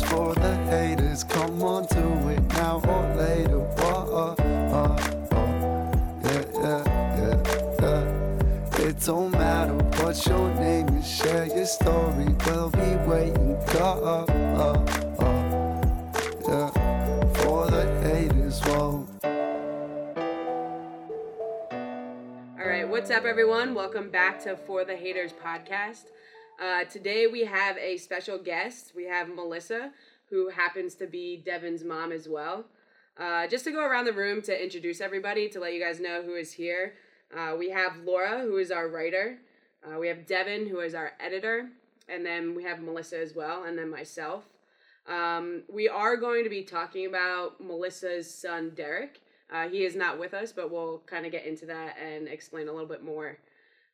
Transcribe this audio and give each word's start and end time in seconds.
for 0.00 0.34
the 0.34 0.56
haters. 0.70 1.24
Come 1.24 1.62
on, 1.62 1.86
do 1.86 2.28
it 2.30 2.40
now 2.54 2.80
or 2.86 3.14
later. 3.16 3.66
Oh, 3.78 4.36
oh, 4.38 4.44
oh. 4.72 4.96
Yeah, 6.24 6.44
yeah, 6.54 6.82
yeah, 7.18 7.38
yeah. 7.80 8.86
It 8.86 9.00
don't 9.04 9.32
matter 9.32 9.74
what 10.02 10.24
your 10.26 10.54
name 10.54 10.88
is, 10.96 11.06
share 11.06 11.46
your 11.46 11.66
story. 11.66 12.34
We'll 12.46 12.70
be 12.70 12.96
waiting. 13.10 13.56
Oh, 13.74 14.24
oh, 14.58 14.74
yeah. 16.48 16.70
For 17.34 17.70
the 17.70 17.84
haters, 18.02 18.60
whoa. 18.60 19.06
All 22.58 22.68
right, 22.68 22.88
what's 22.88 23.10
up, 23.10 23.24
everyone? 23.24 23.74
Welcome 23.74 24.10
back 24.10 24.40
to 24.44 24.56
For 24.56 24.84
the 24.84 24.96
Haters 24.96 25.32
podcast. 25.32 26.04
Uh, 26.62 26.84
today 26.84 27.26
we 27.26 27.40
have 27.40 27.76
a 27.76 27.96
special 27.96 28.38
guest. 28.38 28.92
We 28.94 29.04
have 29.06 29.28
Melissa, 29.28 29.90
who 30.30 30.48
happens 30.48 30.94
to 30.94 31.08
be 31.08 31.42
Devin's 31.44 31.82
mom 31.82 32.12
as 32.12 32.28
well. 32.28 32.66
Uh, 33.18 33.48
just 33.48 33.64
to 33.64 33.72
go 33.72 33.84
around 33.84 34.04
the 34.04 34.12
room 34.12 34.40
to 34.42 34.62
introduce 34.62 35.00
everybody, 35.00 35.48
to 35.48 35.58
let 35.58 35.74
you 35.74 35.80
guys 35.80 35.98
know 35.98 36.22
who 36.22 36.36
is 36.36 36.52
here. 36.52 36.94
Uh, 37.36 37.56
we 37.58 37.70
have 37.70 37.96
Laura, 38.04 38.42
who 38.42 38.58
is 38.58 38.70
our 38.70 38.88
writer. 38.88 39.38
Uh, 39.84 39.98
we 39.98 40.06
have 40.06 40.24
Devin, 40.24 40.68
who 40.68 40.78
is 40.78 40.94
our 40.94 41.14
editor. 41.18 41.68
And 42.08 42.24
then 42.24 42.54
we 42.54 42.62
have 42.62 42.80
Melissa 42.80 43.18
as 43.18 43.34
well, 43.34 43.64
and 43.64 43.76
then 43.76 43.90
myself. 43.90 44.44
Um, 45.08 45.64
we 45.68 45.88
are 45.88 46.16
going 46.16 46.44
to 46.44 46.50
be 46.50 46.62
talking 46.62 47.06
about 47.06 47.60
Melissa's 47.60 48.32
son, 48.32 48.70
Derek. 48.76 49.20
Uh, 49.52 49.68
he 49.68 49.84
is 49.84 49.96
not 49.96 50.16
with 50.16 50.32
us, 50.32 50.52
but 50.52 50.70
we'll 50.70 51.02
kind 51.06 51.26
of 51.26 51.32
get 51.32 51.44
into 51.44 51.66
that 51.66 51.96
and 51.98 52.28
explain 52.28 52.68
a 52.68 52.72
little 52.72 52.86
bit 52.86 53.02
more. 53.02 53.38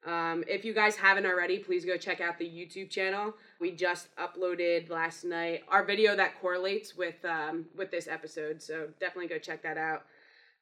Um, 0.09 0.43
if 0.49 0.65
you 0.65 0.73
guys 0.73 0.97
haven't 0.97 1.27
already, 1.27 1.59
please 1.59 1.85
go 1.85 1.99
check 1.99 2.23
out 2.23 2.39
the 2.39 2.47
YouTube 2.47 2.89
channel. 2.89 3.35
We 3.61 3.73
just 3.73 4.09
uploaded 4.17 4.89
last 4.89 5.23
night 5.23 5.65
our 5.69 5.85
video 5.85 6.17
that 6.17 6.41
correlates 6.41 6.97
with 6.97 7.23
um, 7.27 7.67
with 7.77 7.91
this 7.91 8.09
episode, 8.09 8.63
so 8.63 8.89
definitely 9.01 9.29
go 9.29 9.39
check 9.39 9.63
that 9.65 9.77
out. 9.77 10.05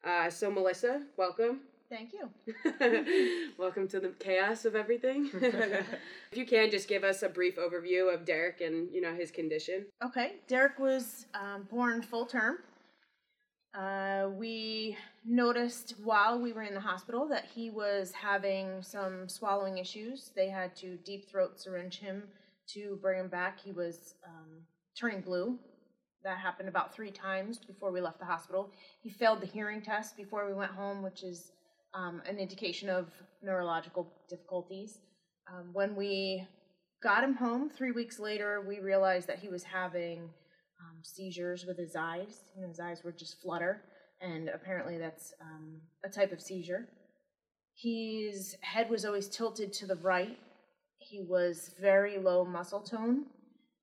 Uh, 0.05 0.31
so 0.31 0.51
Melissa, 0.51 1.03
welcome. 1.17 1.61
Thank 1.89 2.13
you. 2.13 3.53
welcome 3.59 3.87
to 3.87 4.01
the 4.01 4.09
chaos 4.19 4.65
of 4.65 4.75
everything. 4.75 5.31
if 5.35 5.87
you 6.33 6.45
can, 6.45 6.69
just 6.69 6.89
give 6.89 7.05
us 7.05 7.23
a 7.23 7.29
brief 7.29 7.57
overview 7.57 8.13
of 8.13 8.25
Derek 8.25 8.61
and 8.61 8.93
you 8.93 9.01
know 9.01 9.15
his 9.15 9.31
condition. 9.31 9.87
Okay, 10.05 10.35
Derek 10.49 10.81
was 10.81 11.27
um, 11.35 11.69
born 11.71 12.03
full 12.03 12.27
term. 12.27 12.59
We 14.29 14.97
noticed 15.25 15.95
while 16.03 16.41
we 16.41 16.53
were 16.53 16.63
in 16.63 16.75
the 16.75 16.81
hospital 16.81 17.29
that 17.29 17.47
he 17.55 17.71
was 17.71 18.13
having 18.13 18.83
some 18.83 19.29
swallowing 19.29 19.79
issues. 19.79 20.31
They 20.35 20.49
had 20.49 20.77
to 20.77 20.97
deep 20.99 21.31
throat 21.31 21.61
syringe 21.61 21.99
him 21.99 22.25
to 22.75 22.99
bring 23.03 23.21
him 23.21 23.29
back. 23.29 23.59
He 23.61 23.73
was 23.73 24.15
um, 24.27 24.63
turning 24.99 25.21
blue. 25.21 25.59
That 26.25 26.39
happened 26.39 26.69
about 26.69 26.95
three 26.95 27.11
times 27.11 27.59
before 27.59 27.93
we 27.93 28.01
left 28.01 28.19
the 28.19 28.25
hospital. 28.25 28.71
He 29.03 29.11
failed 29.11 29.41
the 29.41 29.47
hearing 29.47 29.81
test 29.81 30.17
before 30.17 30.47
we 30.47 30.55
went 30.55 30.73
home, 30.73 31.03
which 31.03 31.23
is 31.23 31.53
um, 31.95 32.21
an 32.29 32.39
indication 32.39 32.89
of 32.89 33.09
neurological 33.43 34.13
difficulties. 34.29 34.99
Um, 35.49 35.71
when 35.73 35.95
we 35.95 36.47
got 37.03 37.23
him 37.23 37.35
home 37.35 37.71
three 37.71 37.93
weeks 37.93 38.19
later, 38.19 38.65
we 38.67 38.81
realized 38.81 39.29
that 39.29 39.39
he 39.39 39.49
was 39.49 39.63
having 39.63 40.19
um, 40.81 40.99
seizures 41.03 41.65
with 41.65 41.79
his 41.79 41.95
eyes. 41.97 42.41
You 42.55 42.63
know, 42.63 42.69
his 42.69 42.81
eyes 42.81 43.03
would 43.05 43.19
just 43.19 43.41
flutter, 43.41 43.83
and 44.21 44.49
apparently 44.49 44.99
that's 44.99 45.35
um, 45.41 45.81
a 46.05 46.09
type 46.09 46.33
of 46.33 46.41
seizure. 46.41 46.89
His 47.75 48.57
head 48.63 48.89
was 48.89 49.05
always 49.05 49.29
tilted 49.29 49.73
to 49.75 49.87
the 49.87 49.97
right. 49.97 50.39
He 50.99 51.21
was 51.21 51.75
very 51.81 52.19
low 52.19 52.45
muscle 52.45 52.81
tone, 52.81 53.27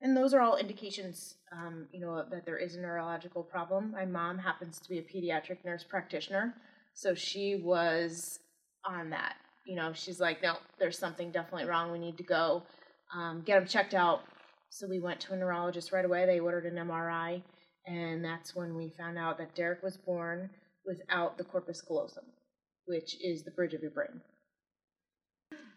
and 0.01 0.17
those 0.17 0.33
are 0.33 0.41
all 0.41 0.57
indications, 0.57 1.35
um, 1.51 1.87
you 1.91 1.99
know, 1.99 2.25
that 2.29 2.45
there 2.45 2.57
is 2.57 2.75
a 2.75 2.81
neurological 2.81 3.43
problem. 3.43 3.91
My 3.91 4.05
mom 4.05 4.37
happens 4.37 4.79
to 4.79 4.89
be 4.89 4.97
a 4.97 5.03
pediatric 5.03 5.63
nurse 5.63 5.83
practitioner, 5.83 6.55
so 6.93 7.13
she 7.13 7.61
was 7.63 8.39
on 8.85 9.09
that. 9.11 9.35
You 9.65 9.75
know, 9.75 9.93
she's 9.93 10.19
like, 10.19 10.41
no, 10.41 10.57
there's 10.79 10.97
something 10.97 11.31
definitely 11.31 11.67
wrong. 11.67 11.91
We 11.91 11.99
need 11.99 12.17
to 12.17 12.23
go 12.23 12.63
um, 13.15 13.43
get 13.45 13.61
him 13.61 13.67
checked 13.67 13.93
out 13.93 14.23
so 14.73 14.87
we 14.87 14.99
went 14.99 15.19
to 15.19 15.33
a 15.33 15.37
neurologist 15.37 15.91
right 15.91 16.03
away. 16.03 16.25
They 16.25 16.39
ordered 16.39 16.65
an 16.65 16.75
MRI, 16.87 17.43
and 17.85 18.23
that's 18.23 18.55
when 18.55 18.75
we 18.75 18.89
found 18.97 19.17
out 19.17 19.37
that 19.37 19.55
Derek 19.55 19.83
was 19.83 19.97
born 19.97 20.49
without 20.85 21.37
the 21.37 21.43
corpus 21.43 21.81
callosum, 21.81 22.25
which 22.85 23.15
is 23.23 23.43
the 23.43 23.51
bridge 23.51 23.73
of 23.73 23.81
your 23.81 23.91
brain. 23.91 24.21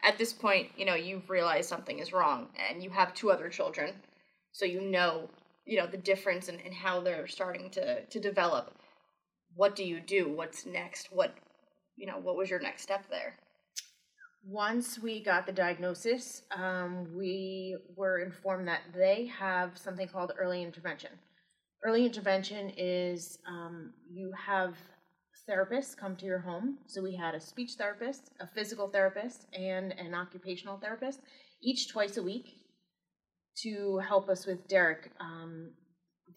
At 0.05 0.19
this 0.19 0.33
point, 0.33 0.69
you 0.77 0.85
know, 0.85 0.95
you've 0.95 1.31
realized 1.31 1.69
something 1.69 1.99
is 1.99 2.13
wrong, 2.13 2.49
and 2.69 2.83
you 2.83 2.91
have 2.91 3.15
two 3.15 3.31
other 3.31 3.49
children, 3.49 3.95
so 4.53 4.65
you 4.65 4.81
know, 4.81 5.29
you 5.65 5.79
know, 5.79 5.87
the 5.87 5.97
difference 5.97 6.49
and 6.49 6.61
how 6.73 7.01
they're 7.01 7.27
starting 7.27 7.71
to, 7.71 8.05
to 8.05 8.21
develop. 8.21 8.73
What 9.55 9.75
do 9.75 9.85
you 9.85 10.01
do? 10.01 10.29
What's 10.29 10.65
next? 10.65 11.09
What, 11.11 11.35
you 11.97 12.07
know, 12.07 12.19
what 12.19 12.37
was 12.37 12.51
your 12.51 12.61
next 12.61 12.83
step 12.83 13.05
there? 13.11 13.35
Once 14.45 14.97
we 15.01 15.21
got 15.21 15.45
the 15.45 15.53
diagnosis, 15.53 16.43
um, 16.55 17.09
we 17.17 17.77
were 17.97 18.21
informed 18.21 18.69
that 18.69 18.83
they 18.95 19.27
have 19.27 19.77
something 19.77 20.07
called 20.07 20.33
early 20.39 20.63
intervention. 20.63 21.11
Early 21.85 22.07
intervention 22.07 22.73
is 22.77 23.39
um, 23.47 23.93
you 24.11 24.33
have 24.33 24.75
therapists 25.49 25.97
come 25.97 26.17
to 26.17 26.27
your 26.27 26.41
home. 26.41 26.79
So 26.87 27.03
we 27.03 27.15
had 27.15 27.35
a 27.35 27.41
speech 27.41 27.75
therapist, 27.79 28.31
a 28.41 28.47
physical 28.47 28.89
therapist, 28.89 29.47
and 29.53 29.93
an 29.93 30.15
occupational 30.15 30.79
therapist, 30.79 31.21
each 31.63 31.89
twice 31.89 32.17
a 32.17 32.23
week 32.23 32.47
to 33.63 33.99
help 33.99 34.29
us 34.29 34.47
with 34.47 34.67
Derek. 34.69 35.11
Um, 35.21 35.71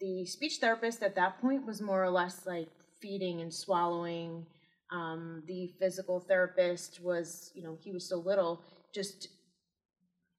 the 0.00 0.24
speech 0.26 0.58
therapist 0.60 1.02
at 1.02 1.16
that 1.16 1.40
point 1.40 1.66
was 1.66 1.82
more 1.82 2.02
or 2.02 2.10
less 2.10 2.46
like 2.46 2.68
feeding 3.00 3.40
and 3.40 3.52
swallowing 3.52 4.46
um, 4.92 5.42
the 5.46 5.68
physical 5.78 6.20
therapist 6.20 7.00
was, 7.02 7.52
you 7.54 7.62
know, 7.62 7.76
he 7.80 7.92
was 7.92 8.08
so 8.08 8.16
little, 8.16 8.60
just 8.92 9.28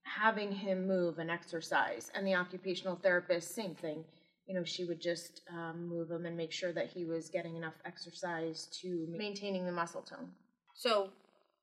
having 0.04 0.52
him 0.52 0.88
move 0.88 1.20
and 1.20 1.32
exercise. 1.32 2.12
And 2.14 2.28
the 2.28 2.36
occupational 2.36 2.98
therapist, 2.98 3.56
same 3.56 3.76
thing. 3.76 4.04
You 4.52 4.58
know, 4.58 4.66
she 4.66 4.84
would 4.84 5.00
just 5.00 5.44
um, 5.50 5.88
move 5.88 6.12
him 6.12 6.26
and 6.26 6.36
make 6.36 6.52
sure 6.52 6.74
that 6.74 6.90
he 6.90 7.06
was 7.06 7.30
getting 7.30 7.56
enough 7.56 7.76
exercise 7.86 8.68
to 8.82 9.08
maintaining 9.10 9.66
the 9.66 9.72
muscle 9.72 10.02
tone. 10.02 10.28
So, 10.74 11.12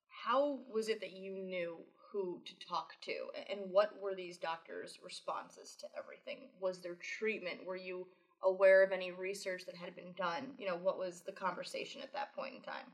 how 0.09 0.61
was 0.73 0.89
it 0.89 0.99
that 1.03 1.13
you 1.13 1.33
knew 1.33 1.77
who 2.11 2.41
to 2.47 2.67
talk 2.67 2.93
to, 3.03 3.13
and 3.51 3.71
what 3.71 3.93
were 4.01 4.15
these 4.15 4.39
doctors' 4.39 5.01
responses 5.05 5.77
to 5.81 5.87
everything? 5.99 6.49
Was 6.61 6.79
there 6.79 6.95
treatment? 6.95 7.67
Were 7.67 7.77
you 7.77 8.07
aware 8.43 8.83
of 8.83 8.91
any 8.91 9.11
research 9.13 9.67
that 9.67 9.77
had 9.77 9.95
been 9.95 10.15
done? 10.17 10.55
You 10.59 10.69
know, 10.69 10.79
what 10.83 10.99
was 10.99 11.21
the 11.21 11.33
conversation 11.33 12.01
at 12.01 12.15
that 12.15 12.35
point 12.35 12.55
in 12.55 12.63
time? 12.63 12.87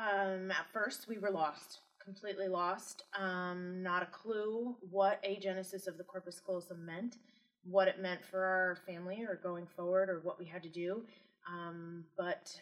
Um, 0.00 0.52
at 0.52 0.70
first, 0.72 1.08
we 1.08 1.18
were 1.18 1.32
lost, 1.32 1.80
completely 2.04 2.46
lost. 2.46 3.02
Um, 3.18 3.82
not 3.82 4.04
a 4.04 4.06
clue 4.06 4.76
what 4.92 5.20
agenesis 5.24 5.88
of 5.88 5.98
the 5.98 6.04
corpus 6.04 6.40
callosum 6.44 6.86
meant, 6.86 7.16
what 7.64 7.88
it 7.88 8.00
meant 8.00 8.24
for 8.24 8.44
our 8.44 8.78
family 8.86 9.24
or 9.28 9.38
going 9.42 9.66
forward, 9.76 10.08
or 10.08 10.20
what 10.22 10.38
we 10.38 10.46
had 10.46 10.62
to 10.62 10.68
do. 10.68 11.02
Um, 11.48 12.04
but 12.16 12.54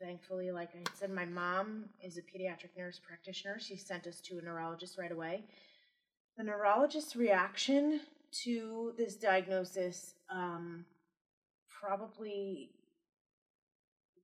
thankfully, 0.00 0.50
like 0.50 0.70
I 0.74 0.82
said, 0.94 1.10
my 1.10 1.24
mom 1.24 1.86
is 2.02 2.18
a 2.18 2.22
pediatric 2.22 2.76
nurse 2.76 3.00
practitioner. 3.06 3.58
She 3.58 3.76
sent 3.76 4.06
us 4.06 4.20
to 4.22 4.38
a 4.38 4.42
neurologist 4.42 4.98
right 4.98 5.12
away. 5.12 5.44
The 6.36 6.44
neurologist's 6.44 7.16
reaction 7.16 8.00
to 8.44 8.92
this 8.98 9.14
diagnosis 9.14 10.14
um, 10.30 10.84
probably 11.80 12.70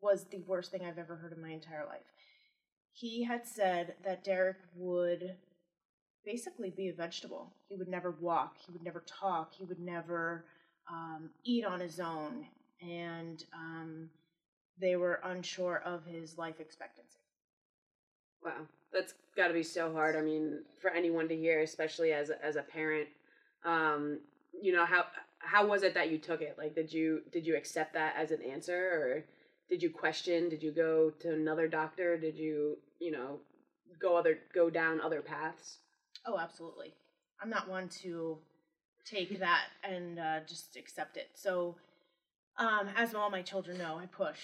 was 0.01 0.25
the 0.25 0.43
worst 0.47 0.71
thing 0.71 0.83
I've 0.85 0.99
ever 0.99 1.17
heard 1.17 1.33
in 1.33 1.43
my 1.43 1.51
entire 1.51 1.87
life. 1.87 2.01
He 2.93 3.25
had 3.25 3.47
said 3.47 3.95
that 4.05 4.25
Derek 4.25 4.59
would 4.75 5.37
basically 6.25 6.71
be 6.71 6.89
a 6.89 6.93
vegetable. 6.93 7.53
He 7.69 7.77
would 7.77 7.89
never 7.89 8.13
walk, 8.21 8.57
he 8.65 8.73
would 8.73 8.83
never 8.83 9.03
talk, 9.07 9.53
he 9.55 9.65
would 9.65 9.81
never 9.81 10.45
um, 10.91 11.31
eat 11.45 11.65
on 11.65 11.81
his 11.81 12.01
own, 12.01 12.47
and 12.83 13.45
um, 13.55 14.11
they 14.81 14.97
were 14.97 15.21
unsure 15.25 15.83
of 15.85 16.05
his 16.05 16.39
life 16.39 16.61
expectancy. 16.61 17.19
Wow, 18.45 18.67
that's 18.93 19.15
got 19.37 19.49
to 19.49 19.55
be 19.55 19.63
so 19.63 19.93
hard. 19.93 20.17
I 20.17 20.23
mean, 20.23 20.61
for 20.81 20.91
anyone 20.91 21.29
to 21.29 21.37
hear, 21.37 21.61
especially 21.61 22.13
as 22.13 22.31
a, 22.31 22.45
as 22.45 22.57
a 22.57 22.63
parent, 22.63 23.09
um, 23.65 24.19
you 24.61 24.73
know 24.73 24.85
how 24.85 25.05
how 25.39 25.67
was 25.67 25.83
it 25.83 25.95
that 25.95 26.11
you 26.11 26.19
took 26.19 26.41
it? 26.41 26.57
Like, 26.59 26.75
did 26.75 26.93
you 26.93 27.23
did 27.33 27.47
you 27.47 27.57
accept 27.57 27.95
that 27.95 28.15
as 28.17 28.31
an 28.31 28.43
answer, 28.43 28.75
or 28.75 29.25
did 29.69 29.83
you 29.83 29.91
question? 29.91 30.49
Did 30.49 30.63
you 30.63 30.73
go 30.73 31.11
to 31.21 31.33
another 31.33 31.69
doctor? 31.69 32.17
Did 32.17 32.37
you 32.37 32.79
you 32.99 33.11
know 33.11 33.39
go 34.01 34.17
other 34.17 34.39
go 34.55 34.71
down 34.71 35.01
other 35.01 35.21
paths? 35.21 35.79
Oh, 36.27 36.39
absolutely. 36.39 36.93
I'm 37.41 37.51
not 37.51 37.69
one 37.69 37.89
to 38.03 38.39
take 39.05 39.39
that 39.41 39.65
and 39.83 40.19
uh, 40.19 40.41
just 40.47 40.77
accept 40.77 41.17
it. 41.17 41.29
So, 41.35 41.77
um, 42.59 42.89
as 42.97 43.15
all 43.15 43.31
my 43.31 43.43
children 43.43 43.79
know, 43.79 43.99
I 43.99 44.07
push. 44.07 44.39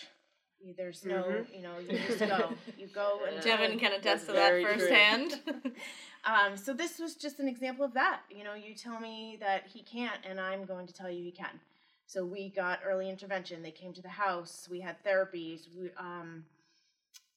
There's 0.77 1.05
no, 1.05 1.25
Mhm. 1.25 1.55
you 1.55 1.63
know, 1.63 1.79
you 1.79 1.99
just 2.07 2.19
go. 2.21 2.57
You 2.79 2.87
go 2.89 3.21
and 3.27 3.41
Devin 3.43 3.79
can 3.79 3.93
attest 3.93 4.27
to 4.27 4.33
that 4.33 4.63
firsthand. 4.63 5.41
Um, 6.25 6.57
so 6.57 6.73
this 6.73 6.99
was 6.99 7.15
just 7.15 7.39
an 7.39 7.47
example 7.47 7.85
of 7.85 7.95
that. 7.95 8.23
You 8.29 8.43
know, 8.43 8.55
you 8.55 8.75
tell 8.75 8.99
me 8.99 9.37
that 9.39 9.65
he 9.73 9.83
can't, 9.83 10.21
and 10.29 10.41
I'm 10.41 10.65
going 10.65 10.89
to 10.89 10.93
tell 10.93 11.09
you 11.09 11.23
he 11.23 11.31
can. 11.31 11.61
So 12.07 12.25
we 12.25 12.49
got 12.49 12.81
early 12.85 13.09
intervention. 13.09 13.63
They 13.63 13.71
came 13.71 13.93
to 13.93 14.03
the 14.03 14.09
house. 14.09 14.67
We 14.69 14.81
had 14.81 14.97
therapies. 15.05 15.69
We, 15.79 15.91
um, 15.97 16.45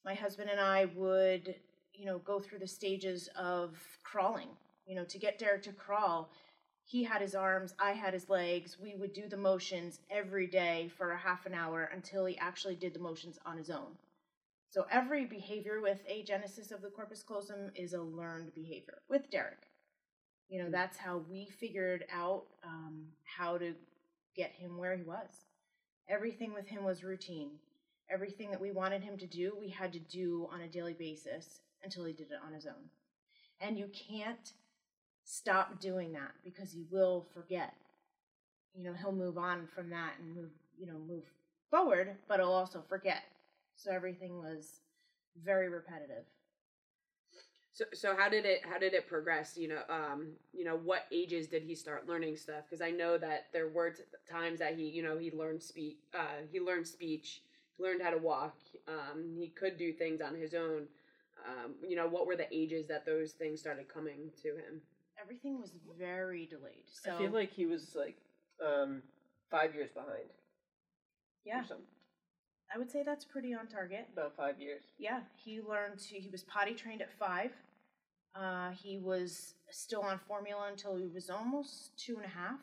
my 0.04 0.14
husband 0.14 0.50
and 0.50 0.58
I 0.58 0.86
would, 0.96 1.54
you 2.00 2.06
know, 2.06 2.18
go 2.18 2.40
through 2.40 2.58
the 2.58 2.66
stages 2.66 3.28
of 3.36 3.76
crawling. 4.02 4.48
You 4.86 4.96
know, 4.96 5.04
to 5.04 5.18
get 5.18 5.38
Derek 5.38 5.62
to 5.64 5.72
crawl, 5.72 6.30
he 6.82 7.04
had 7.04 7.20
his 7.20 7.34
arms, 7.34 7.74
I 7.78 7.92
had 7.92 8.14
his 8.14 8.30
legs. 8.30 8.78
We 8.80 8.94
would 8.96 9.12
do 9.12 9.28
the 9.28 9.36
motions 9.36 10.00
every 10.10 10.46
day 10.46 10.90
for 10.96 11.12
a 11.12 11.18
half 11.18 11.44
an 11.44 11.52
hour 11.52 11.90
until 11.94 12.24
he 12.24 12.38
actually 12.38 12.74
did 12.74 12.94
the 12.94 13.00
motions 13.00 13.38
on 13.44 13.58
his 13.58 13.68
own. 13.68 13.98
So 14.70 14.86
every 14.90 15.26
behavior 15.26 15.80
with 15.82 16.00
agenesis 16.08 16.72
of 16.72 16.80
the 16.80 16.88
corpus 16.88 17.22
callosum 17.22 17.70
is 17.74 17.92
a 17.92 18.00
learned 18.00 18.54
behavior 18.54 19.02
with 19.10 19.30
Derek. 19.30 19.68
You 20.48 20.62
know, 20.62 20.70
that's 20.70 20.96
how 20.96 21.22
we 21.30 21.48
figured 21.60 22.06
out 22.12 22.44
um, 22.64 23.04
how 23.24 23.58
to 23.58 23.74
get 24.34 24.52
him 24.52 24.78
where 24.78 24.96
he 24.96 25.02
was. 25.02 25.44
Everything 26.08 26.54
with 26.54 26.66
him 26.66 26.82
was 26.82 27.04
routine. 27.04 27.50
Everything 28.10 28.50
that 28.50 28.60
we 28.60 28.72
wanted 28.72 29.02
him 29.02 29.18
to 29.18 29.26
do, 29.26 29.52
we 29.60 29.68
had 29.68 29.92
to 29.92 30.00
do 30.00 30.48
on 30.50 30.62
a 30.62 30.68
daily 30.68 30.94
basis 30.94 31.60
until 31.82 32.04
he 32.04 32.12
did 32.12 32.30
it 32.30 32.38
on 32.44 32.52
his 32.52 32.66
own. 32.66 32.90
And 33.60 33.78
you 33.78 33.88
can't 34.08 34.52
stop 35.24 35.80
doing 35.80 36.12
that 36.12 36.32
because 36.44 36.72
he 36.72 36.84
will 36.90 37.26
forget. 37.34 37.74
You 38.74 38.84
know, 38.84 38.94
he'll 38.94 39.12
move 39.12 39.38
on 39.38 39.66
from 39.66 39.90
that 39.90 40.12
and 40.18 40.34
move, 40.34 40.50
you 40.78 40.86
know, 40.86 40.98
move 40.98 41.24
forward, 41.70 42.16
but 42.28 42.40
he'll 42.40 42.52
also 42.52 42.82
forget. 42.88 43.22
So 43.76 43.92
everything 43.92 44.38
was 44.38 44.80
very 45.44 45.68
repetitive. 45.68 46.24
So, 47.72 47.84
so 47.94 48.16
how 48.16 48.28
did 48.28 48.44
it 48.44 48.62
how 48.68 48.78
did 48.78 48.94
it 48.94 49.06
progress? 49.06 49.56
You 49.56 49.68
know, 49.68 49.82
um, 49.88 50.32
you 50.52 50.64
know, 50.64 50.76
what 50.76 51.06
ages 51.12 51.46
did 51.46 51.62
he 51.62 51.74
start 51.74 52.08
learning 52.08 52.36
stuff? 52.36 52.64
Because 52.68 52.82
I 52.82 52.90
know 52.90 53.16
that 53.18 53.46
there 53.52 53.68
were 53.68 53.94
times 54.30 54.58
that 54.58 54.74
he, 54.74 54.88
you 54.88 55.02
know, 55.02 55.16
he 55.16 55.30
learned 55.30 55.62
speech. 55.62 55.96
Uh, 56.12 56.42
he 56.50 56.60
learned 56.60 56.86
speech, 56.86 57.42
learned 57.78 58.02
how 58.02 58.10
to 58.10 58.18
walk. 58.18 58.56
Um, 58.88 59.36
he 59.38 59.48
could 59.48 59.78
do 59.78 59.92
things 59.92 60.20
on 60.20 60.34
his 60.34 60.52
own. 60.52 60.88
Um, 61.48 61.74
you 61.86 61.96
know, 61.96 62.06
what 62.08 62.26
were 62.26 62.36
the 62.36 62.52
ages 62.52 62.86
that 62.88 63.06
those 63.06 63.32
things 63.32 63.60
started 63.60 63.88
coming 63.92 64.30
to 64.42 64.48
him? 64.48 64.80
Everything 65.20 65.60
was 65.60 65.72
very 65.98 66.46
delayed. 66.46 66.84
So 66.90 67.14
I 67.14 67.18
feel 67.18 67.30
like 67.30 67.52
he 67.52 67.66
was 67.66 67.94
like 67.94 68.16
um, 68.64 69.02
five 69.50 69.74
years 69.74 69.90
behind. 69.92 70.30
yeah, 71.44 71.62
Or. 71.70 71.76
I 72.74 72.78
would 72.78 72.90
say 72.90 73.02
that's 73.04 73.24
pretty 73.24 73.52
on 73.54 73.66
target. 73.66 74.08
About 74.12 74.36
five 74.36 74.60
years. 74.60 74.82
Yeah, 74.98 75.20
he 75.36 75.60
learned 75.60 75.98
to. 76.08 76.18
He 76.18 76.28
was 76.30 76.44
potty 76.44 76.74
trained 76.74 77.02
at 77.02 77.10
five. 77.18 77.50
Uh, 78.34 78.70
he 78.70 78.98
was 78.98 79.54
still 79.70 80.02
on 80.02 80.20
formula 80.28 80.68
until 80.70 80.96
he 80.96 81.08
was 81.08 81.30
almost 81.30 81.90
two 81.98 82.16
and 82.16 82.24
a 82.24 82.28
half. 82.28 82.60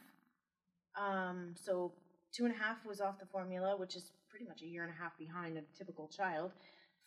Um, 0.97 1.53
so 1.55 1.91
two 2.33 2.45
and 2.45 2.53
a 2.53 2.57
half 2.57 2.77
was 2.85 3.01
off 3.01 3.19
the 3.19 3.25
formula, 3.25 3.75
which 3.75 3.95
is 3.95 4.11
pretty 4.29 4.45
much 4.45 4.61
a 4.61 4.65
year 4.65 4.83
and 4.83 4.91
a 4.91 4.95
half 4.95 5.17
behind 5.17 5.57
a 5.57 5.61
typical 5.77 6.07
child. 6.07 6.51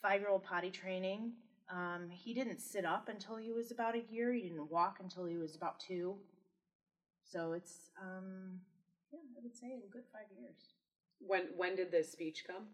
Five 0.03 0.21
year 0.21 0.31
old 0.31 0.45
potty 0.45 0.71
training. 0.71 1.33
Um, 1.73 2.09
he 2.11 2.35
didn't 2.35 2.61
sit 2.61 2.85
up 2.85 3.09
until 3.09 3.37
he 3.37 3.53
was 3.53 3.71
about 3.71 3.95
a 3.95 4.03
year. 4.11 4.33
He 4.33 4.43
didn't 4.43 4.71
walk 4.71 4.99
until 5.01 5.25
he 5.25 5.37
was 5.37 5.55
about 5.55 5.79
two. 5.81 6.17
So 7.25 7.53
it's 7.53 7.91
um, 8.01 8.61
yeah, 9.13 9.21
I 9.37 9.43
would 9.43 9.55
say 9.55 9.69
a 9.69 9.93
good 9.93 10.05
five 10.13 10.27
years. 10.37 10.75
When 11.21 11.49
when 11.57 11.77
did 11.77 11.93
the 11.93 12.03
speech 12.03 12.45
come? 12.47 12.67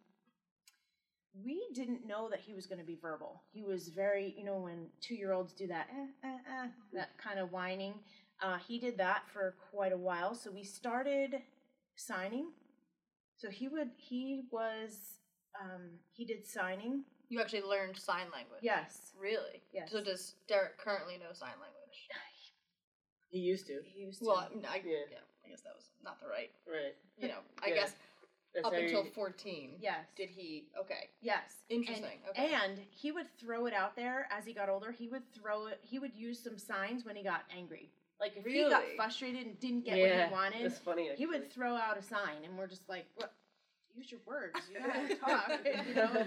we 1.45 1.63
didn't 1.75 2.07
know 2.07 2.29
that 2.31 2.41
he 2.41 2.55
was 2.55 2.67
going 2.67 2.79
to 2.79 2.85
be 2.85 2.97
verbal. 3.01 3.43
He 3.53 3.63
was 3.63 3.89
very, 3.89 4.35
you 4.37 4.45
know, 4.45 4.59
when 4.59 4.87
two 5.01 5.15
year 5.15 5.33
olds 5.33 5.53
do 5.53 5.67
that, 5.67 5.89
eh, 5.91 6.29
eh, 6.29 6.39
eh, 6.51 6.69
that 6.95 7.17
kind 7.19 7.39
of 7.39 7.53
whining. 7.53 7.95
Uh, 8.43 8.59
he 8.67 8.79
did 8.79 8.99
that 8.99 9.23
for 9.33 9.55
quite 9.71 9.93
a 9.93 9.97
while. 9.97 10.35
So 10.35 10.51
we 10.51 10.63
started 10.63 11.37
signing. 11.97 12.49
So 13.37 13.51
he 13.51 13.69
would, 13.69 13.91
he 13.97 14.43
was, 14.51 15.19
um, 15.61 15.99
he 16.13 16.25
did 16.25 16.47
signing. 16.47 17.05
You 17.29 17.41
actually 17.41 17.63
learned 17.63 17.97
sign 17.97 18.27
language. 18.33 18.61
Yes. 18.63 19.13
Really? 19.21 19.63
Yes. 19.73 19.91
So 19.91 20.03
does 20.03 20.35
Derek 20.49 20.79
currently 20.79 21.15
know 21.19 21.33
sign 21.33 21.51
language? 21.61 22.09
He 23.29 23.39
used 23.41 23.67
to. 23.67 23.81
He 23.85 24.03
used 24.03 24.21
to. 24.21 24.27
Well, 24.27 24.49
I, 24.51 24.55
mean, 24.55 24.65
I, 24.69 24.77
Yeah. 24.77 24.93
yeah. 25.11 25.19
I 25.45 25.51
guess 25.51 25.61
that 25.63 25.75
was 25.75 25.91
not 26.05 26.21
the 26.21 26.27
right. 26.29 26.51
Right. 26.67 26.95
You 27.19 27.29
know, 27.29 27.39
I 27.63 27.69
Yeah. 27.69 27.75
guess 27.75 27.95
That's 28.55 28.67
up 28.67 28.73
until 28.73 29.05
you- 29.05 29.11
fourteen. 29.11 29.73
yes. 29.81 30.07
Did 30.17 30.31
he? 30.31 30.69
Okay. 30.81 31.11
Yes. 31.21 31.57
Interesting, 31.69 32.21
And, 32.37 32.47
okay. 32.47 32.55
and 32.55 32.79
he 32.91 33.11
would 33.13 33.27
throw 33.39 33.67
it 33.67 33.75
out 33.75 33.97
there 33.97 34.29
as 34.31 34.45
he 34.47 34.53
got 34.55 34.69
older. 34.69 34.93
He 34.93 35.09
would 35.09 35.25
throw 35.35 35.67
it, 35.67 35.81
he 35.83 35.99
would 35.99 36.15
use 36.15 36.39
some 36.43 36.57
signs 36.57 37.05
when 37.05 37.17
he 37.17 37.23
got 37.23 37.43
angry. 37.55 37.91
Like 38.21 38.35
if 38.37 38.47
he 38.47 38.63
got 38.63 38.85
frustrated 38.97 39.45
and 39.47 39.61
didn't 39.61 39.85
get 39.85 39.99
yeah, 39.99 40.19
what 40.21 40.29
he 40.29 40.33
wanted, 40.33 40.65
That's 40.71 40.79
funny. 40.79 41.11
he 41.17 41.27
would 41.27 41.53
throw 41.53 41.75
out 41.75 41.99
a 41.99 42.03
sign, 42.03 42.45
and 42.45 42.57
we're 42.57 42.67
just 42.69 42.89
like, 42.89 43.05
"What? 43.17 43.35
Use 43.95 44.11
your 44.11 44.21
words. 44.25 44.59
You 44.73 44.79
gotta 44.81 45.15
talk." 45.17 45.51
you 45.89 45.95
know. 45.95 46.25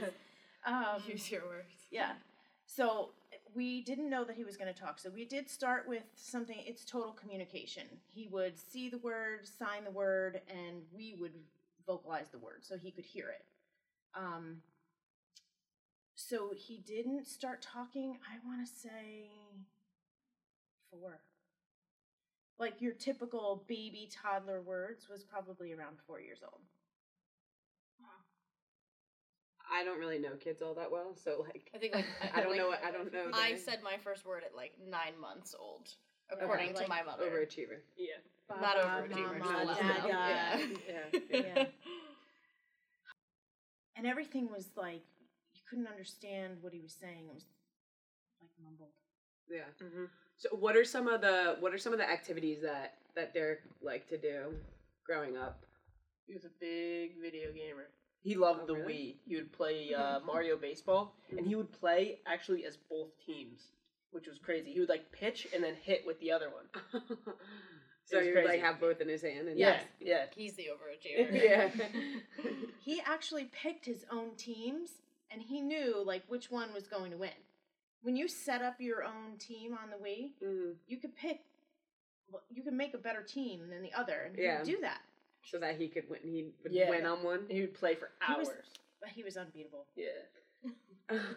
Um, 0.66 1.02
Use 1.08 1.32
your 1.32 1.46
words. 1.46 1.74
yeah. 1.92 2.14
So 2.66 3.10
we 3.56 3.82
didn't 3.82 4.10
know 4.10 4.24
that 4.24 4.36
he 4.36 4.44
was 4.44 4.58
going 4.58 4.72
to 4.72 4.80
talk. 4.80 5.00
So 5.00 5.10
we 5.10 5.26
did 5.26 5.50
start 5.50 5.88
with 5.88 6.04
something. 6.16 6.58
It's 6.66 6.86
total 6.86 7.12
communication. 7.14 7.84
He 8.08 8.28
would 8.28 8.58
see 8.58 8.90
the 8.90 9.00
word, 9.00 9.48
sign 9.48 9.86
the 9.86 9.92
word, 9.92 10.42
and 10.50 10.82
we 10.96 11.16
would 11.20 11.34
vocalize 11.88 12.30
the 12.30 12.38
word 12.38 12.60
so 12.62 12.78
he 12.78 12.92
could 12.92 13.06
hear 13.06 13.30
it. 13.30 13.46
Um, 14.14 14.58
so 16.16 16.52
he 16.56 16.78
didn't 16.86 17.28
start 17.28 17.62
talking. 17.62 18.18
I 18.32 18.46
want 18.48 18.66
to 18.68 18.72
say 18.72 19.30
four. 20.92 21.22
Like 22.60 22.82
your 22.82 22.94
typical 22.94 23.64
baby 23.68 24.10
toddler 24.12 24.62
words 24.62 25.08
was 25.10 25.24
probably 25.24 25.74
around 25.74 25.98
four 26.06 26.20
years 26.20 26.40
old. 26.44 26.62
I 29.71 29.83
don't 29.83 30.00
really 30.00 30.19
know 30.19 30.31
kids 30.39 30.62
all 30.62 30.74
that 30.75 30.92
well, 30.92 31.16
so 31.16 31.45
like 31.48 31.69
I 31.75 31.77
think 31.77 31.95
like 31.95 32.06
I 32.33 32.42
don't 32.42 32.51
like, 32.51 32.60
know. 32.60 32.74
I 32.83 32.92
don't 32.92 33.13
know. 33.13 33.31
I 33.33 33.54
the- 33.54 33.60
said 33.60 33.80
my 33.83 33.98
first 34.04 34.25
word 34.25 34.44
at 34.45 34.56
like 34.56 34.74
nine 34.89 35.19
months 35.19 35.56
old, 35.57 35.89
according 36.31 36.74
like 36.74 36.83
to 36.83 36.89
my 36.89 37.04
mother. 37.04 37.24
overachiever. 37.25 37.77
Yeah. 37.98 38.16
Not 38.50 38.62
Baba, 38.77 39.07
overachiever, 39.07 39.39
mama, 39.39 39.66
just 39.66 39.81
loud. 39.81 40.01
dada. 40.01 40.07
Yeah. 40.07 40.60
Yeah. 40.88 41.19
Yeah. 41.56 41.66
and 43.95 44.07
everything 44.07 44.50
was 44.51 44.68
like 44.75 45.04
you 45.54 45.62
couldn't 45.69 45.88
understand 45.88 46.57
what 46.62 46.74
he 46.74 46.80
was 46.80 46.95
saying. 47.00 47.25
It 47.29 47.34
was 47.34 47.46
like 48.41 48.51
mumbled. 48.63 48.89
Yeah. 49.50 49.62
Mm-hmm. 49.84 50.05
So 50.38 50.50
what 50.55 50.75
are 50.75 50.86
some 50.86 51.08
of 51.08 51.22
the 51.22 51.58
what 51.60 51.74
are 51.74 51.77
some 51.77 51.94
of 51.94 52.00
the 52.00 52.10
activities 52.10 52.62
that 52.62 52.96
that 53.15 53.34
Derek 53.34 53.62
liked 53.82 54.10
to 54.10 54.17
do 54.17 54.53
growing 55.05 55.38
up? 55.38 55.65
He 56.25 56.34
was 56.34 56.46
a 56.46 56.50
big 56.60 57.20
video 57.22 57.51
gamer. 57.51 57.88
He 58.22 58.36
loved 58.36 58.62
Oh, 58.64 58.68
the 58.68 58.74
really? 58.76 58.94
Wii. 58.94 59.16
He 59.26 59.36
would 59.38 59.52
play 59.54 59.94
uh, 59.94 60.20
Mario 60.26 60.58
Baseball, 60.58 61.16
and 61.38 61.46
he 61.48 61.56
would 61.56 61.72
play 61.72 62.20
actually 62.28 62.66
as 62.66 62.78
both 62.90 63.10
teams, 63.26 63.72
which 64.12 64.28
was 64.28 64.38
crazy. 64.40 64.74
He 64.74 64.80
would 64.80 64.90
like 64.90 65.12
pitch 65.12 65.48
and 65.54 65.64
then 65.64 65.76
hit 65.84 66.04
with 66.06 66.20
the 66.20 66.32
other 66.32 66.50
one. 66.50 66.66
so 68.06 68.20
he 68.22 68.32
would 68.34 68.44
like 68.46 68.60
have 68.62 68.80
both 68.80 69.00
in 69.02 69.08
his 69.08 69.22
hand. 69.22 69.48
And 69.48 69.58
Yeah, 69.58 69.80
yeah. 70.00 70.26
He's 70.36 70.56
the 70.56 70.68
overachiever. 70.68 71.32
yeah. 71.44 71.70
He 72.82 73.02
actually 73.06 73.46
picked 73.46 73.86
his 73.86 74.04
own 74.12 74.32
teams, 74.36 74.90
and 75.32 75.42
he 75.42 75.62
knew 75.62 76.02
like 76.04 76.24
which 76.28 76.50
one 76.50 76.74
was 76.74 76.88
going 76.88 77.12
to 77.12 77.18
win. 77.18 77.30
When 78.02 78.16
you 78.16 78.28
set 78.28 78.62
up 78.64 78.76
your 78.80 79.04
own 79.04 79.38
team 79.38 79.74
on 79.82 79.90
the 79.92 79.98
Wii, 79.98 80.32
Mhm. 80.44 80.76
you 80.88 80.98
could 80.98 81.16
pick. 81.16 81.42
well, 82.32 82.42
You 82.50 82.64
can 82.64 82.76
make 82.78 82.94
a 82.94 82.98
better 82.98 83.22
team 83.22 83.70
than 83.70 83.82
the 83.84 83.94
other, 83.94 84.22
and 84.26 84.36
he 84.36 84.44
Yeah. 84.44 84.60
would 84.60 84.66
do 84.68 84.78
that. 84.82 85.02
So 85.43 85.58
that 85.60 85.77
he 85.77 85.88
could 85.88 86.10
win. 86.10 86.19
He 86.24 86.51
would 86.63 86.72
Yeah. 86.72 86.89
win 86.89 87.05
on 87.05 87.24
one. 87.24 87.48
He 87.50 87.62
would 87.62 87.74
play 87.74 87.96
for 87.96 88.12
He 88.27 88.34
hours. 88.34 88.48
was- 88.48 88.55
But 89.00 89.10
he 89.10 89.24
was 89.24 89.38
unbeatable. 89.38 89.88
Yeah. 89.96 90.10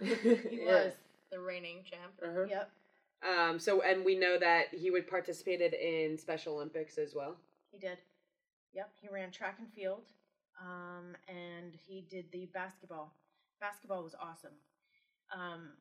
He 0.00 0.08
Yeah. 0.64 0.64
was. 0.86 0.92
The 1.30 1.40
reigning 1.40 1.82
champ. 1.84 2.12
Uh-huh. 2.22 2.44
Yep. 2.44 2.70
Um. 3.22 3.58
So 3.58 3.80
and 3.82 4.04
we 4.04 4.16
know 4.18 4.36
that 4.38 4.74
he 4.74 4.90
would 4.90 5.06
participated 5.08 5.72
in 5.74 6.18
Special 6.18 6.54
Olympics 6.56 6.98
as 6.98 7.14
well. 7.14 7.36
He 7.70 7.78
did. 7.78 7.98
Yep, 8.74 8.90
he 9.00 9.08
ran 9.08 9.30
track 9.30 9.58
and 9.58 9.70
field, 9.72 10.04
um, 10.60 11.14
and 11.28 11.74
he 11.74 12.00
did 12.10 12.30
the 12.32 12.46
basketball. 12.46 13.14
Basketball 13.60 14.02
was 14.02 14.14
awesome. 14.14 14.54
Um, 15.30 15.76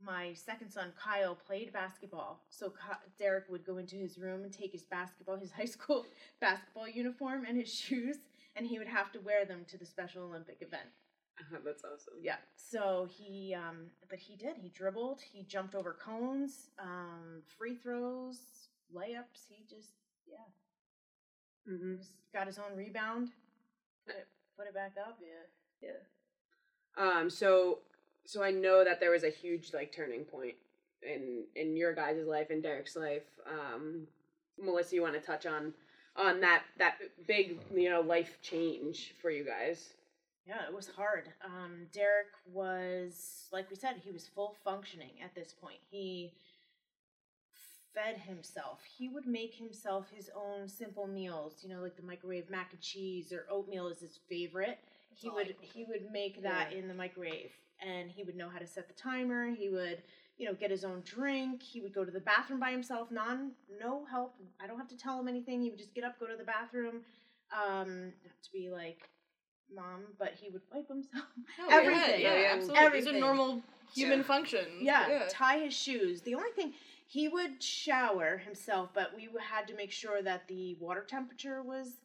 my 0.00 0.32
second 0.34 0.70
son 0.70 0.92
Kyle 1.02 1.34
played 1.34 1.72
basketball, 1.72 2.42
so 2.50 2.72
Derek 3.18 3.44
would 3.48 3.64
go 3.64 3.78
into 3.78 3.96
his 3.96 4.18
room 4.18 4.44
and 4.44 4.52
take 4.52 4.72
his 4.72 4.82
basketball, 4.82 5.36
his 5.36 5.52
high 5.58 5.64
school 5.64 6.06
basketball 6.40 6.88
uniform 6.88 7.44
and 7.46 7.58
his 7.58 7.72
shoes, 7.72 8.16
and 8.56 8.66
he 8.66 8.78
would 8.78 8.88
have 8.88 9.12
to 9.12 9.20
wear 9.20 9.44
them 9.44 9.64
to 9.68 9.78
the 9.78 9.86
Special 9.86 10.24
Olympic 10.24 10.58
event. 10.60 10.88
That's 11.64 11.82
awesome. 11.84 12.14
Yeah. 12.22 12.36
So 12.56 13.08
he, 13.10 13.54
um, 13.54 13.86
but 14.08 14.18
he 14.18 14.36
did. 14.36 14.56
He 14.56 14.68
dribbled. 14.68 15.20
He 15.20 15.42
jumped 15.44 15.74
over 15.74 15.92
cones, 15.92 16.70
um, 16.78 17.42
free 17.58 17.74
throws, 17.74 18.38
layups. 18.94 19.48
He 19.48 19.64
just, 19.68 19.90
yeah. 20.26 21.72
Mm-hmm. 21.72 21.96
Just 21.96 22.12
got 22.32 22.46
his 22.46 22.58
own 22.58 22.76
rebound, 22.76 23.30
put 24.06 24.16
it, 24.16 24.28
put 24.56 24.66
it 24.66 24.74
back 24.74 24.94
up. 25.00 25.18
Yeah. 25.20 25.88
Yeah. 25.88 25.98
Um, 26.96 27.30
so 27.30 27.80
so 28.24 28.42
I 28.42 28.50
know 28.50 28.84
that 28.84 29.00
there 29.00 29.10
was 29.10 29.24
a 29.24 29.30
huge 29.30 29.72
like 29.72 29.92
turning 29.94 30.24
point 30.24 30.54
in 31.02 31.44
in 31.54 31.76
your 31.76 31.94
guys' 31.94 32.26
life 32.26 32.50
and 32.50 32.62
Derek's 32.62 32.96
life. 32.96 33.22
Um, 33.46 34.06
Melissa, 34.60 34.94
you 34.94 35.02
want 35.02 35.14
to 35.14 35.20
touch 35.20 35.46
on 35.46 35.72
on 36.16 36.40
that 36.40 36.62
that 36.78 36.98
big 37.26 37.58
you 37.74 37.90
know 37.90 38.00
life 38.00 38.38
change 38.42 39.14
for 39.20 39.30
you 39.30 39.44
guys? 39.44 39.94
Yeah, 40.46 40.66
it 40.68 40.74
was 40.74 40.88
hard. 40.88 41.24
Um, 41.42 41.86
Derek 41.94 42.26
was, 42.52 43.46
like 43.50 43.70
we 43.70 43.76
said, 43.76 43.94
he 44.04 44.10
was 44.10 44.28
full 44.28 44.54
functioning 44.62 45.12
at 45.24 45.34
this 45.34 45.54
point. 45.58 45.78
He 45.90 46.32
fed 47.94 48.18
himself. 48.18 48.80
He 48.98 49.08
would 49.08 49.26
make 49.26 49.54
himself 49.54 50.06
his 50.14 50.30
own 50.36 50.68
simple 50.68 51.06
meals, 51.06 51.54
you 51.62 51.68
know, 51.74 51.80
like 51.80 51.96
the 51.96 52.02
microwave 52.02 52.50
mac 52.50 52.72
and 52.72 52.80
cheese 52.82 53.32
or 53.32 53.46
oatmeal 53.50 53.88
is 53.88 54.00
his 54.00 54.18
favorite. 54.28 54.78
he 55.16 55.30
would 55.30 55.54
he 55.60 55.84
would 55.84 56.10
make 56.12 56.42
that 56.42 56.72
Yeah. 56.72 56.78
in 56.78 56.88
the 56.88 56.94
microwave 56.94 57.52
and 57.80 58.10
he 58.10 58.22
would 58.24 58.36
know 58.36 58.48
how 58.48 58.58
to 58.58 58.66
set 58.66 58.88
the 58.88 58.94
timer. 58.94 59.50
He 59.50 59.68
would, 59.68 60.02
you 60.36 60.46
know, 60.46 60.54
get 60.54 60.70
his 60.70 60.84
own 60.84 61.02
drink. 61.04 61.62
He 61.62 61.80
would 61.80 61.94
go 61.94 62.04
to 62.04 62.10
the 62.10 62.20
bathroom 62.20 62.60
by 62.60 62.70
himself, 62.70 63.10
non 63.10 63.52
no 63.80 64.04
help. 64.10 64.34
I 64.62 64.66
don't 64.66 64.78
have 64.78 64.88
to 64.88 64.96
tell 64.96 65.18
him 65.20 65.28
anything. 65.28 65.60
He 65.62 65.70
would 65.70 65.78
just 65.78 65.94
get 65.94 66.04
up, 66.04 66.18
go 66.18 66.26
to 66.26 66.36
the 66.36 66.44
bathroom. 66.44 67.02
Um, 67.52 68.12
not 68.24 68.42
to 68.42 68.52
be 68.52 68.70
like 68.70 69.08
mom, 69.74 70.02
but 70.18 70.32
he 70.40 70.50
would 70.50 70.62
wipe 70.72 70.88
himself. 70.88 71.24
No, 71.58 71.68
Everything. 71.68 72.20
Yeah, 72.20 72.34
Yeah, 72.34 72.40
yeah, 72.40 72.52
absolutely. 72.54 72.74
These 72.80 72.86
everything. 72.86 73.16
are 73.16 73.20
normal 73.20 73.62
human 73.94 74.18
Yeah. 74.18 74.24
functions. 74.24 74.68
Yeah, 74.82 75.26
tie 75.30 75.58
his 75.60 75.74
shoes. 75.74 76.22
The 76.22 76.34
only 76.34 76.50
thing 76.50 76.74
he 77.06 77.28
would 77.28 77.62
shower 77.62 78.38
himself, 78.38 78.90
but 78.94 79.14
we 79.14 79.28
had 79.40 79.68
to 79.68 79.74
make 79.74 79.92
sure 79.92 80.22
that 80.22 80.48
the 80.48 80.74
water 80.80 81.04
temperature 81.08 81.62
was 81.62 81.98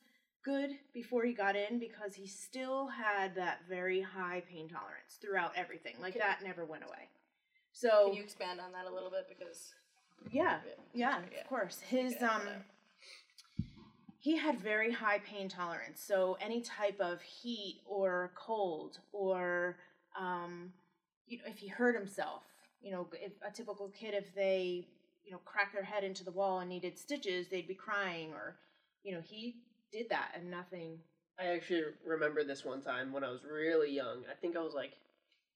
good 0.44 0.72
before 0.94 1.24
he 1.24 1.34
got 1.34 1.56
in 1.56 1.80
because 1.80 2.16
he 2.16 2.28
still 2.28 2.88
had 2.88 3.36
that 3.36 3.60
very 3.68 4.02
high 4.02 4.42
pain 4.50 4.68
tolerance 4.70 5.18
throughout 5.22 5.52
everything. 5.56 5.94
Like 6.02 6.14
Can- 6.14 6.22
that 6.22 6.44
never 6.44 6.66
went 6.66 6.84
away. 6.84 7.10
So 7.72 8.06
Can 8.08 8.14
you 8.16 8.24
expand 8.24 8.60
on 8.60 8.72
that 8.72 8.86
a 8.86 8.94
little 8.94 9.10
bit 9.10 9.28
because 9.30 9.74
yeah, 10.32 10.60
Yeah. 10.66 10.74
yeah, 10.94 11.22
Yeah. 11.32 11.42
of 11.42 11.48
course. 11.48 11.80
His 11.82 12.16
Yeah, 12.20 12.32
um 12.36 12.42
he 14.22 14.36
had 14.36 14.60
very 14.60 14.92
high 14.92 15.20
pain 15.20 15.48
tolerance. 15.48 16.02
So 16.02 16.38
any 16.42 16.62
type 16.62 17.00
of 17.00 17.22
heat 17.22 17.82
or 17.86 18.32
cold 18.36 19.00
or 19.12 19.78
um 20.20 20.74
you 21.28 21.38
know 21.38 21.44
if 21.48 21.58
he 21.58 21.68
hurt 21.68 21.96
himself, 21.96 22.44
you 22.82 22.92
know, 22.92 23.08
if 23.14 23.34
a 23.48 23.52
typical 23.52 23.90
kid 23.90 24.14
if 24.14 24.34
they, 24.36 24.88
you 25.24 25.32
know, 25.32 25.40
crack 25.46 25.72
their 25.74 25.84
head 25.84 26.04
into 26.04 26.24
the 26.24 26.32
wall 26.32 26.60
and 26.60 26.70
needed 26.70 26.98
stitches, 26.98 27.48
they'd 27.50 27.68
be 27.68 27.76
crying 27.76 28.34
or 28.34 28.58
you 29.04 29.14
know, 29.14 29.22
he 29.22 29.56
did 29.92 30.10
that 30.10 30.32
and 30.36 30.50
nothing 30.50 31.00
I 31.40 31.48
actually 31.48 31.84
remember 32.06 32.44
this 32.44 32.66
one 32.66 32.82
time 32.82 33.14
when 33.14 33.24
I 33.24 33.30
was 33.30 33.46
really 33.50 33.92
young. 33.92 34.24
I 34.30 34.36
think 34.36 34.58
I 34.58 34.62
was 34.62 34.74
like 34.74 34.92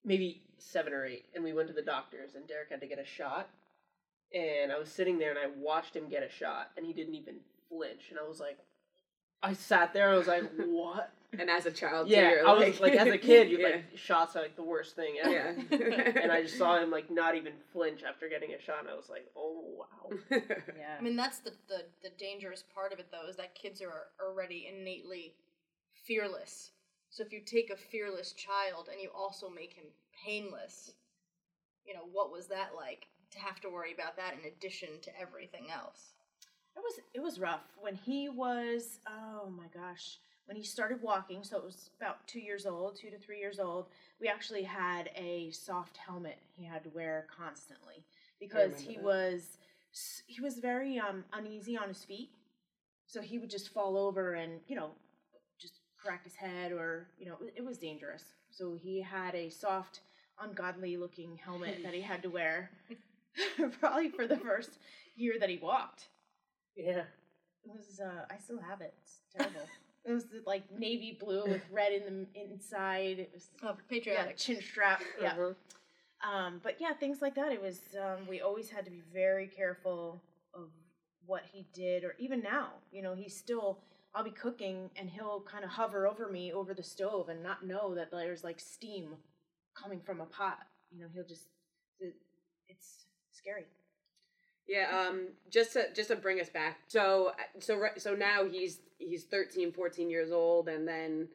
maybe 0.05 0.41
seven 0.57 0.93
or 0.93 1.05
eight, 1.05 1.25
and 1.35 1.43
we 1.43 1.51
went 1.51 1.67
to 1.67 1.73
the 1.73 1.81
doctor's, 1.81 2.35
and 2.35 2.47
Derek 2.47 2.69
had 2.69 2.79
to 2.81 2.87
get 2.87 2.99
a 2.99 3.05
shot. 3.05 3.49
And 4.33 4.71
I 4.71 4.79
was 4.79 4.89
sitting 4.89 5.19
there, 5.19 5.29
and 5.29 5.39
I 5.39 5.47
watched 5.57 5.95
him 5.95 6.09
get 6.09 6.23
a 6.23 6.29
shot, 6.29 6.71
and 6.77 6.85
he 6.85 6.93
didn't 6.93 7.15
even 7.15 7.35
flinch. 7.69 8.09
And 8.09 8.19
I 8.19 8.27
was 8.27 8.39
like, 8.39 8.57
I 9.41 9.53
sat 9.53 9.93
there, 9.93 10.07
and 10.07 10.15
I 10.15 10.17
was 10.17 10.27
like, 10.27 10.43
what? 10.65 11.11
And 11.39 11.49
as 11.49 11.65
a 11.65 11.71
child, 11.71 12.07
yeah, 12.07 12.29
too, 12.29 12.35
you're 12.35 12.47
I 12.47 12.53
was 12.53 12.79
like, 12.79 12.93
as 12.93 13.07
a 13.07 13.17
kid, 13.29 13.49
you 13.49 13.59
yeah. 13.59 13.67
like 13.67 13.83
shots 13.95 14.35
are 14.35 14.41
like 14.41 14.55
the 14.55 14.63
worst 14.63 14.95
thing 14.95 15.15
ever. 15.23 15.55
yeah. 15.71 16.11
and 16.21 16.31
I 16.31 16.43
just 16.43 16.57
saw 16.57 16.81
him 16.81 16.91
like 16.91 17.09
not 17.09 17.35
even 17.35 17.53
flinch 17.71 18.03
after 18.03 18.29
getting 18.29 18.51
a 18.53 18.61
shot, 18.61 18.81
and 18.81 18.89
I 18.89 18.95
was 18.95 19.09
like, 19.09 19.27
oh 19.35 19.63
wow. 19.79 20.17
yeah. 20.31 20.95
I 20.99 21.01
mean 21.01 21.15
that's 21.15 21.39
the, 21.39 21.51
the 21.67 21.85
the 22.01 22.09
dangerous 22.17 22.63
part 22.73 22.93
of 22.93 22.99
it 22.99 23.07
though 23.11 23.27
is 23.29 23.35
that 23.37 23.55
kids 23.55 23.81
are 23.81 24.07
already 24.23 24.69
innately 24.71 25.33
fearless. 26.05 26.71
So 27.09 27.23
if 27.23 27.31
you 27.31 27.41
take 27.45 27.69
a 27.69 27.77
fearless 27.77 28.33
child 28.33 28.89
and 28.91 29.01
you 29.01 29.09
also 29.15 29.49
make 29.49 29.73
him 29.73 29.85
painless, 30.25 30.91
you 31.85 31.93
know, 31.93 32.07
what 32.11 32.31
was 32.31 32.47
that 32.47 32.71
like 32.75 33.07
to 33.31 33.39
have 33.39 33.59
to 33.61 33.69
worry 33.69 33.93
about 33.93 34.17
that 34.17 34.33
in 34.33 34.51
addition 34.51 34.89
to 35.01 35.11
everything 35.19 35.67
else? 35.71 36.13
It 36.75 36.79
was 36.79 36.99
it 37.13 37.21
was 37.21 37.39
rough 37.39 37.63
when 37.79 37.95
he 37.95 38.29
was 38.29 38.99
oh 39.07 39.49
my 39.49 39.67
gosh 39.73 40.17
when 40.45 40.57
he 40.57 40.63
started 40.63 41.01
walking 41.01 41.43
so 41.43 41.57
it 41.57 41.63
was 41.63 41.89
about 41.97 42.25
two 42.27 42.39
years 42.39 42.65
old 42.65 42.95
two 42.95 43.09
to 43.09 43.17
three 43.17 43.39
years 43.39 43.59
old 43.59 43.87
we 44.19 44.27
actually 44.27 44.63
had 44.63 45.09
a 45.15 45.51
soft 45.51 45.97
helmet 45.97 46.37
he 46.55 46.63
had 46.65 46.83
to 46.83 46.89
wear 46.89 47.27
constantly 47.35 48.05
because 48.39 48.79
he 48.79 48.95
that. 48.95 49.03
was 49.03 49.57
he 50.27 50.41
was 50.41 50.57
very 50.57 50.99
um 50.99 51.23
uneasy 51.33 51.77
on 51.77 51.87
his 51.87 52.03
feet 52.03 52.29
so 53.07 53.21
he 53.21 53.37
would 53.39 53.49
just 53.49 53.69
fall 53.69 53.97
over 53.97 54.33
and 54.33 54.59
you 54.67 54.75
know 54.75 54.91
just 55.59 55.79
crack 55.97 56.23
his 56.23 56.35
head 56.35 56.71
or 56.71 57.07
you 57.19 57.25
know 57.25 57.37
it 57.55 57.63
was 57.63 57.77
dangerous 57.77 58.23
so 58.49 58.75
he 58.75 59.01
had 59.01 59.33
a 59.35 59.49
soft 59.49 60.01
ungodly 60.41 60.97
looking 60.97 61.37
helmet 61.37 61.79
that 61.83 61.93
he 61.93 62.01
had 62.01 62.21
to 62.23 62.29
wear 62.29 62.69
probably 63.79 64.09
for 64.09 64.27
the 64.27 64.37
first 64.37 64.71
year 65.15 65.35
that 65.39 65.49
he 65.49 65.57
walked 65.57 66.05
Yeah. 66.75 67.03
it 67.63 67.71
was 67.71 67.99
uh 67.99 68.25
I 68.31 68.37
still 68.39 68.59
have 68.59 68.81
it. 68.81 68.93
It's 69.03 69.19
terrible. 69.35 69.69
it 70.05 70.11
was 70.11 70.25
like 70.45 70.63
navy 70.77 71.17
blue 71.19 71.45
with 71.45 71.61
red 71.71 71.93
in 71.93 72.05
the 72.33 72.41
inside. 72.41 73.19
It 73.19 73.31
was 73.33 73.49
Oh, 73.63 73.67
yeah, 73.67 73.73
patriotic. 73.89 74.37
chin 74.37 74.61
strap. 74.61 75.01
Yeah. 75.21 75.33
Uh-huh. 75.33 75.53
Um 76.29 76.61
but 76.63 76.77
yeah, 76.79 76.93
things 76.93 77.21
like 77.21 77.35
that. 77.35 77.51
It 77.51 77.61
was 77.61 77.79
um 78.01 78.27
we 78.27 78.41
always 78.41 78.69
had 78.69 78.85
to 78.85 78.91
be 78.91 79.01
very 79.13 79.47
careful 79.47 80.21
of 80.53 80.69
what 81.25 81.43
he 81.51 81.65
did 81.73 82.03
or 82.03 82.15
even 82.19 82.41
now, 82.41 82.69
you 82.91 83.01
know, 83.01 83.13
he's 83.15 83.35
still 83.35 83.79
I'll 84.15 84.23
be 84.23 84.31
cooking 84.31 84.89
and 84.95 85.09
he'll 85.09 85.41
kind 85.41 85.63
of 85.63 85.71
hover 85.71 86.05
over 86.07 86.27
me 86.29 86.53
over 86.53 86.73
the 86.73 86.83
stove 86.83 87.29
and 87.29 87.41
not 87.41 87.65
know 87.65 87.95
that 87.95 88.11
there's 88.11 88.43
like 88.43 88.59
steam 88.59 89.15
coming 89.73 89.99
from 89.99 90.21
a 90.21 90.25
pot. 90.25 90.59
You 90.91 91.01
know, 91.01 91.07
he'll 91.13 91.25
just 91.25 91.47
it, 91.99 92.13
it's 92.67 93.05
scary. 93.31 93.65
Yeah, 94.67 95.07
um 95.07 95.27
just 95.49 95.73
to 95.73 95.93
just 95.93 96.09
to 96.09 96.15
bring 96.15 96.39
us 96.39 96.49
back. 96.49 96.79
So 96.87 97.31
so 97.59 97.81
so 97.97 98.15
now 98.15 98.45
he's 98.45 98.79
he's 98.97 99.23
13, 99.25 99.71
14 99.73 100.09
years 100.09 100.31
old 100.31 100.69
and 100.69 100.87
then 100.87 101.27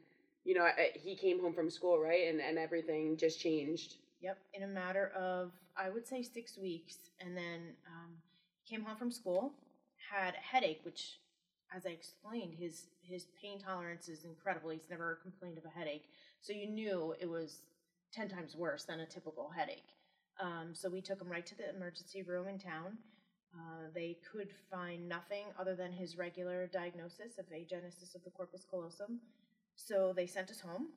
you 0.44 0.54
know, 0.54 0.66
he 0.94 1.14
came 1.14 1.38
home 1.40 1.52
from 1.52 1.68
school, 1.68 1.99
right? 1.99 2.28
And 2.28 2.40
and 2.40 2.58
everything 2.58 3.18
just 3.18 3.38
changed. 3.38 3.97
Yep, 4.20 4.38
in 4.54 4.62
a 4.62 4.66
matter 4.66 5.12
of 5.14 5.52
I 5.76 5.90
would 5.90 6.06
say 6.06 6.23
six 6.23 6.56
weeks, 6.56 6.97
and 7.20 7.37
then 7.37 7.75
um, 7.87 8.14
came 8.68 8.82
home 8.82 8.97
from 8.97 9.12
school, 9.12 9.52
had 10.11 10.35
a 10.35 10.38
headache, 10.38 10.80
which, 10.85 11.20
as 11.75 11.87
I 11.87 11.90
explained, 11.90 12.54
his 12.58 12.87
his 13.02 13.26
pain 13.40 13.61
tolerance 13.61 14.08
is 14.08 14.25
incredible. 14.25 14.70
He's 14.70 14.90
never 14.90 15.18
complained 15.23 15.58
of 15.58 15.64
a 15.66 15.78
headache, 15.78 16.06
so 16.40 16.52
you 16.52 16.66
knew 16.66 17.14
it 17.20 17.28
was 17.28 17.58
ten 18.12 18.28
times 18.28 18.56
worse 18.56 18.85
than 18.85 19.00
a 19.00 19.06
typical 19.06 19.50
headache. 19.54 19.92
Um, 20.40 20.70
so 20.73 20.88
we 20.88 21.02
took 21.02 21.20
him 21.20 21.28
right 21.30 21.47
to 21.47 21.56
the 21.56 21.68
emergency 21.76 22.23
room 22.23 22.49
in 22.49 22.58
town. 22.58 22.97
Uh, 23.55 23.88
they 23.95 24.19
could 24.31 24.50
find 24.71 25.09
nothing 25.09 25.45
other 25.59 25.75
than 25.75 25.90
his 25.93 26.17
regular 26.19 26.67
diagnosis 26.67 27.38
of 27.38 27.47
agenesis 27.50 28.14
of 28.14 28.23
the 28.25 28.31
corpus 28.31 28.64
callosum. 28.71 29.21
So 29.76 30.12
they 30.14 30.26
sent 30.26 30.50
us 30.50 30.61
home, 30.61 30.88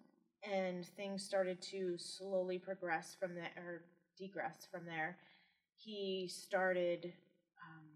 and 0.44 0.86
things 0.86 1.24
started 1.24 1.62
to 1.72 1.98
slowly 1.98 2.60
progress 2.60 3.16
from 3.20 3.36
there, 3.36 3.52
or 3.58 3.84
degress 4.18 4.68
from 4.72 4.86
there. 4.86 5.18
He 5.76 6.28
started 6.28 7.14
um, 7.64 7.88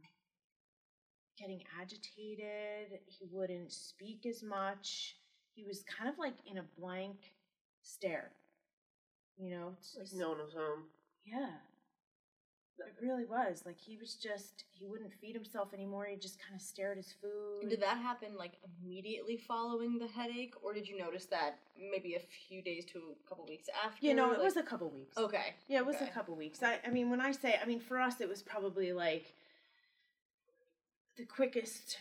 getting 1.38 1.62
agitated. 1.80 3.00
He 3.08 3.26
wouldn't 3.32 3.72
speak 3.72 4.26
as 4.26 4.42
much. 4.42 5.16
He 5.54 5.64
was 5.66 5.84
kind 5.84 6.10
of 6.10 6.18
like 6.18 6.36
in 6.50 6.58
a 6.60 6.66
blank 6.80 7.18
stare. 7.82 8.32
You 9.38 9.50
know, 9.50 9.74
it's 9.78 9.98
Like 9.98 10.20
no 10.22 10.30
one 10.30 10.38
was 10.40 10.54
home. 10.54 10.84
yeah. 11.26 11.50
It 12.80 12.94
really 13.02 13.26
was. 13.26 13.64
Like 13.66 13.78
he 13.80 13.98
was 13.98 14.16
just 14.16 14.66
he 14.72 14.86
wouldn't 14.86 15.14
feed 15.14 15.34
himself 15.34 15.74
anymore. 15.74 16.06
He 16.06 16.18
just 16.18 16.40
kind 16.40 16.54
of 16.56 16.62
stared 16.62 16.98
at 16.98 17.04
his 17.06 17.14
food. 17.22 17.62
And 17.62 17.70
did 17.70 17.82
that 17.82 17.98
happen 17.98 18.36
like 18.38 18.54
immediately 18.84 19.38
following 19.38 19.98
the 19.98 20.08
headache, 20.08 20.54
or 20.62 20.74
did 20.74 20.88
you 20.88 20.98
notice 20.98 21.26
that 21.28 21.60
maybe 21.92 22.16
a 22.16 22.20
few 22.48 22.62
days 22.62 22.86
to 22.88 23.00
a 23.00 23.30
couple 23.30 23.46
weeks 23.46 23.68
after? 23.84 24.06
You 24.06 24.14
know, 24.14 24.28
it 24.32 24.40
Like- 24.40 24.44
was 24.44 24.58
a 24.58 24.64
couple 24.64 24.90
weeks. 24.90 25.18
okay. 25.18 25.54
Yeah, 25.68 25.80
it 25.80 25.86
was 25.86 25.96
okay. 25.98 26.08
a 26.08 26.12
couple 26.12 26.36
weeks. 26.36 26.62
I, 26.64 26.80
I 26.86 26.90
mean, 26.90 27.10
when 27.10 27.22
I 27.22 27.32
say, 27.32 27.58
I 27.62 27.66
mean, 27.66 27.80
for 27.80 28.00
us, 28.00 28.20
it 28.20 28.28
was 28.28 28.42
probably 28.44 28.92
like 28.92 29.34
the 31.18 31.26
quickest 31.26 31.98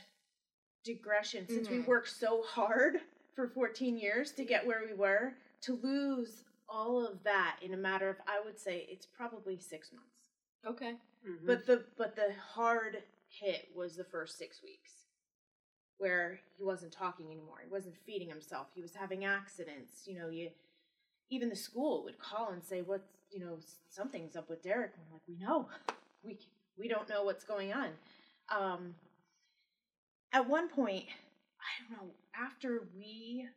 digression 0.84 1.46
since 1.48 1.68
we 1.68 1.78
Mhm. 1.78 1.86
worked 1.86 2.10
so 2.10 2.42
hard 2.42 3.00
for 3.34 3.48
14 3.48 3.96
years 3.96 4.32
to 4.32 4.44
get 4.44 4.66
where 4.66 4.84
we 4.84 4.92
were 4.92 5.34
to 5.62 5.74
lose 5.76 6.42
all 6.68 7.06
of 7.06 7.22
that 7.22 7.58
in 7.62 7.74
a 7.74 7.76
matter 7.76 8.08
of, 8.08 8.16
I 8.26 8.40
would 8.40 8.58
say, 8.58 8.86
it's 8.90 9.06
probably 9.06 9.56
six 9.58 9.92
months. 9.92 10.08
Okay. 10.66 10.97
Mhm. 11.25 11.47
But 11.47 11.66
the 11.66 11.85
but 11.97 12.16
the 12.16 12.33
hard 12.35 13.02
hit 13.28 13.75
was 13.75 13.97
the 13.97 14.04
first 14.04 14.38
six 14.38 14.62
weeks, 14.62 15.06
where 15.99 16.40
he 16.56 16.62
wasn't 16.64 16.92
talking 16.92 17.30
anymore. 17.30 17.61
He 17.62 17.68
wasn't 17.71 17.97
feeding 17.99 18.28
himself. 18.28 18.68
He 18.75 18.83
was 18.83 18.94
having 18.94 19.25
accidents. 19.25 20.06
You 20.06 20.18
know, 20.18 20.28
you 20.28 20.50
even 21.30 21.49
the 21.49 21.56
school 21.56 22.04
would 22.04 22.18
call 22.18 22.50
and 22.50 22.62
say, 22.64 22.83
"What's 22.83 23.09
you 23.30 23.40
know 23.40 23.59
something's 23.88 24.37
up 24.37 24.49
with 24.49 24.62
Derek?" 24.62 24.94
And 24.97 25.06
we're 25.06 25.14
like, 25.14 25.28
"We 25.28 25.37
know, 25.37 25.68
we 26.23 26.38
we 26.76 26.88
don't 26.88 27.09
know 27.09 27.25
what's 27.25 27.44
going 27.44 27.73
on." 27.73 27.99
Um, 28.49 28.94
at 30.33 30.49
one 30.49 30.68
point, 30.68 31.06
I 31.61 31.83
don't 31.83 31.90
know. 32.09 32.14
After 32.35 32.88
we 32.97 33.49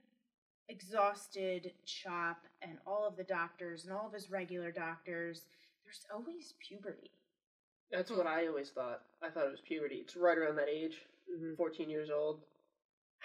exhausted 0.69 1.73
CHOP 1.85 2.37
and 2.61 2.77
all 2.85 3.05
of 3.05 3.15
the 3.15 3.23
doctors 3.23 3.83
and 3.85 3.93
all 3.93 4.07
of 4.07 4.13
his 4.13 4.29
regular 4.29 4.71
doctors, 4.71 5.45
there's 5.87 6.05
always 6.13 6.53
puberty. 6.67 7.11
That's 7.91 8.11
what 8.11 8.27
I 8.27 8.47
always 8.47 8.69
thought. 8.71 9.03
I 9.23 9.29
thought 9.29 9.45
it 9.47 9.51
was 9.51 9.61
puberty. 9.61 9.95
It's 10.03 10.17
right 10.17 10.37
around 10.37 10.57
that 10.57 10.67
age, 10.67 11.05
Mhm. 11.31 11.55
14 11.55 11.89
years 11.89 12.09
old. 12.09 12.45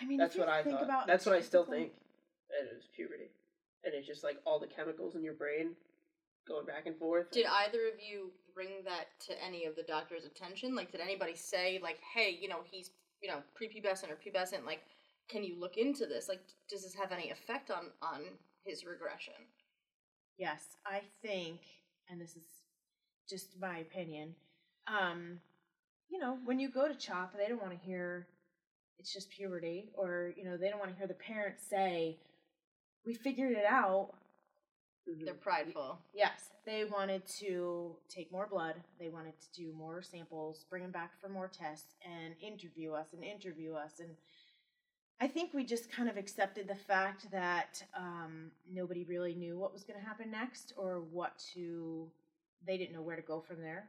I 0.00 0.04
mean, 0.04 0.16
That's 0.18 0.36
what 0.36 0.48
I 0.48 0.62
think 0.62 0.76
thought. 0.78 0.84
about 0.84 1.06
That's 1.08 1.26
what 1.26 1.34
I 1.34 1.40
still 1.40 1.64
think. 1.66 1.92
That 2.48 2.66
it 2.66 2.74
was 2.76 2.86
puberty. 2.94 3.30
And 3.82 3.92
it's 3.94 4.06
just 4.06 4.22
like 4.22 4.40
all 4.46 4.60
the 4.60 4.68
chemicals 4.68 5.16
in 5.16 5.24
your 5.24 5.34
brain 5.34 5.76
going 6.46 6.64
back 6.66 6.86
and 6.86 6.96
forth. 6.96 7.30
Did 7.32 7.46
either 7.46 7.88
of 7.88 8.00
you 8.00 8.32
bring 8.54 8.84
that 8.84 9.18
to 9.26 9.42
any 9.42 9.64
of 9.64 9.74
the 9.74 9.82
doctor's 9.82 10.24
attention? 10.24 10.76
Like, 10.76 10.92
did 10.92 11.00
anybody 11.00 11.34
say, 11.34 11.80
like, 11.80 11.98
hey, 12.14 12.30
you 12.30 12.46
know, 12.48 12.62
he's, 12.62 12.92
you 13.20 13.28
know, 13.28 13.42
prepubescent 13.54 14.10
or 14.10 14.16
pubescent? 14.16 14.64
Like, 14.64 14.86
can 15.28 15.42
you 15.42 15.56
look 15.58 15.76
into 15.76 16.06
this? 16.06 16.28
Like, 16.28 16.40
does 16.68 16.82
this 16.84 16.94
have 16.94 17.10
any 17.10 17.30
effect 17.30 17.70
on 17.72 17.92
on 18.00 18.38
his 18.64 18.84
regression? 18.84 19.34
Yes, 20.38 20.76
I 20.86 21.00
think, 21.22 21.60
and 22.12 22.20
this 22.20 22.36
is 22.36 22.44
just 23.28 23.58
my 23.60 23.78
opinion. 23.78 24.34
Um, 24.86 25.40
you 26.10 26.18
know, 26.18 26.38
when 26.44 26.60
you 26.60 26.68
go 26.70 26.86
to 26.86 26.94
CHOP, 26.94 27.34
they 27.36 27.48
don't 27.48 27.60
want 27.60 27.72
to 27.72 27.86
hear 27.86 28.26
it's 28.98 29.12
just 29.12 29.30
puberty, 29.30 29.88
or 29.94 30.32
you 30.36 30.44
know, 30.44 30.56
they 30.56 30.68
don't 30.68 30.78
want 30.78 30.92
to 30.92 30.96
hear 30.96 31.06
the 31.08 31.14
parents 31.14 31.64
say, 31.68 32.18
"We 33.04 33.14
figured 33.14 33.52
it 33.52 33.64
out." 33.64 34.14
Mhm. 35.08 35.24
They're 35.24 35.34
prideful. 35.34 35.98
Yes, 36.12 36.50
they 36.64 36.84
wanted 36.84 37.26
to 37.40 37.96
take 38.08 38.30
more 38.30 38.46
blood. 38.46 38.80
They 38.98 39.08
wanted 39.08 39.40
to 39.40 39.52
do 39.52 39.72
more 39.72 40.02
samples, 40.02 40.64
bring 40.70 40.82
them 40.82 40.92
back 40.92 41.18
for 41.20 41.28
more 41.28 41.48
tests, 41.48 41.96
and 42.02 42.36
interview 42.40 42.92
us 42.92 43.12
and 43.12 43.24
interview 43.24 43.74
us. 43.74 43.98
And 43.98 44.16
I 45.22 45.28
think 45.28 45.54
we 45.54 45.62
just 45.62 45.88
kind 45.88 46.08
of 46.08 46.16
accepted 46.16 46.66
the 46.66 46.74
fact 46.74 47.30
that 47.30 47.80
um, 47.96 48.50
nobody 48.68 49.04
really 49.04 49.34
knew 49.34 49.56
what 49.56 49.72
was 49.72 49.84
going 49.84 50.00
to 50.00 50.04
happen 50.04 50.32
next 50.32 50.72
or 50.76 51.04
what 51.12 51.40
to. 51.54 52.10
They 52.66 52.76
didn't 52.76 52.92
know 52.92 53.02
where 53.02 53.14
to 53.14 53.22
go 53.22 53.40
from 53.40 53.60
there. 53.60 53.84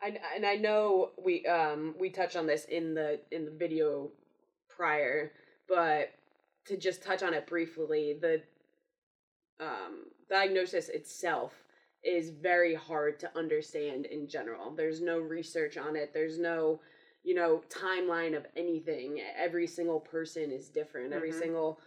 I, 0.00 0.16
and 0.36 0.46
I 0.46 0.54
know 0.54 1.10
we 1.20 1.44
um 1.46 1.96
we 1.98 2.08
touched 2.08 2.36
on 2.36 2.46
this 2.46 2.66
in 2.66 2.94
the 2.94 3.18
in 3.32 3.46
the 3.46 3.50
video 3.50 4.10
prior, 4.68 5.32
but 5.68 6.12
to 6.66 6.76
just 6.76 7.02
touch 7.02 7.24
on 7.24 7.34
it 7.34 7.48
briefly, 7.48 8.16
the 8.20 8.40
um 9.58 10.04
diagnosis 10.30 10.88
itself 10.88 11.52
is 12.04 12.30
very 12.30 12.76
hard 12.76 13.18
to 13.18 13.36
understand 13.36 14.06
in 14.06 14.28
general. 14.28 14.70
There's 14.70 15.00
no 15.00 15.18
research 15.18 15.76
on 15.76 15.96
it. 15.96 16.12
There's 16.14 16.38
no 16.38 16.78
you 17.24 17.34
know 17.34 17.62
timeline 17.68 18.36
of 18.36 18.46
anything. 18.56 19.20
Every 19.36 19.66
single 19.66 20.00
person 20.00 20.50
is 20.50 20.68
different. 20.68 21.12
Every 21.12 21.30
Mhm. 21.30 21.38
single 21.38 21.80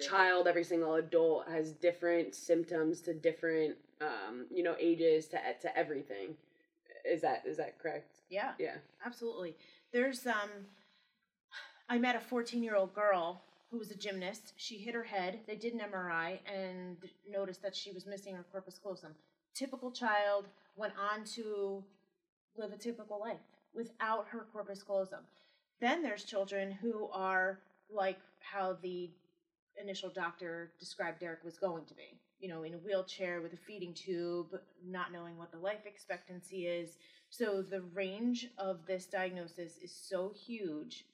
child, 0.00 0.48
every 0.48 0.64
single 0.64 0.94
adult 0.94 1.48
has 1.48 1.72
different 1.72 2.34
symptoms 2.34 3.00
to 3.02 3.14
different 3.14 3.78
um 4.00 4.46
you 4.50 4.62
know 4.62 4.76
ages 4.78 5.28
to 5.28 5.38
to 5.60 5.76
everything. 5.76 6.36
Is 7.04 7.20
that 7.22 7.46
is 7.46 7.56
that 7.56 7.78
correct? 7.78 8.22
Yeah, 8.28 8.54
Yeah. 8.58 8.78
absolutely. 9.04 9.56
There's 9.92 10.26
um, 10.26 10.66
I 11.88 11.98
met 11.98 12.16
a 12.16 12.20
14 12.20 12.62
year 12.62 12.76
old 12.76 12.94
girl 12.94 13.42
who 13.70 13.78
was 13.78 13.90
a 13.90 13.94
gymnast. 13.96 14.52
She 14.56 14.78
hit 14.78 14.94
her 14.94 15.02
head. 15.04 15.40
They 15.46 15.56
did 15.56 15.72
an 15.74 15.80
MRI 15.80 16.40
and 16.46 16.96
noticed 17.28 17.62
that 17.62 17.74
she 17.74 17.92
was 17.92 18.06
missing 18.06 18.34
her 18.36 18.44
corpus 18.52 18.78
callosum. 18.78 19.14
Typical 19.54 19.90
child 19.90 20.48
went 20.76 20.94
on 20.98 21.24
to 21.24 21.82
live 22.56 22.72
a 22.72 22.76
typical 22.76 23.18
life 23.18 23.40
without 23.74 24.26
her 24.30 24.46
corpus 24.52 24.82
callosum. 24.82 25.20
Then 25.80 26.02
there's 26.02 26.24
children 26.24 26.70
who 26.70 27.08
are 27.12 27.58
like 27.90 28.18
how 28.40 28.76
the 28.82 29.10
initial 29.80 30.10
doctor 30.10 30.72
described 30.78 31.20
Derek 31.20 31.44
was 31.44 31.58
going 31.58 31.84
to 31.86 31.94
be. 31.94 32.18
You 32.38 32.48
know, 32.48 32.64
in 32.64 32.74
a 32.74 32.78
wheelchair 32.78 33.40
with 33.40 33.52
a 33.52 33.56
feeding 33.56 33.94
tube, 33.94 34.48
not 34.84 35.12
knowing 35.12 35.36
what 35.38 35.52
the 35.52 35.58
life 35.58 35.86
expectancy 35.86 36.66
is. 36.66 36.96
So 37.30 37.62
the 37.62 37.82
range 37.94 38.48
of 38.58 38.84
this 38.86 39.06
diagnosis 39.06 39.78
is 39.82 39.92
so 39.92 40.32
huge. 40.46 41.04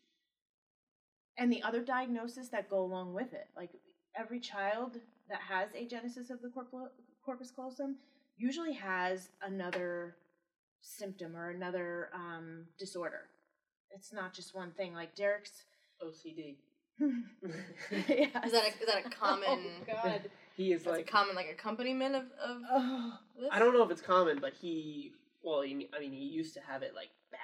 And 1.36 1.52
the 1.52 1.62
other 1.62 1.84
diagnoses 1.84 2.48
that 2.48 2.70
go 2.70 2.80
along 2.80 3.14
with 3.14 3.32
it, 3.34 3.46
like 3.56 3.70
every 4.18 4.40
child 4.40 4.96
that 5.28 5.40
has 5.40 5.68
agenesis 5.70 6.30
of 6.30 6.40
the 6.42 6.48
corpus, 6.48 6.90
corpus 7.24 7.50
callosum 7.50 7.96
usually 8.38 8.72
has 8.72 9.28
another 9.42 10.16
symptom 10.80 11.36
or 11.36 11.50
another 11.50 12.08
um, 12.14 12.64
disorder. 12.78 13.22
It's 13.90 14.12
not 14.12 14.32
just 14.34 14.54
one 14.54 14.72
thing. 14.72 14.94
Like 14.94 15.14
Derek's. 15.14 15.64
OCD. 16.04 16.56
yes. 17.00 18.30
Is 18.46 18.52
that 18.52 18.64
a, 18.64 18.68
is 18.68 18.86
that 18.86 19.06
a 19.06 19.10
common? 19.20 19.48
Oh, 19.48 19.92
God. 20.02 20.30
He 20.56 20.72
is 20.72 20.86
like 20.86 21.00
a 21.00 21.10
common 21.10 21.36
like 21.36 21.46
accompaniment 21.50 22.14
of 22.16 22.22
of 22.22 22.56
Oh. 22.70 23.12
this. 23.38 23.48
I 23.52 23.58
don't 23.58 23.72
know 23.72 23.82
if 23.84 23.90
it's 23.90 24.02
common, 24.02 24.38
but 24.40 24.52
he 24.54 25.12
well, 25.42 25.62
he, 25.62 25.88
I 25.96 26.00
mean, 26.00 26.12
he 26.12 26.24
used 26.24 26.54
to 26.54 26.60
have 26.68 26.82
it 26.82 26.92
like 26.94 27.10
bad, 27.30 27.38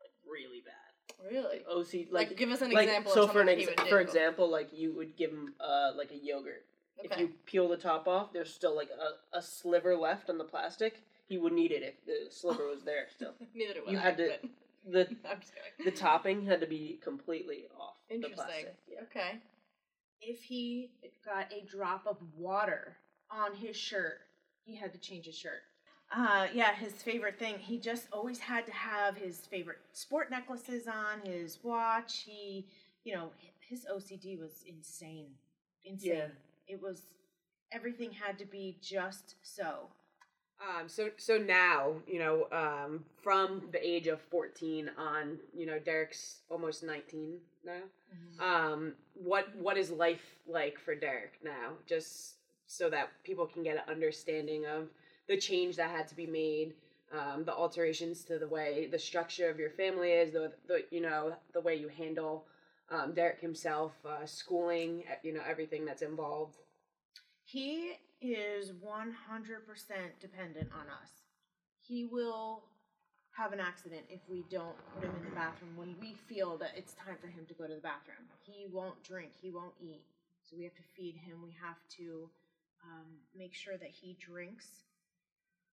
like 0.00 0.10
really 0.30 0.62
bad. 0.64 1.32
really. 1.32 1.62
OC 1.68 2.12
Like, 2.12 2.28
like, 2.30 2.36
give 2.38 2.50
us 2.50 2.62
an 2.62 2.70
like 2.70 2.84
example. 2.86 3.12
so 3.12 3.24
of 3.24 3.32
for 3.32 3.40
an 3.40 3.48
something 3.48 3.62
ex- 3.68 3.70
he 3.76 3.82
would 3.84 3.90
for 3.90 3.98
do. 4.02 4.08
example, 4.08 4.50
like 4.50 4.68
you 4.72 4.92
would 4.94 5.16
give 5.16 5.30
him 5.30 5.54
uh 5.60 5.90
like 5.96 6.10
a 6.12 6.16
yogurt. 6.16 6.64
Okay. 7.04 7.08
If 7.14 7.18
you 7.20 7.30
peel 7.46 7.68
the 7.68 7.76
top 7.76 8.06
off, 8.06 8.32
there's 8.32 8.52
still 8.52 8.76
like 8.76 8.90
a, 8.90 9.36
a 9.38 9.42
sliver 9.42 9.96
left 9.96 10.30
on 10.30 10.38
the 10.38 10.44
plastic. 10.44 11.02
He 11.30 11.38
would 11.38 11.52
need 11.52 11.70
it 11.70 11.82
if 11.84 12.04
the 12.04 12.28
sliver 12.30 12.66
was 12.66 12.82
there 12.82 13.06
still. 13.14 13.34
Neither 13.54 13.80
would 13.84 13.92
you 13.92 13.98
I, 13.98 14.02
had 14.02 14.16
to- 14.18 14.32
but- 14.42 14.50
The 14.92 15.00
I'm 15.30 15.40
just 15.40 15.52
kidding. 15.54 15.84
the 15.84 15.90
topping 15.96 16.44
had 16.44 16.60
to 16.60 16.66
be 16.66 16.98
completely 17.02 17.66
off 17.78 17.94
the 18.08 18.16
Interesting. 18.16 18.36
plastic. 18.36 18.74
Yeah. 18.88 19.00
Okay. 19.04 19.38
if 20.20 20.40
he 20.42 20.90
got 21.24 21.50
a 21.52 21.64
drop 21.70 22.06
of 22.06 22.16
water 22.36 22.96
on 23.30 23.54
his 23.54 23.76
shirt, 23.76 24.18
he 24.64 24.74
had 24.74 24.92
to 24.92 24.98
change 24.98 25.26
his 25.26 25.36
shirt. 25.38 25.62
Uh, 26.14 26.48
yeah, 26.52 26.74
his 26.74 26.94
favorite 26.94 27.38
thing. 27.38 27.58
He 27.60 27.78
just 27.78 28.08
always 28.12 28.40
had 28.40 28.66
to 28.66 28.72
have 28.72 29.16
his 29.16 29.38
favorite 29.46 29.78
sport 29.92 30.30
necklaces 30.32 30.88
on, 30.88 31.20
his 31.24 31.58
watch. 31.62 32.24
He, 32.26 32.66
you 33.04 33.14
know, 33.14 33.30
his 33.60 33.86
OCD 33.86 34.36
was 34.38 34.64
insane. 34.66 35.28
Insane. 35.84 36.10
Yeah. 36.12 36.26
It 36.66 36.82
was, 36.82 37.02
everything 37.70 38.10
had 38.10 38.36
to 38.40 38.44
be 38.46 38.78
just 38.82 39.36
so. 39.42 39.86
Um, 40.60 40.88
so 40.88 41.08
so 41.16 41.38
now 41.38 41.94
you 42.06 42.18
know 42.18 42.46
um, 42.52 43.04
from 43.22 43.62
the 43.72 43.86
age 43.86 44.06
of 44.08 44.20
fourteen 44.20 44.90
on, 44.98 45.38
you 45.56 45.66
know 45.66 45.78
Derek's 45.78 46.40
almost 46.50 46.82
nineteen 46.82 47.38
now. 47.64 47.82
Um, 48.44 48.92
what 49.14 49.54
what 49.56 49.76
is 49.78 49.90
life 49.90 50.36
like 50.46 50.78
for 50.78 50.94
Derek 50.94 51.34
now? 51.42 51.72
Just 51.86 52.34
so 52.66 52.90
that 52.90 53.08
people 53.24 53.46
can 53.46 53.62
get 53.62 53.76
an 53.76 53.82
understanding 53.88 54.66
of 54.66 54.88
the 55.28 55.36
change 55.36 55.76
that 55.76 55.90
had 55.90 56.06
to 56.08 56.14
be 56.14 56.26
made, 56.26 56.74
um, 57.12 57.44
the 57.44 57.52
alterations 57.52 58.22
to 58.24 58.38
the 58.38 58.46
way 58.48 58.86
the 58.90 58.98
structure 58.98 59.48
of 59.48 59.58
your 59.58 59.70
family 59.70 60.12
is, 60.12 60.32
the 60.32 60.52
the 60.66 60.84
you 60.90 61.00
know 61.00 61.34
the 61.54 61.60
way 61.60 61.74
you 61.74 61.88
handle 61.88 62.44
um, 62.90 63.12
Derek 63.14 63.40
himself, 63.40 63.92
uh, 64.04 64.26
schooling, 64.26 65.04
you 65.22 65.32
know 65.32 65.42
everything 65.48 65.84
that's 65.86 66.02
involved. 66.02 66.56
He 67.44 67.92
is 68.20 68.72
100% 68.72 69.12
dependent 70.20 70.68
on 70.72 70.86
us. 71.02 71.10
He 71.80 72.04
will 72.04 72.64
have 73.32 73.52
an 73.52 73.60
accident 73.60 74.02
if 74.08 74.20
we 74.28 74.44
don't 74.50 74.76
put 74.94 75.04
him 75.04 75.12
in 75.16 75.24
the 75.24 75.34
bathroom 75.34 75.76
when 75.76 75.94
we 76.00 76.14
feel 76.28 76.58
that 76.58 76.72
it's 76.76 76.94
time 76.94 77.16
for 77.20 77.28
him 77.28 77.46
to 77.48 77.54
go 77.54 77.66
to 77.66 77.74
the 77.74 77.80
bathroom. 77.80 78.28
He 78.44 78.66
won't 78.70 79.02
drink, 79.02 79.30
he 79.40 79.50
won't 79.50 79.74
eat. 79.80 80.02
So 80.42 80.56
we 80.56 80.64
have 80.64 80.74
to 80.74 80.82
feed 80.96 81.16
him, 81.16 81.42
we 81.42 81.54
have 81.62 81.78
to 81.96 82.28
um, 82.84 83.06
make 83.36 83.54
sure 83.54 83.76
that 83.76 83.90
he 83.90 84.16
drinks. 84.20 84.66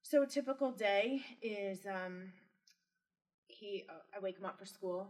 So 0.02 0.24
a 0.24 0.28
typical 0.28 0.72
day 0.72 1.22
is 1.42 1.86
um, 1.86 2.32
he. 3.48 3.86
Uh, 3.90 4.00
I 4.16 4.20
wake 4.22 4.38
him 4.38 4.46
up 4.46 4.58
for 4.58 4.66
school. 4.66 5.10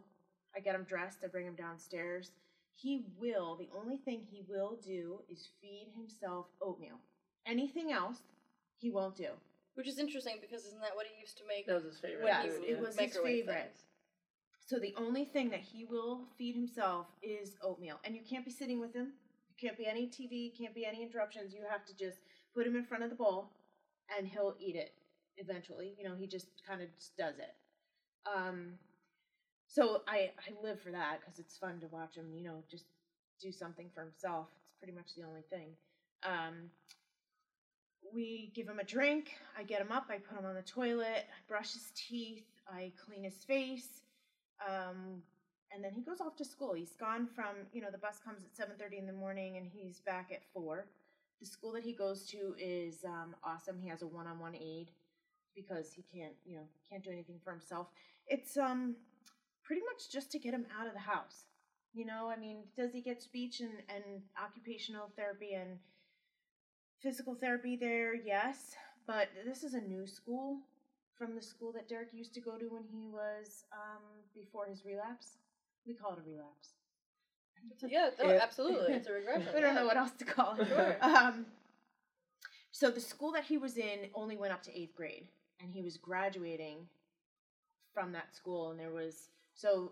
I 0.55 0.59
get 0.59 0.73
him 0.73 0.85
dressed. 0.85 1.19
I 1.23 1.27
bring 1.27 1.45
him 1.45 1.55
downstairs. 1.55 2.31
He 2.73 3.05
will. 3.19 3.57
The 3.57 3.69
only 3.77 3.97
thing 3.97 4.21
he 4.21 4.43
will 4.47 4.79
do 4.83 5.19
is 5.29 5.49
feed 5.61 5.89
himself 5.95 6.47
oatmeal. 6.61 6.99
Anything 7.47 7.91
else, 7.91 8.17
he 8.75 8.91
won't 8.91 9.15
do. 9.15 9.29
Which 9.75 9.87
is 9.87 9.99
interesting 9.99 10.37
because 10.41 10.65
isn't 10.65 10.81
that 10.81 10.95
what 10.95 11.05
he 11.05 11.19
used 11.21 11.37
to 11.37 11.43
make? 11.47 11.67
That 11.67 11.75
was 11.75 11.83
his 11.83 11.99
favorite. 11.99 12.25
Yes, 12.25 12.45
food, 12.45 12.63
it 12.65 12.71
yeah. 12.71 12.79
was 12.79 12.89
his 12.89 12.97
Microwave 12.97 13.45
favorite. 13.45 13.55
things. 13.55 13.83
So 14.65 14.79
the 14.79 14.93
only 14.97 15.23
thing 15.23 15.49
that 15.51 15.61
he 15.61 15.85
will 15.85 16.25
feed 16.37 16.55
himself 16.55 17.05
is 17.21 17.55
oatmeal, 17.61 17.99
and 18.03 18.15
you 18.15 18.21
can't 18.27 18.43
be 18.43 18.51
sitting 18.51 18.79
with 18.79 18.93
him. 18.93 19.13
You 19.49 19.55
can't 19.69 19.77
be 19.77 19.85
any 19.85 20.07
TV. 20.07 20.57
Can't 20.57 20.75
be 20.75 20.85
any 20.85 21.01
interruptions. 21.03 21.53
You 21.53 21.61
have 21.69 21.85
to 21.85 21.95
just 21.95 22.17
put 22.53 22.67
him 22.67 22.75
in 22.75 22.83
front 22.83 23.03
of 23.03 23.09
the 23.09 23.15
bowl, 23.15 23.51
and 24.17 24.27
he'll 24.27 24.55
eat 24.59 24.75
it 24.75 24.93
eventually. 25.37 25.93
You 25.97 26.09
know, 26.09 26.15
he 26.15 26.27
just 26.27 26.47
kind 26.67 26.81
of 26.81 26.93
just 26.95 27.15
does 27.15 27.35
it. 27.37 27.55
Um, 28.35 28.73
so 29.67 30.01
I 30.07 30.31
I 30.39 30.63
live 30.63 30.81
for 30.81 30.91
that 30.91 31.19
because 31.21 31.39
it's 31.39 31.55
fun 31.55 31.79
to 31.81 31.87
watch 31.87 32.15
him. 32.15 32.33
You 32.33 32.43
know, 32.43 32.63
just 32.69 32.85
do 33.39 33.51
something 33.51 33.89
for 33.93 34.01
himself. 34.01 34.47
It's 34.59 34.71
pretty 34.79 34.93
much 34.93 35.13
the 35.15 35.23
only 35.23 35.43
thing. 35.49 35.69
Um, 36.23 36.71
we 38.13 38.51
give 38.53 38.67
him 38.67 38.79
a 38.79 38.83
drink. 38.83 39.33
I 39.57 39.63
get 39.63 39.81
him 39.81 39.91
up. 39.91 40.05
I 40.09 40.17
put 40.17 40.37
him 40.37 40.45
on 40.45 40.55
the 40.55 40.61
toilet. 40.61 41.25
I 41.27 41.39
brush 41.47 41.73
his 41.73 41.91
teeth. 41.95 42.45
I 42.67 42.91
clean 43.05 43.23
his 43.23 43.35
face. 43.35 44.01
Um, 44.67 45.21
and 45.73 45.83
then 45.83 45.91
he 45.91 46.01
goes 46.01 46.21
off 46.21 46.35
to 46.37 46.45
school. 46.45 46.73
He's 46.73 46.95
gone 46.95 47.27
from 47.27 47.55
you 47.73 47.81
know 47.81 47.91
the 47.91 47.97
bus 47.97 48.19
comes 48.23 48.43
at 48.43 48.55
seven 48.55 48.75
thirty 48.79 48.97
in 48.97 49.05
the 49.05 49.13
morning, 49.13 49.57
and 49.57 49.67
he's 49.67 49.99
back 49.99 50.31
at 50.31 50.41
four. 50.53 50.85
The 51.39 51.45
school 51.45 51.73
that 51.73 51.83
he 51.83 51.93
goes 51.93 52.25
to 52.27 52.55
is 52.57 53.03
um, 53.05 53.35
awesome. 53.43 53.79
He 53.79 53.89
has 53.89 54.01
a 54.01 54.07
one-on-one 54.07 54.55
aide 54.55 54.89
because 55.55 55.91
he 55.91 56.03
can't 56.03 56.33
you 56.45 56.55
know 56.55 56.63
can't 56.89 57.03
do 57.03 57.11
anything 57.11 57.39
for 57.43 57.51
himself. 57.51 57.87
It's 58.27 58.57
um 58.57 58.95
pretty 59.63 59.81
much 59.81 60.09
just 60.09 60.31
to 60.31 60.39
get 60.39 60.53
him 60.53 60.65
out 60.79 60.87
of 60.87 60.93
the 60.93 60.99
house. 60.99 61.45
You 61.93 62.05
know, 62.05 62.29
I 62.29 62.39
mean, 62.39 62.57
does 62.77 62.93
he 62.93 63.01
get 63.01 63.21
speech 63.21 63.59
and, 63.59 63.71
and 63.89 64.21
occupational 64.41 65.11
therapy 65.15 65.53
and 65.53 65.79
physical 67.01 67.35
therapy 67.35 67.75
there? 67.75 68.13
Yes, 68.15 68.75
but 69.05 69.29
this 69.45 69.63
is 69.63 69.73
a 69.73 69.81
new 69.81 70.05
school 70.07 70.57
from 71.17 71.35
the 71.35 71.41
school 71.41 71.71
that 71.73 71.89
Derek 71.89 72.13
used 72.13 72.33
to 72.35 72.41
go 72.41 72.57
to 72.57 72.65
when 72.65 72.83
he 72.91 73.07
was 73.07 73.63
um, 73.73 74.01
before 74.35 74.65
his 74.67 74.85
relapse. 74.85 75.37
We 75.85 75.93
call 75.93 76.13
it 76.13 76.19
a 76.25 76.29
relapse. 76.29 76.69
Yeah, 77.87 78.09
no, 78.21 78.31
Yeah. 78.31 78.39
absolutely. 78.41 78.93
It's 78.93 79.07
a 79.07 79.13
regression. 79.19 79.47
We 79.53 79.61
don't 79.61 79.75
know 79.75 79.85
what 79.85 79.97
else 79.97 80.11
to 80.19 80.25
call 80.25 80.55
it. 80.59 80.67
Sure. 80.67 80.95
Um, 81.01 81.45
so 82.71 82.91
the 82.91 83.01
school 83.01 83.31
that 83.31 83.43
he 83.45 83.57
was 83.57 83.77
in 83.77 84.09
only 84.13 84.37
went 84.37 84.53
up 84.53 84.61
to 84.63 84.79
eighth 84.79 84.95
grade, 84.95 85.27
and 85.59 85.71
he 85.73 85.81
was 85.81 85.97
graduating 85.97 86.77
from 87.93 88.11
that 88.11 88.35
school. 88.35 88.69
And 88.71 88.79
there 88.79 88.91
was 88.91 89.29
so 89.55 89.91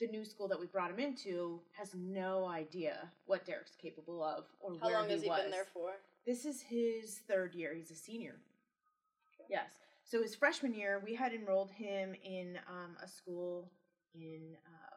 the 0.00 0.06
new 0.06 0.24
school 0.24 0.48
that 0.48 0.58
we 0.58 0.66
brought 0.66 0.90
him 0.90 0.98
into 0.98 1.60
has 1.72 1.94
no 1.94 2.46
idea 2.46 3.10
what 3.26 3.44
Derek's 3.44 3.76
capable 3.76 4.24
of 4.24 4.44
or 4.60 4.72
How 4.80 4.86
where 4.86 4.96
long 4.96 5.06
he 5.06 5.12
has 5.12 5.22
he 5.22 5.28
was. 5.28 5.42
been 5.42 5.50
there 5.50 5.66
for? 5.72 5.90
This 6.26 6.44
is 6.44 6.62
his 6.62 7.20
third 7.28 7.54
year. 7.54 7.74
He's 7.74 7.90
a 7.90 7.94
senior. 7.94 8.36
Yes. 9.48 9.72
So 10.04 10.22
his 10.22 10.34
freshman 10.34 10.74
year, 10.74 11.02
we 11.04 11.14
had 11.14 11.32
enrolled 11.32 11.70
him 11.70 12.14
in 12.24 12.58
um, 12.68 12.96
a 13.02 13.08
school 13.08 13.70
in. 14.14 14.56
Uh, 14.66 14.96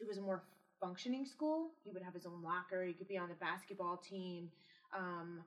it 0.00 0.06
was 0.08 0.18
a 0.18 0.22
more 0.22 0.42
functioning 0.80 1.24
school. 1.24 1.70
He 1.84 1.90
would 1.90 2.02
have 2.02 2.14
his 2.14 2.26
own 2.26 2.42
locker. 2.42 2.84
He 2.84 2.92
could 2.92 3.08
be 3.08 3.18
on 3.18 3.28
the 3.28 3.34
basketball 3.36 3.96
team. 3.96 4.50
Um, 4.96 5.40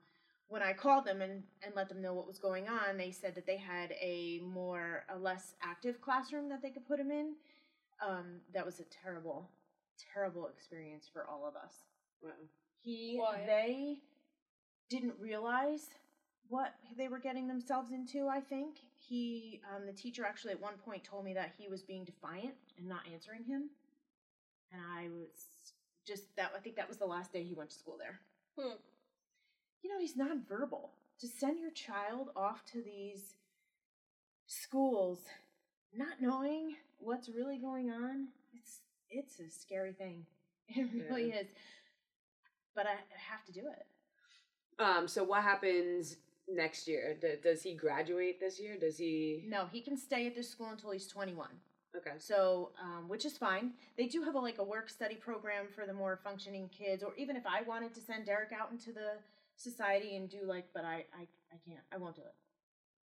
when 0.48 0.62
I 0.62 0.72
called 0.72 1.04
them 1.04 1.20
and, 1.20 1.42
and 1.62 1.74
let 1.74 1.88
them 1.88 2.00
know 2.00 2.14
what 2.14 2.26
was 2.26 2.38
going 2.38 2.68
on, 2.68 2.96
they 2.96 3.10
said 3.10 3.34
that 3.34 3.46
they 3.46 3.56
had 3.56 3.92
a 4.00 4.40
more 4.44 5.04
a 5.08 5.18
less 5.18 5.54
active 5.62 6.00
classroom 6.00 6.48
that 6.50 6.62
they 6.62 6.70
could 6.70 6.86
put 6.86 7.00
him 7.00 7.10
in. 7.10 7.34
Um, 8.04 8.40
that 8.52 8.64
was 8.66 8.78
a 8.80 8.84
terrible, 8.84 9.48
terrible 10.12 10.48
experience 10.48 11.08
for 11.12 11.26
all 11.28 11.46
of 11.46 11.56
us 11.56 11.72
Wow. 12.22 12.30
he 12.82 13.16
Why? 13.18 13.42
they 13.46 13.98
didn't 14.90 15.14
realize 15.20 15.88
what 16.48 16.74
they 16.96 17.08
were 17.08 17.18
getting 17.18 17.48
themselves 17.48 17.90
into 17.90 18.28
i 18.28 18.38
think 18.40 18.76
he 18.94 19.60
um, 19.74 19.84
the 19.86 19.92
teacher 19.92 20.24
actually 20.24 20.52
at 20.52 20.60
one 20.60 20.74
point 20.84 21.02
told 21.02 21.24
me 21.24 21.34
that 21.34 21.52
he 21.58 21.66
was 21.68 21.82
being 21.82 22.04
defiant 22.04 22.54
and 22.78 22.86
not 22.86 23.00
answering 23.12 23.42
him 23.44 23.68
and 24.72 24.80
i 24.96 25.08
was 25.08 25.72
just 26.06 26.24
that 26.36 26.52
i 26.56 26.60
think 26.60 26.76
that 26.76 26.88
was 26.88 26.98
the 26.98 27.06
last 27.06 27.32
day 27.32 27.42
he 27.42 27.54
went 27.54 27.70
to 27.70 27.76
school 27.78 27.96
there 27.98 28.20
Hmm. 28.58 28.76
you 29.82 29.90
know 29.90 29.98
he's 29.98 30.14
nonverbal 30.14 30.90
to 31.20 31.26
send 31.26 31.58
your 31.58 31.70
child 31.72 32.30
off 32.36 32.64
to 32.72 32.80
these 32.82 33.34
schools 34.46 35.18
not 35.94 36.20
knowing 36.20 36.76
what's 36.98 37.28
really 37.28 37.58
going 37.58 37.90
on 37.90 38.28
it's 38.54 38.80
it's 39.10 39.40
a 39.40 39.50
scary 39.50 39.92
thing 39.92 40.24
it 40.68 40.88
really 41.08 41.30
is 41.30 41.46
but 42.76 42.86
I 42.86 42.92
I 42.92 43.18
have 43.30 43.44
to 43.46 43.52
do 43.52 43.62
it. 43.66 43.86
Um. 44.78 45.08
So 45.08 45.24
what 45.24 45.42
happens 45.42 46.16
next 46.46 46.86
year? 46.86 47.16
D- 47.20 47.36
does 47.42 47.62
he 47.62 47.74
graduate 47.74 48.38
this 48.38 48.60
year? 48.60 48.76
Does 48.78 48.98
he? 48.98 49.42
No, 49.48 49.66
he 49.72 49.80
can 49.80 49.96
stay 49.96 50.26
at 50.26 50.36
this 50.36 50.48
school 50.48 50.68
until 50.68 50.90
he's 50.92 51.08
21. 51.08 51.48
Okay. 51.96 52.16
So, 52.18 52.72
um, 52.80 53.08
which 53.08 53.24
is 53.24 53.38
fine. 53.38 53.72
They 53.96 54.06
do 54.06 54.22
have 54.22 54.34
a 54.34 54.38
like 54.38 54.58
a 54.58 54.64
work 54.64 54.90
study 54.90 55.14
program 55.14 55.64
for 55.74 55.86
the 55.86 55.94
more 55.94 56.20
functioning 56.22 56.68
kids, 56.68 57.02
or 57.02 57.14
even 57.16 57.34
if 57.34 57.46
I 57.46 57.62
wanted 57.62 57.94
to 57.94 58.00
send 58.00 58.26
Derek 58.26 58.52
out 58.52 58.70
into 58.70 58.92
the 58.92 59.12
society 59.56 60.16
and 60.16 60.28
do 60.28 60.40
like, 60.44 60.66
but 60.74 60.84
I 60.84 61.06
I, 61.18 61.26
I 61.50 61.56
can't. 61.66 61.80
I 61.90 61.96
won't 61.96 62.14
do 62.14 62.22
it. 62.22 62.34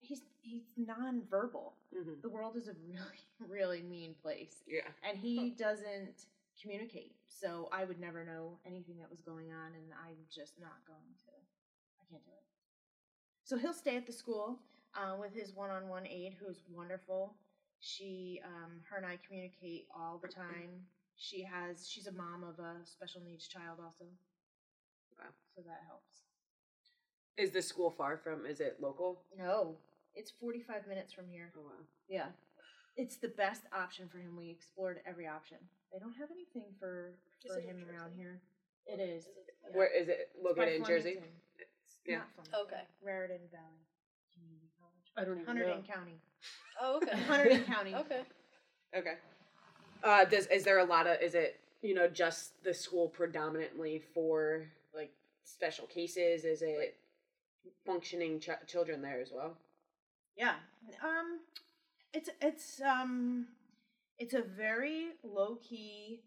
He's 0.02 0.22
he's 0.42 0.64
nonverbal. 0.80 1.74
hmm 1.94 2.14
The 2.22 2.30
world 2.30 2.56
is 2.56 2.68
a 2.68 2.74
really 2.88 3.20
really 3.48 3.82
mean 3.82 4.16
place, 4.22 4.64
Yeah. 4.68 4.82
and 5.08 5.18
he 5.18 5.52
doesn't 5.52 6.26
communicate. 6.62 7.16
So 7.28 7.70
I 7.72 7.86
would 7.86 8.00
never 8.00 8.26
know 8.26 8.58
anything 8.66 8.98
that 9.00 9.10
was 9.10 9.22
going 9.22 9.52
on, 9.52 9.74
and 9.76 9.92
I'm 10.06 10.18
just 10.34 10.60
not 10.60 10.86
going 10.88 11.14
to. 11.26 11.32
I 12.02 12.04
can't 12.12 12.24
do 12.26 12.32
it. 12.32 12.44
So 13.44 13.58
he'll 13.58 13.74
stay 13.74 13.96
at 13.98 14.06
the 14.06 14.14
school 14.14 14.60
uh, 14.96 15.16
with 15.20 15.34
his 15.34 15.54
one-on-one 15.56 16.06
aide, 16.08 16.36
who's 16.40 16.62
wonderful. 16.70 17.36
She, 17.80 18.42
um, 18.46 18.82
her 18.90 18.98
and 18.98 19.06
I 19.06 19.18
communicate 19.26 19.88
all 19.96 20.20
the 20.22 20.28
time. 20.28 20.86
She 21.16 21.44
has, 21.44 21.88
she's 21.90 22.08
a 22.08 22.12
mom 22.12 22.44
of 22.44 22.60
a 22.60 22.86
special 22.86 23.22
needs 23.22 23.48
child 23.48 23.80
also. 23.84 24.06
Wow. 25.18 25.30
So 25.56 25.62
that 25.62 25.80
helps. 25.88 26.24
Is 27.38 27.52
the 27.52 27.62
school 27.62 27.90
far 27.90 28.18
from? 28.18 28.46
Is 28.46 28.60
it 28.60 28.78
local? 28.82 29.24
No, 29.38 29.78
it's 30.20 30.32
45 30.32 30.86
minutes 30.88 31.14
from 31.14 31.26
here. 31.32 31.52
Oh 31.58 31.62
wow. 31.64 31.82
Yeah. 32.10 32.28
It's 32.98 33.16
the 33.16 33.30
best 33.30 33.64
option 33.74 34.10
for 34.10 34.18
him. 34.18 34.36
We 34.38 34.50
explored 34.50 35.00
every 35.08 35.26
option. 35.26 35.58
They 35.94 36.00
don't 36.00 36.16
have 36.20 36.28
anything 36.30 36.70
for, 36.78 37.16
for 37.48 37.62
him 37.62 37.86
around 37.90 38.12
here. 38.16 38.42
It 38.86 39.00
is. 39.00 39.26
Yeah. 39.64 39.78
Where 39.78 39.88
is 39.88 40.10
it 40.10 40.30
located 40.44 40.76
in 40.76 40.84
Jersey? 40.84 41.16
Flemington. 41.16 41.30
Yeah. 42.06 42.18
Not 42.18 42.28
Flemington. 42.36 42.60
Okay. 42.68 42.84
Raritan 43.02 43.48
Valley 43.50 43.88
Community 44.36 44.70
College. 44.78 45.08
I 45.16 45.24
don't 45.24 45.40
even 45.40 45.56
know. 45.56 45.66
Hunterdon 45.66 45.88
know. 45.88 45.94
County. 45.94 46.20
Oh, 46.82 46.98
okay. 46.98 47.18
Hunterdon 47.30 47.66
County. 47.66 47.96
Okay. 47.96 48.22
Okay. 48.98 49.16
Uh, 50.04 50.26
does 50.26 50.48
is 50.48 50.64
there 50.64 50.80
a 50.80 50.86
lot 50.86 51.08
of 51.08 51.22
is 51.22 51.36
it 51.36 51.60
you 51.82 51.94
know 51.94 52.08
just 52.08 52.62
the 52.64 52.74
school 52.74 53.08
predominantly 53.08 54.02
for 54.14 54.66
like 54.94 55.12
special 55.46 55.86
cases? 55.88 56.44
Is 56.44 56.62
it 56.62 56.96
functioning 57.86 58.40
ch- 58.40 58.68
children 58.68 59.02
there 59.02 59.22
as 59.22 59.32
well? 59.34 59.58
Yeah. 60.40 60.56
Um 61.04 61.40
it's 62.14 62.30
it's 62.42 62.82
um 62.82 63.48
it's 64.18 64.34
a 64.34 64.42
very 64.42 65.10
low 65.24 65.58
key 65.58 66.22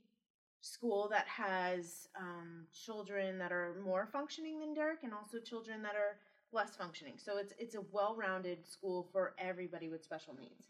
school 0.60 1.08
that 1.10 1.26
has 1.26 2.08
um 2.16 2.66
children 2.84 3.38
that 3.38 3.52
are 3.52 3.74
more 3.84 4.06
functioning 4.12 4.60
than 4.60 4.74
Derek 4.74 5.02
and 5.02 5.12
also 5.14 5.38
children 5.40 5.82
that 5.82 5.96
are 5.96 6.18
less 6.52 6.76
functioning. 6.76 7.14
So 7.16 7.38
it's 7.38 7.54
it's 7.58 7.74
a 7.74 7.80
well-rounded 7.90 8.66
school 8.66 9.08
for 9.12 9.34
everybody 9.38 9.88
with 9.88 10.04
special 10.04 10.34
needs. 10.38 10.66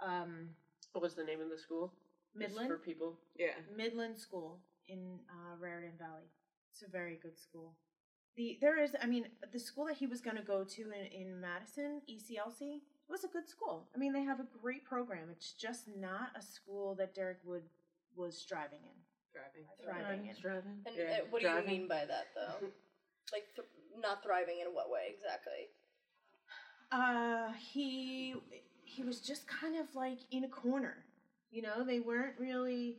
Um 0.00 0.50
What 0.92 1.02
was 1.02 1.14
the 1.14 1.24
name 1.24 1.40
of 1.40 1.50
the 1.50 1.58
school? 1.58 1.92
Just 2.38 2.50
Midland 2.50 2.70
for 2.70 2.78
people. 2.78 3.18
Yeah. 3.36 3.56
Midland 3.76 4.16
School 4.18 4.60
in 4.86 5.18
uh, 5.28 5.56
Raritan 5.58 5.98
Valley. 5.98 6.28
It's 6.70 6.82
a 6.82 6.90
very 6.90 7.16
good 7.22 7.38
school. 7.38 7.74
The 8.38 8.56
there 8.60 8.80
is, 8.80 8.94
I 9.02 9.06
mean, 9.06 9.26
the 9.52 9.58
school 9.58 9.86
that 9.86 9.96
he 9.96 10.06
was 10.06 10.20
going 10.20 10.36
to 10.36 10.42
go 10.44 10.62
to 10.62 10.82
in, 10.92 11.06
in 11.22 11.40
Madison, 11.40 12.00
ECLC, 12.08 12.82
was 13.08 13.24
a 13.24 13.28
good 13.28 13.48
school. 13.48 13.88
I 13.94 13.98
mean, 13.98 14.12
they 14.12 14.22
have 14.22 14.38
a 14.38 14.46
great 14.62 14.84
program. 14.84 15.28
It's 15.32 15.52
just 15.52 15.88
not 15.98 16.28
a 16.38 16.40
school 16.40 16.94
that 16.94 17.16
Derek 17.16 17.38
would 17.44 17.64
was 18.16 18.38
striving 18.38 18.78
in, 18.84 18.98
Driving. 19.32 19.66
thriving 19.82 20.26
in. 20.28 20.36
Driving. 20.40 20.78
And 20.86 20.94
Yeah. 20.96 21.18
uh, 21.22 21.26
what 21.30 21.42
do 21.42 21.48
you 21.48 21.62
mean 21.66 21.88
by 21.88 22.04
that, 22.06 22.28
though? 22.36 22.68
like 23.32 23.46
th- 23.56 23.66
not 24.00 24.22
thriving 24.22 24.60
in 24.60 24.68
what 24.72 24.88
way 24.88 25.14
exactly? 25.18 25.66
Uh, 26.92 27.52
he 27.58 28.36
he 28.84 29.02
was 29.02 29.20
just 29.20 29.48
kind 29.48 29.76
of 29.76 29.92
like 29.96 30.18
in 30.30 30.44
a 30.44 30.48
corner. 30.48 31.04
You 31.50 31.62
know, 31.62 31.84
they 31.84 31.98
weren't 31.98 32.38
really 32.38 32.98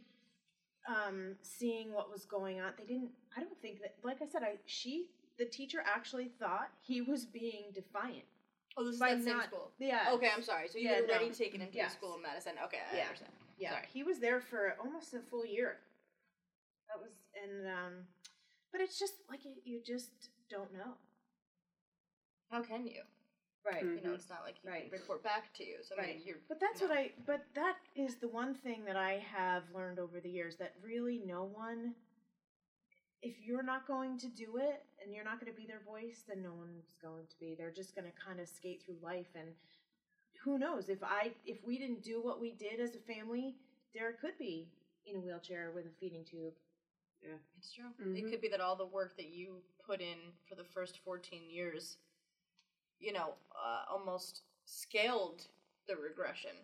um 0.87 1.35
seeing 1.41 1.93
what 1.93 2.11
was 2.11 2.25
going 2.25 2.59
on. 2.59 2.73
They 2.77 2.83
didn't. 2.85 3.11
I 3.37 3.39
don't 3.39 3.59
think 3.61 3.79
that. 3.81 3.95
Like 4.03 4.21
I 4.21 4.27
said, 4.27 4.43
I 4.43 4.55
she 4.65 5.07
the 5.39 5.45
teacher 5.45 5.79
actually 5.85 6.27
thought 6.39 6.69
he 6.81 7.01
was 7.01 7.25
being 7.25 7.71
defiant. 7.73 8.25
Oh, 8.77 8.83
this 8.83 8.93
is 8.95 8.99
By 8.99 9.15
that 9.15 9.23
same 9.23 9.37
not- 9.37 9.45
school. 9.47 9.71
Yeah. 9.79 10.11
Okay, 10.13 10.29
I'm 10.35 10.43
sorry. 10.43 10.67
So 10.67 10.77
you 10.77 10.89
Yeah, 10.89 10.95
had 10.95 11.09
already 11.09 11.27
no. 11.29 11.33
taken 11.33 11.61
him 11.61 11.71
to 11.71 11.77
Yes. 11.77 11.93
a 11.93 11.97
school 11.97 12.15
in 12.15 12.21
Madison. 12.21 12.53
Okay, 12.65 12.81
I 12.91 12.95
Yeah. 12.97 13.03
understand. 13.05 13.31
Yeah, 13.57 13.71
Sorry. 13.71 13.87
he 13.87 14.03
was 14.03 14.19
there 14.19 14.39
for 14.39 14.75
almost 14.79 15.13
a 15.13 15.21
full 15.21 15.45
year. 15.45 15.79
That 16.87 17.01
was 17.01 17.11
and 17.41 17.67
um, 17.67 18.07
but 18.71 18.81
it's 18.81 18.99
just 18.99 19.15
like 19.29 19.43
you, 19.45 19.55
you 19.63 19.81
just 19.81 20.11
don't 20.49 20.71
know. 20.73 20.97
How 22.51 22.61
can 22.63 22.85
you? 22.85 23.01
Right. 23.65 23.83
Mm. 23.83 23.95
You 24.01 24.07
know, 24.07 24.13
it's 24.13 24.29
not 24.29 24.43
like 24.43 24.57
he 24.59 24.67
Right. 24.67 24.89
can 24.89 24.99
report 24.99 25.21
back 25.23 25.53
to 25.55 25.63
you. 25.65 25.83
So 25.83 25.95
I 25.97 26.01
mean, 26.01 26.09
Right. 26.15 26.25
you're. 26.25 26.37
But 26.47 26.59
that's 26.59 26.81
you 26.81 26.87
what. 26.87 26.97
I 26.97 27.13
but 27.25 27.53
that 27.55 27.77
is 27.95 28.17
the 28.17 28.27
one 28.27 28.53
thing 28.55 28.85
that 28.85 28.95
I 28.95 29.17
have 29.19 29.69
learned 29.73 29.99
over 29.99 30.19
the 30.19 30.29
years 30.29 30.55
that 30.57 30.73
really 30.81 31.19
no 31.19 31.43
one 31.43 31.95
if 33.21 33.37
you're 33.41 33.63
not 33.63 33.85
going 33.85 34.17
to 34.17 34.27
do 34.29 34.55
it 34.57 34.85
and 35.03 35.13
you're 35.13 35.23
not 35.23 35.39
going 35.39 35.51
to 35.51 35.57
be 35.57 35.65
their 35.67 35.81
voice, 35.85 36.23
then 36.27 36.41
no 36.43 36.51
one's 36.53 36.93
going 37.01 37.25
to 37.29 37.39
be. 37.39 37.55
They're 37.57 37.71
just 37.71 37.95
going 37.95 38.05
to 38.09 38.13
kind 38.25 38.39
of 38.39 38.47
skate 38.47 38.81
through 38.83 38.97
life 39.01 39.27
and 39.35 39.49
who 40.43 40.57
knows 40.57 40.87
if 40.87 41.03
I 41.03 41.31
if 41.45 41.57
we 41.65 41.77
didn't 41.77 42.01
do 42.03 42.21
what 42.21 42.39
we 42.39 42.51
did 42.51 42.79
as 42.79 42.95
a 42.95 42.99
family, 42.99 43.55
Derek 43.93 44.21
could 44.21 44.37
be 44.37 44.67
in 45.05 45.17
a 45.17 45.19
wheelchair 45.19 45.71
with 45.75 45.85
a 45.85 45.89
feeding 45.99 46.23
tube. 46.23 46.53
Yeah, 47.21 47.35
it's 47.57 47.73
true. 47.73 47.91
Mhm. 47.99 48.17
It 48.17 48.29
could 48.29 48.39
be 48.41 48.47
that 48.49 48.61
all 48.61 48.75
the 48.77 48.85
work 48.85 49.17
that 49.17 49.27
you 49.29 49.61
put 49.85 49.99
in 49.99 50.17
for 50.47 50.55
the 50.55 50.63
first 50.63 50.99
14 50.99 51.49
years, 51.49 51.97
you 52.99 53.11
know, 53.11 53.33
uh, 53.53 53.83
almost 53.89 54.43
scaled 54.65 55.47
the 55.87 55.95
regression. 55.97 56.55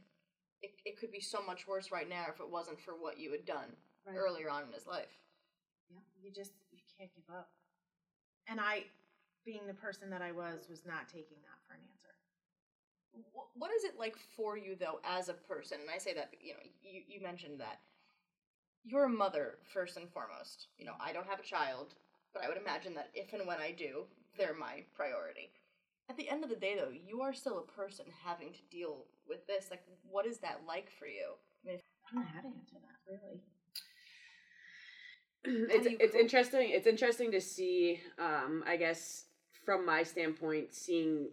it, 0.62 0.72
it 0.86 0.98
could 0.98 1.12
be 1.12 1.20
so 1.20 1.44
much 1.44 1.68
worse 1.68 1.92
right 1.92 2.08
now 2.10 2.26
if 2.30 2.40
it 2.40 2.50
wasn't 2.50 2.80
for 2.80 2.94
what 2.96 3.20
you 3.20 3.32
had 3.32 3.46
done 3.46 3.76
Right. 4.06 4.16
earlier 4.18 4.50
on 4.50 4.64
in 4.64 4.72
his 4.74 4.88
life. 4.88 5.20
Yeah, 5.90 6.00
you 6.24 6.32
just 6.32 6.54
you 6.72 6.80
can't 6.98 7.14
give 7.14 7.30
up. 7.30 7.52
And 8.48 8.60
I, 8.60 8.86
being 9.46 9.68
the 9.68 9.74
person 9.74 10.10
that 10.12 10.22
I 10.22 10.32
was, 10.32 10.68
was 10.70 10.86
not 10.86 11.08
taking 11.08 11.38
that 11.44 11.60
for 11.68 11.74
an 11.74 11.82
answer. 11.92 12.14
Wh- 13.34 13.58
What 13.58 13.72
is 13.74 13.84
it 13.84 13.98
like 13.98 14.16
for 14.18 14.58
you 14.58 14.76
though, 14.76 15.00
as 15.04 15.30
a 15.30 15.34
person? 15.34 15.80
And 15.82 15.90
I 15.90 15.98
say 15.98 16.14
that 16.14 16.34
you 16.42 16.54
know 16.54 16.60
you 16.84 17.02
you 17.08 17.22
mentioned 17.22 17.60
that 17.60 17.80
you're 18.84 19.06
a 19.06 19.10
mother 19.10 19.58
first 19.64 19.98
and 19.98 20.10
foremost. 20.10 20.68
You 20.78 20.86
know, 20.86 20.94
I 21.00 21.12
don't 21.14 21.28
have 21.28 21.40
a 21.40 21.44
child, 21.44 21.96
but 22.34 22.44
I 22.44 22.48
would 22.48 22.58
imagine 22.58 22.94
that 22.96 23.10
if 23.14 23.34
and 23.34 23.48
when 23.48 23.58
I 23.60 23.72
do, 23.72 24.04
they're 24.38 24.54
my 24.54 24.84
priority. 24.96 25.52
At 26.10 26.18
the 26.18 26.30
end 26.30 26.44
of 26.44 26.50
the 26.50 26.56
day, 26.56 26.76
though, 26.78 26.92
you 26.92 27.22
are 27.22 27.34
still 27.34 27.60
a 27.60 27.72
person 27.72 28.06
having 28.24 28.54
to 28.54 28.60
deal 28.70 29.06
with 29.28 29.48
this. 29.48 29.68
Like, 29.72 29.84
what 30.10 30.26
is 30.28 30.38
that 30.40 30.62
like 30.68 30.90
for 30.92 31.08
you? 31.08 31.34
I 31.66 31.68
mean, 31.68 31.80
I 32.12 32.16
don't 32.16 32.24
know 32.26 32.32
how 32.36 32.42
to 32.42 32.48
answer 32.48 32.78
that 32.78 33.00
really. 33.10 33.42
it's 35.70 35.88
it's 36.00 36.14
cope? 36.14 36.22
interesting. 36.22 36.70
It's 36.72 36.88
interesting 36.88 37.32
to 37.32 37.42
see. 37.42 38.02
Um, 38.20 38.64
I 38.68 38.78
guess 38.78 39.26
from 39.66 39.86
my 39.86 40.04
standpoint, 40.04 40.74
seeing 40.74 41.30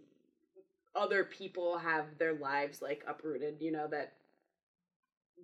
other 0.95 1.23
people 1.23 1.77
have 1.77 2.05
their 2.17 2.33
lives 2.33 2.81
like 2.81 3.03
uprooted. 3.07 3.57
You 3.59 3.71
know 3.71 3.87
that 3.87 4.13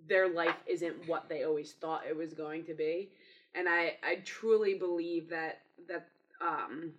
their 0.08 0.28
life 0.28 0.56
isn't 0.66 1.06
what 1.06 1.28
they 1.28 1.44
always 1.44 1.72
thought 1.72 2.06
it 2.08 2.16
was 2.16 2.34
going 2.34 2.64
to 2.64 2.74
be, 2.74 3.10
and 3.54 3.68
I 3.68 3.96
I 4.02 4.16
truly 4.24 4.74
believe 4.74 5.28
that 5.30 5.62
that 5.88 6.08
um, 6.40 6.92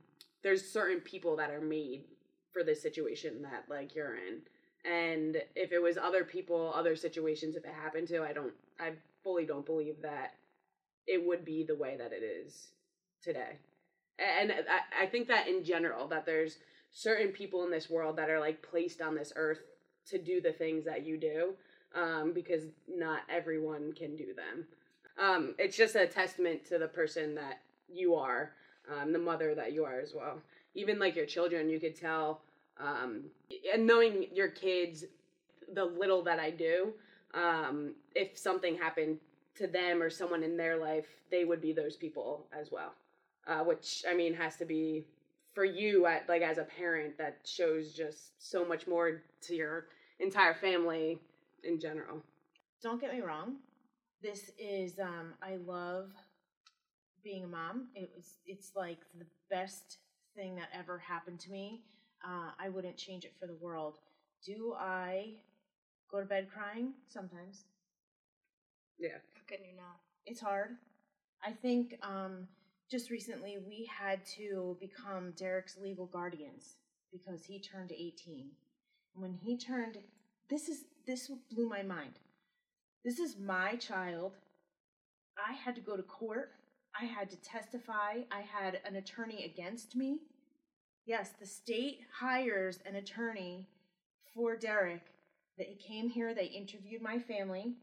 there's 0.43 0.69
certain 0.69 0.99
people 0.99 1.35
that 1.37 1.51
are 1.51 1.61
made 1.61 2.05
for 2.51 2.63
this 2.63 2.81
situation 2.81 3.41
that 3.43 3.65
like 3.69 3.95
you're 3.95 4.15
in. 4.15 4.41
And 4.83 5.37
if 5.55 5.71
it 5.71 5.81
was 5.81 5.97
other 5.97 6.23
people, 6.23 6.73
other 6.75 6.95
situations, 6.95 7.55
if 7.55 7.65
it 7.65 7.73
happened 7.73 8.07
to, 8.09 8.23
I 8.23 8.33
don't, 8.33 8.53
I 8.79 8.93
fully 9.23 9.45
don't 9.45 9.65
believe 9.65 10.01
that 10.01 10.33
it 11.07 11.25
would 11.25 11.43
be 11.43 11.63
the 11.63 11.75
way 11.75 11.95
that 11.97 12.11
it 12.13 12.23
is 12.23 12.67
today. 13.23 13.57
And 14.19 14.51
I, 14.51 15.03
I 15.03 15.05
think 15.07 15.27
that 15.27 15.47
in 15.47 15.63
general, 15.63 16.07
that 16.09 16.25
there's 16.25 16.57
certain 16.91 17.29
people 17.29 17.63
in 17.63 17.71
this 17.71 17.89
world 17.89 18.17
that 18.17 18.29
are 18.29 18.39
like 18.39 18.61
placed 18.61 19.01
on 19.01 19.15
this 19.15 19.33
earth 19.35 19.61
to 20.09 20.17
do 20.17 20.41
the 20.41 20.51
things 20.51 20.85
that 20.85 21.05
you 21.05 21.17
do, 21.17 21.53
um, 21.95 22.33
because 22.33 22.63
not 22.87 23.21
everyone 23.29 23.93
can 23.93 24.15
do 24.15 24.27
them. 24.33 24.65
Um, 25.19 25.55
it's 25.57 25.77
just 25.77 25.95
a 25.95 26.07
testament 26.07 26.65
to 26.69 26.77
the 26.77 26.87
person 26.87 27.35
that 27.35 27.59
you 27.87 28.15
are, 28.15 28.51
um, 28.91 29.11
the 29.13 29.19
mother 29.19 29.53
that 29.55 29.73
you 29.73 29.85
are 29.85 29.99
as 29.99 30.13
well. 30.15 30.41
Even 30.73 30.99
like 30.99 31.15
your 31.15 31.25
children, 31.25 31.69
you 31.69 31.79
could 31.79 31.95
tell, 31.95 32.41
um, 32.79 33.23
and 33.73 33.85
knowing 33.85 34.27
your 34.33 34.47
kids, 34.47 35.05
the 35.73 35.85
little 35.85 36.23
that 36.23 36.39
I 36.39 36.49
do, 36.49 36.93
um, 37.33 37.93
if 38.15 38.37
something 38.37 38.77
happened 38.77 39.17
to 39.55 39.67
them 39.67 40.01
or 40.01 40.09
someone 40.09 40.43
in 40.43 40.57
their 40.57 40.77
life, 40.77 41.07
they 41.29 41.45
would 41.45 41.61
be 41.61 41.73
those 41.73 41.95
people 41.95 42.47
as 42.57 42.71
well. 42.71 42.93
Uh, 43.47 43.63
which 43.63 44.03
I 44.07 44.13
mean 44.13 44.33
has 44.35 44.55
to 44.57 44.65
be 44.65 45.05
for 45.53 45.65
you 45.65 46.05
at 46.05 46.29
like 46.29 46.41
as 46.41 46.57
a 46.57 46.63
parent 46.63 47.17
that 47.17 47.39
shows 47.45 47.93
just 47.93 48.31
so 48.37 48.63
much 48.63 48.87
more 48.87 49.21
to 49.41 49.55
your 49.55 49.85
entire 50.19 50.53
family 50.53 51.19
in 51.63 51.79
general. 51.79 52.21
Don't 52.81 53.01
get 53.01 53.13
me 53.13 53.21
wrong. 53.21 53.57
This 54.21 54.51
is 54.59 54.99
um 54.99 55.33
I 55.41 55.57
love 55.65 56.11
being 57.23 57.43
a 57.43 57.47
mom. 57.47 57.87
It 57.95 58.11
was 58.15 58.35
it's 58.45 58.71
like 58.75 58.99
the 59.17 59.25
best 59.49 59.97
thing 60.35 60.55
that 60.55 60.69
ever 60.77 60.97
happened 60.97 61.39
to 61.41 61.51
me. 61.51 61.81
Uh, 62.23 62.51
I 62.59 62.69
wouldn't 62.69 62.97
change 62.97 63.25
it 63.25 63.33
for 63.39 63.47
the 63.47 63.55
world. 63.55 63.97
Do 64.45 64.75
I 64.77 65.33
go 66.11 66.19
to 66.19 66.25
bed 66.25 66.47
crying? 66.53 66.93
Sometimes. 67.07 67.65
Yeah. 68.99 69.17
Can 69.51 69.65
you 69.65 69.75
not? 69.75 69.99
It's 70.25 70.39
hard. 70.39 70.77
I 71.43 71.51
think 71.51 71.95
um, 72.03 72.47
just 72.89 73.09
recently 73.09 73.57
we 73.67 73.89
had 73.99 74.25
to 74.37 74.77
become 74.79 75.33
Derek's 75.35 75.77
legal 75.77 76.05
guardians 76.05 76.75
because 77.11 77.43
he 77.43 77.59
turned 77.59 77.91
18. 77.91 78.49
When 79.13 79.33
he 79.33 79.57
turned, 79.57 79.97
this 80.49 80.69
is 80.69 80.85
this 81.05 81.29
blew 81.51 81.67
my 81.67 81.81
mind. 81.81 82.13
This 83.03 83.19
is 83.19 83.37
my 83.37 83.75
child. 83.75 84.33
I 85.37 85.53
had 85.53 85.75
to 85.75 85.81
go 85.81 85.97
to 85.97 86.03
court. 86.03 86.51
I 86.99 87.05
had 87.05 87.29
to 87.31 87.37
testify. 87.37 88.21
I 88.31 88.41
had 88.41 88.79
an 88.85 88.95
attorney 88.95 89.43
against 89.43 89.95
me. 89.95 90.19
Yes, 91.05 91.31
the 91.39 91.47
state 91.47 92.01
hires 92.19 92.79
an 92.85 92.95
attorney 92.95 93.67
for 94.33 94.55
Derek. 94.55 95.01
They 95.57 95.77
came 95.85 96.09
here, 96.09 96.33
they 96.33 96.45
interviewed 96.45 97.01
my 97.01 97.19
family. 97.19 97.73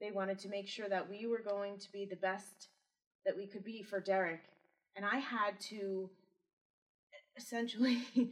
They 0.00 0.10
wanted 0.10 0.38
to 0.40 0.48
make 0.48 0.68
sure 0.68 0.88
that 0.88 1.08
we 1.08 1.26
were 1.26 1.40
going 1.40 1.78
to 1.78 1.90
be 1.92 2.04
the 2.04 2.16
best 2.16 2.68
that 3.24 3.36
we 3.36 3.46
could 3.46 3.64
be 3.64 3.82
for 3.82 3.98
Derek. 4.00 4.42
And 4.94 5.04
I 5.04 5.16
had 5.18 5.58
to 5.70 6.08
essentially 7.36 7.98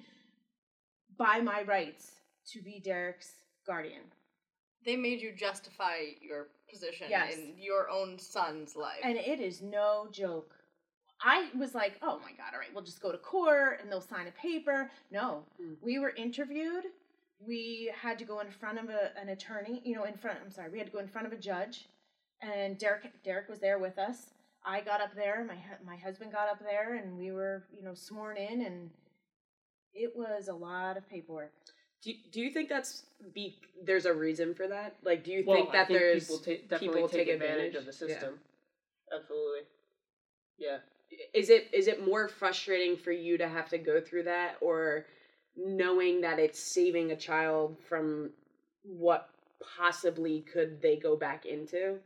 buy 1.18 1.40
my 1.40 1.62
rights 1.62 2.12
to 2.52 2.60
be 2.62 2.80
Derek's 2.82 3.32
guardian. 3.66 4.02
They 4.84 4.96
made 4.96 5.20
you 5.20 5.32
justify 5.32 5.96
your 6.20 6.48
position 6.70 7.06
Yes. 7.08 7.34
in 7.36 7.54
your 7.58 7.88
own 7.88 8.18
son's 8.18 8.76
life. 8.76 9.00
And 9.02 9.16
it 9.16 9.40
is 9.40 9.62
no 9.62 10.08
joke. 10.12 10.52
I 11.22 11.48
was 11.56 11.74
like, 11.74 11.94
oh 12.02 12.18
my 12.18 12.32
God, 12.32 12.52
all 12.52 12.58
right, 12.58 12.68
we'll 12.74 12.84
just 12.84 13.00
go 13.00 13.10
to 13.10 13.16
court 13.18 13.80
and 13.80 13.90
they'll 13.90 14.00
sign 14.02 14.26
a 14.26 14.32
paper. 14.32 14.90
No, 15.10 15.44
Mm. 15.62 15.76
we 15.80 15.98
were 15.98 16.10
interviewed. 16.10 16.84
We 17.38 17.92
had 18.00 18.18
to 18.18 18.24
go 18.24 18.40
in 18.40 18.50
front 18.50 18.78
of 18.78 18.88
a, 18.88 19.10
an 19.20 19.28
attorney, 19.28 19.82
you 19.84 19.94
know, 19.94 20.04
in 20.04 20.14
front, 20.14 20.38
I'm 20.44 20.50
sorry, 20.50 20.70
we 20.70 20.78
had 20.78 20.86
to 20.86 20.92
go 20.92 20.98
in 21.00 21.08
front 21.08 21.26
of 21.26 21.32
a 21.32 21.36
judge. 21.36 21.86
And 22.40 22.78
Derek, 22.78 23.22
Derek 23.22 23.48
was 23.48 23.58
there 23.60 23.78
with 23.78 23.98
us. 23.98 24.30
I 24.64 24.80
got 24.80 25.00
up 25.00 25.14
there, 25.14 25.44
my, 25.46 25.56
my 25.86 25.96
husband 25.96 26.32
got 26.32 26.48
up 26.48 26.58
there, 26.60 26.94
and 26.94 27.18
we 27.18 27.32
were, 27.32 27.64
you 27.76 27.82
know, 27.82 27.94
sworn 27.94 28.36
in. 28.36 28.62
And 28.62 28.90
it 29.92 30.12
was 30.16 30.48
a 30.48 30.54
lot 30.54 30.96
of 30.96 31.08
paperwork. 31.08 31.52
Do 32.02 32.10
you, 32.10 32.16
do 32.32 32.40
you 32.40 32.50
think 32.50 32.68
that's 32.68 33.04
be 33.34 33.56
there's 33.82 34.04
a 34.06 34.12
reason 34.12 34.54
for 34.54 34.66
that? 34.68 34.96
Like, 35.02 35.24
do 35.24 35.32
you 35.32 35.44
Well, 35.46 35.56
think 35.56 35.72
that 35.72 35.88
think 35.88 35.98
there's 35.98 36.24
people 36.24 36.38
ta- 36.38 36.52
definitely 36.68 36.88
people 36.88 37.08
take, 37.08 37.26
take 37.26 37.34
advantage, 37.34 37.74
advantage? 37.74 37.76
of 37.76 37.98
the 37.98 38.06
Yeah. 38.06 38.14
system. 38.14 38.40
Absolutely. 39.14 39.60
Yeah. 40.58 40.78
is 41.32 41.48
it 41.50 41.68
is 41.72 41.86
it 41.88 42.04
more 42.06 42.28
frustrating 42.28 42.96
for 42.96 43.12
you 43.12 43.38
to 43.38 43.48
have 43.48 43.68
to 43.70 43.78
go 43.78 44.00
through 44.00 44.24
that 44.24 44.56
or 44.60 45.06
knowing 45.56 46.20
that 46.22 46.38
it's 46.38 46.58
saving 46.58 47.10
a 47.12 47.16
child 47.16 47.76
from 47.88 48.30
what 48.82 49.30
possibly 49.78 50.40
could 50.52 50.80
they 50.82 50.96
go 50.96 51.16
back 51.16 51.46
into 51.46 51.96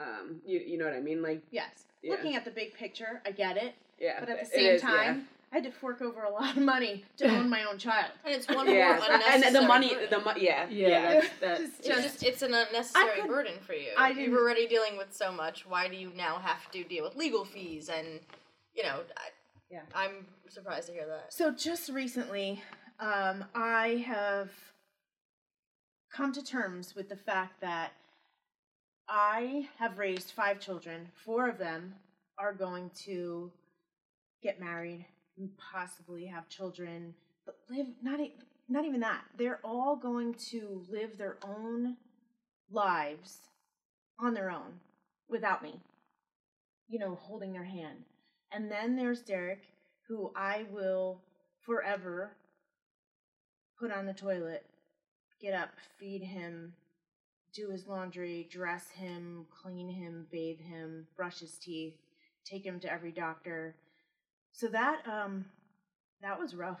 um 0.00 0.40
you 0.46 0.60
you 0.60 0.78
know 0.78 0.84
what 0.84 0.94
i 0.94 1.00
mean 1.00 1.20
like 1.22 1.42
Yes. 1.50 1.84
Yeah. 2.02 2.12
Looking 2.12 2.34
at 2.34 2.44
the 2.44 2.50
big 2.50 2.74
picture, 2.74 3.22
I 3.24 3.30
get 3.30 3.56
it. 3.56 3.74
yeah 4.00 4.18
But 4.18 4.28
at 4.28 4.40
the 4.40 4.46
same 4.46 4.74
is, 4.74 4.82
yeah. 4.82 4.88
time, 4.90 5.28
I 5.52 5.56
had 5.56 5.64
to 5.64 5.70
fork 5.70 6.02
over 6.02 6.22
a 6.24 6.30
lot 6.30 6.56
of 6.56 6.62
money 6.64 7.04
to 7.18 7.28
own 7.28 7.48
my 7.48 7.62
own 7.62 7.78
child. 7.78 8.10
And 8.24 8.34
it's 8.34 8.48
one 8.48 8.66
yeah, 8.74 8.96
more 8.96 9.04
unnecessary 9.08 9.42
and 9.46 9.54
the 9.54 9.62
money 9.62 9.94
burden. 9.94 10.08
the 10.10 10.18
mo- 10.20 10.34
yeah 10.36 10.66
Yeah. 10.68 10.88
yeah, 10.88 11.12
That's, 11.12 11.28
that's, 11.40 11.60
It's 11.78 11.86
just- 11.86 12.02
just 12.02 12.22
it's 12.24 12.42
an 12.42 12.54
unnecessary 12.54 13.20
could- 13.20 13.28
burden 13.30 13.52
for 13.64 13.74
you. 13.74 13.90
I 13.96 14.10
You're 14.10 14.36
already 14.40 14.66
dealing 14.66 14.96
with 14.96 15.14
so 15.14 15.30
much. 15.30 15.64
Why 15.64 15.86
do 15.88 15.94
you 15.94 16.10
now 16.16 16.38
have 16.38 16.68
to 16.72 16.82
deal 16.82 17.04
with 17.04 17.14
legal 17.14 17.44
fees 17.44 17.88
and 17.88 18.18
you 18.74 18.82
know? 18.82 19.00
I, 19.16 19.28
Yeah. 19.70 19.82
I'm 19.94 20.26
surprised 20.48 20.88
to 20.88 20.92
hear 20.94 21.06
that. 21.06 21.32
So 21.32 21.52
just 21.52 21.88
recently, 21.88 22.60
um, 23.00 23.44
I 23.54 24.04
have 24.06 24.50
come 26.12 26.32
to 26.32 26.42
terms 26.42 26.94
with 26.94 27.08
the 27.08 27.16
fact 27.16 27.60
that 27.60 27.92
I 29.08 29.68
have 29.78 29.98
raised 29.98 30.32
five 30.32 30.60
children. 30.60 31.08
Four 31.24 31.48
of 31.48 31.58
them 31.58 31.94
are 32.38 32.52
going 32.52 32.90
to 33.04 33.50
get 34.42 34.60
married, 34.60 35.06
and 35.38 35.50
possibly 35.56 36.26
have 36.26 36.48
children, 36.48 37.14
but 37.46 37.56
live 37.70 37.86
not 38.02 38.20
e- 38.20 38.34
not 38.68 38.84
even 38.84 39.00
that. 39.00 39.24
They're 39.36 39.60
all 39.64 39.96
going 39.96 40.34
to 40.50 40.84
live 40.90 41.16
their 41.16 41.38
own 41.42 41.96
lives 42.70 43.38
on 44.18 44.34
their 44.34 44.50
own 44.50 44.80
without 45.28 45.62
me. 45.62 45.80
You 46.88 46.98
know, 46.98 47.14
holding 47.14 47.52
their 47.52 47.64
hand. 47.64 48.04
And 48.50 48.70
then 48.70 48.96
there's 48.96 49.22
Derek, 49.22 49.62
who 50.08 50.30
I 50.36 50.66
will 50.70 51.20
forever 51.64 52.32
put 53.82 53.90
on 53.90 54.06
the 54.06 54.14
toilet, 54.14 54.64
get 55.40 55.54
up, 55.54 55.70
feed 55.98 56.22
him, 56.22 56.72
do 57.52 57.68
his 57.68 57.88
laundry, 57.88 58.46
dress 58.48 58.88
him, 58.90 59.44
clean 59.50 59.88
him, 59.88 60.24
bathe 60.30 60.60
him, 60.60 61.04
brush 61.16 61.40
his 61.40 61.58
teeth, 61.58 61.96
take 62.44 62.64
him 62.64 62.78
to 62.78 62.90
every 62.90 63.10
doctor. 63.10 63.74
So 64.52 64.68
that 64.68 65.02
um 65.08 65.46
that 66.22 66.38
was 66.38 66.54
rough. 66.54 66.80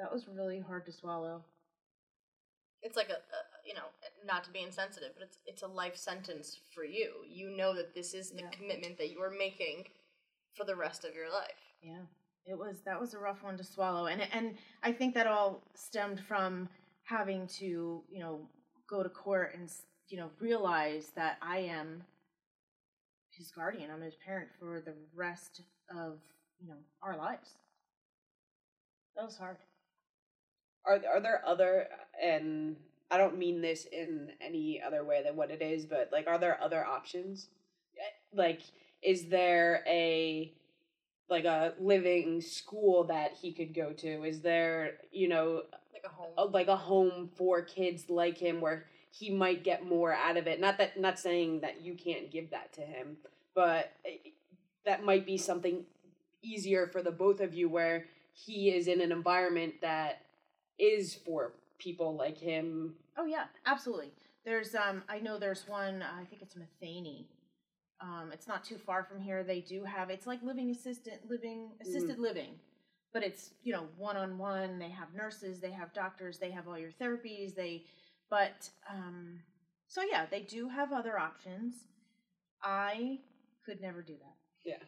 That 0.00 0.12
was 0.12 0.28
really 0.28 0.60
hard 0.60 0.86
to 0.86 0.92
swallow. 0.92 1.42
It's 2.82 2.96
like 2.96 3.08
a, 3.08 3.14
a 3.14 3.40
you 3.66 3.74
know, 3.74 3.88
not 4.24 4.44
to 4.44 4.50
be 4.50 4.62
insensitive, 4.62 5.10
but 5.14 5.24
it's 5.24 5.38
it's 5.44 5.62
a 5.62 5.66
life 5.66 5.96
sentence 5.96 6.56
for 6.72 6.84
you. 6.84 7.10
You 7.28 7.50
know 7.56 7.74
that 7.74 7.96
this 7.96 8.14
is 8.14 8.30
the 8.30 8.42
Yeah. 8.42 8.50
commitment 8.50 8.96
that 8.98 9.10
you 9.10 9.20
are 9.20 9.30
making 9.30 9.86
for 10.54 10.64
the 10.64 10.76
rest 10.76 11.04
of 11.04 11.16
your 11.16 11.32
life. 11.32 11.74
Yeah. 11.82 12.02
It 12.46 12.58
was 12.58 12.80
that 12.84 13.00
was 13.00 13.14
a 13.14 13.18
rough 13.18 13.42
one 13.42 13.56
to 13.56 13.64
swallow. 13.64 14.06
And 14.06 14.22
and 14.32 14.56
I 14.82 14.92
think 14.92 15.14
that 15.14 15.26
all 15.26 15.62
stemmed 15.74 16.20
from 16.20 16.68
having 17.04 17.46
to, 17.58 18.02
you 18.10 18.20
know, 18.20 18.48
go 18.88 19.02
to 19.02 19.08
court 19.08 19.54
and 19.54 19.70
you 20.08 20.18
know, 20.18 20.30
realize 20.40 21.10
that 21.16 21.38
I 21.40 21.58
am 21.58 22.02
his 23.30 23.50
guardian. 23.50 23.90
I'm 23.90 24.02
his 24.02 24.14
parent 24.14 24.48
for 24.60 24.82
the 24.84 24.92
rest 25.14 25.62
of, 25.90 26.18
you 26.60 26.68
know, 26.68 26.76
our 27.02 27.16
lives. 27.16 27.56
That 29.16 29.24
was 29.24 29.36
hard. 29.36 29.56
Are 30.84 31.00
are 31.10 31.20
there 31.20 31.42
other 31.46 31.86
and 32.22 32.76
I 33.10 33.18
don't 33.18 33.38
mean 33.38 33.60
this 33.60 33.86
in 33.86 34.30
any 34.40 34.80
other 34.84 35.04
way 35.04 35.22
than 35.22 35.36
what 35.36 35.50
it 35.50 35.62
is, 35.62 35.86
but 35.86 36.08
like 36.12 36.26
are 36.26 36.38
there 36.38 36.60
other 36.62 36.84
options? 36.84 37.48
Like 38.34 38.62
is 39.02 39.26
there 39.26 39.82
a 39.86 40.52
like 41.32 41.44
a 41.46 41.74
living 41.80 42.40
school 42.40 43.04
that 43.04 43.32
he 43.40 43.52
could 43.52 43.74
go 43.74 43.92
to? 43.94 44.22
Is 44.24 44.40
there, 44.42 44.98
you 45.10 45.28
know, 45.28 45.62
Like 45.92 46.04
a 46.04 46.08
home. 46.08 46.32
a, 46.38 46.44
like 46.44 46.68
a 46.68 46.76
home 46.76 47.30
for 47.34 47.62
kids 47.62 48.08
like 48.08 48.38
him 48.38 48.60
where 48.60 48.84
he 49.10 49.30
might 49.30 49.64
get 49.64 49.84
more 49.84 50.12
out 50.12 50.36
of 50.36 50.46
it? 50.46 50.60
Not 50.60 50.78
that 50.78 51.00
not 51.00 51.18
saying 51.18 51.60
that 51.62 51.80
you 51.82 51.94
can't 51.94 52.30
give 52.30 52.50
that 52.50 52.72
to 52.74 52.82
him, 52.82 53.16
but 53.54 53.92
eh, 54.04 54.30
that 54.84 55.04
might 55.04 55.26
be 55.26 55.36
something 55.38 55.84
easier 56.42 56.86
for 56.86 57.02
the 57.02 57.10
both 57.10 57.40
of 57.40 57.54
you 57.54 57.68
where 57.68 58.06
he 58.32 58.70
is 58.70 58.86
in 58.86 59.00
an 59.00 59.10
environment 59.12 59.74
that 59.80 60.22
is 60.78 61.14
for 61.14 61.52
people 61.78 62.14
like 62.14 62.38
him. 62.38 62.94
Oh 63.16 63.24
yeah, 63.26 63.44
absolutely. 63.66 64.12
There's 64.44 64.74
um 64.74 65.02
I 65.08 65.18
know 65.18 65.38
there's 65.38 65.66
one 65.66 66.02
I 66.02 66.24
think 66.24 66.42
it's 66.42 66.56
Matheny. 66.56 67.26
Um 68.02 68.30
it's 68.32 68.48
not 68.48 68.64
too 68.64 68.76
far 68.78 69.04
from 69.04 69.20
here. 69.20 69.44
They 69.44 69.60
do 69.60 69.84
have 69.84 70.10
it's 70.10 70.26
like 70.26 70.42
living 70.42 70.70
assistant 70.70 71.20
living 71.28 71.70
assisted 71.80 72.18
living. 72.18 72.54
But 73.12 73.22
it's, 73.22 73.50
you 73.62 73.74
know, 73.74 73.84
one 73.98 74.16
on 74.16 74.38
one. 74.38 74.78
They 74.78 74.88
have 74.88 75.14
nurses, 75.14 75.60
they 75.60 75.70
have 75.70 75.92
doctors, 75.92 76.38
they 76.38 76.50
have 76.50 76.66
all 76.66 76.78
your 76.78 76.90
therapies, 76.90 77.54
they 77.54 77.84
but 78.30 78.68
um 78.90 79.40
so 79.86 80.02
yeah, 80.10 80.26
they 80.30 80.40
do 80.40 80.68
have 80.68 80.92
other 80.92 81.18
options. 81.18 81.74
I 82.62 83.18
could 83.64 83.80
never 83.80 84.02
do 84.02 84.14
that. 84.14 84.36
Yeah. 84.64 84.82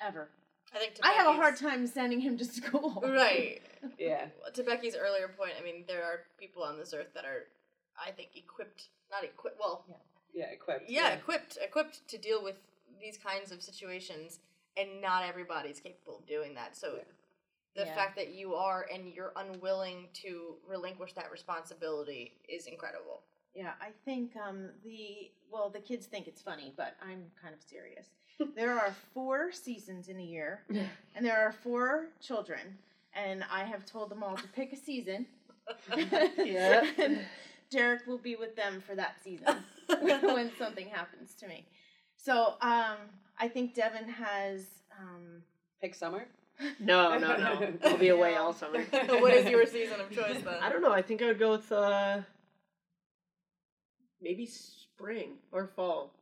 Ever. 0.00 0.28
I 0.74 0.78
think 0.78 0.94
to 0.94 1.06
I 1.06 1.10
have 1.12 1.26
a 1.26 1.32
hard 1.32 1.56
time 1.56 1.86
sending 1.86 2.20
him 2.20 2.38
to 2.38 2.44
school. 2.44 3.02
Right. 3.06 3.60
Yeah. 3.98 4.26
To 4.54 4.62
Becky's 4.62 4.94
earlier 4.94 5.28
point, 5.28 5.52
I 5.58 5.64
mean, 5.64 5.84
there 5.88 6.04
are 6.04 6.20
people 6.38 6.62
on 6.62 6.78
this 6.78 6.92
earth 6.92 7.08
that 7.14 7.24
are, 7.24 7.44
I 7.96 8.10
think, 8.10 8.30
equipped, 8.36 8.88
not 9.10 9.24
equipped, 9.24 9.58
well, 9.58 9.84
Yeah, 9.88 9.94
equipped. 10.34 10.88
yeah, 10.90 11.10
equipped, 11.12 11.58
equipped 11.60 12.06
to 12.08 12.18
deal 12.18 12.42
with 12.42 12.56
these 13.00 13.16
kinds 13.16 13.50
of 13.52 13.62
situations, 13.62 14.40
and 14.76 15.00
not 15.00 15.24
everybody's 15.24 15.80
capable 15.80 16.18
of 16.18 16.26
doing 16.26 16.54
that. 16.54 16.76
So, 16.76 16.96
Yeah. 16.96 17.02
the 17.74 17.84
Yeah. 17.86 17.94
fact 17.94 18.16
that 18.16 18.28
you 18.34 18.54
are 18.54 18.86
and 18.92 19.12
you're 19.12 19.32
unwilling 19.36 20.08
to 20.14 20.58
relinquish 20.66 21.12
that 21.14 21.30
responsibility 21.30 22.38
is 22.48 22.66
incredible. 22.66 23.22
Yeah, 23.54 23.74
I 23.80 23.90
think 24.04 24.36
um, 24.36 24.70
the 24.84 25.30
well, 25.50 25.70
the 25.70 25.80
kids 25.80 26.06
think 26.06 26.28
it's 26.28 26.40
funny, 26.42 26.72
but 26.76 26.94
I'm 27.02 27.30
kind 27.42 27.52
of 27.54 27.60
serious. 27.62 28.06
there 28.54 28.78
are 28.78 28.94
four 29.12 29.50
seasons 29.52 30.08
in 30.08 30.18
a 30.20 30.22
year, 30.22 30.62
and 31.14 31.26
there 31.26 31.38
are 31.44 31.52
four 31.52 32.08
children, 32.20 32.78
and 33.12 33.44
I 33.50 33.64
have 33.64 33.84
told 33.84 34.08
them 34.10 34.22
all 34.22 34.36
to 34.36 34.48
pick 34.48 34.72
a 34.72 34.76
season. 34.76 35.26
Yeah. 36.36 36.84
and 36.98 37.24
Derek 37.70 38.06
will 38.06 38.18
be 38.18 38.34
with 38.36 38.56
them 38.56 38.80
for 38.80 38.94
that 38.96 39.22
season 39.22 39.64
when 40.34 40.50
something 40.58 40.88
happens 40.88 41.34
to 41.40 41.48
me. 41.48 41.66
So 42.16 42.54
um, 42.60 42.96
I 43.38 43.48
think 43.48 43.74
Devin 43.74 44.08
has. 44.08 44.66
Um, 44.98 45.42
Pick 45.80 45.94
summer. 45.94 46.26
No, 46.78 47.16
no, 47.16 47.38
no. 47.38 47.72
I'll 47.84 47.96
be 47.96 48.08
away 48.08 48.36
all 48.36 48.52
summer. 48.52 48.82
what 48.82 49.32
is 49.32 49.48
your 49.48 49.64
season 49.64 49.98
of 49.98 50.10
choice 50.10 50.42
then? 50.44 50.56
I 50.60 50.68
don't 50.68 50.82
know. 50.82 50.92
I 50.92 51.00
think 51.00 51.22
I 51.22 51.28
would 51.28 51.38
go 51.38 51.52
with 51.52 51.72
uh 51.72 52.20
maybe 54.20 54.44
spring 54.46 55.36
or 55.52 55.70
fall. 55.74 56.12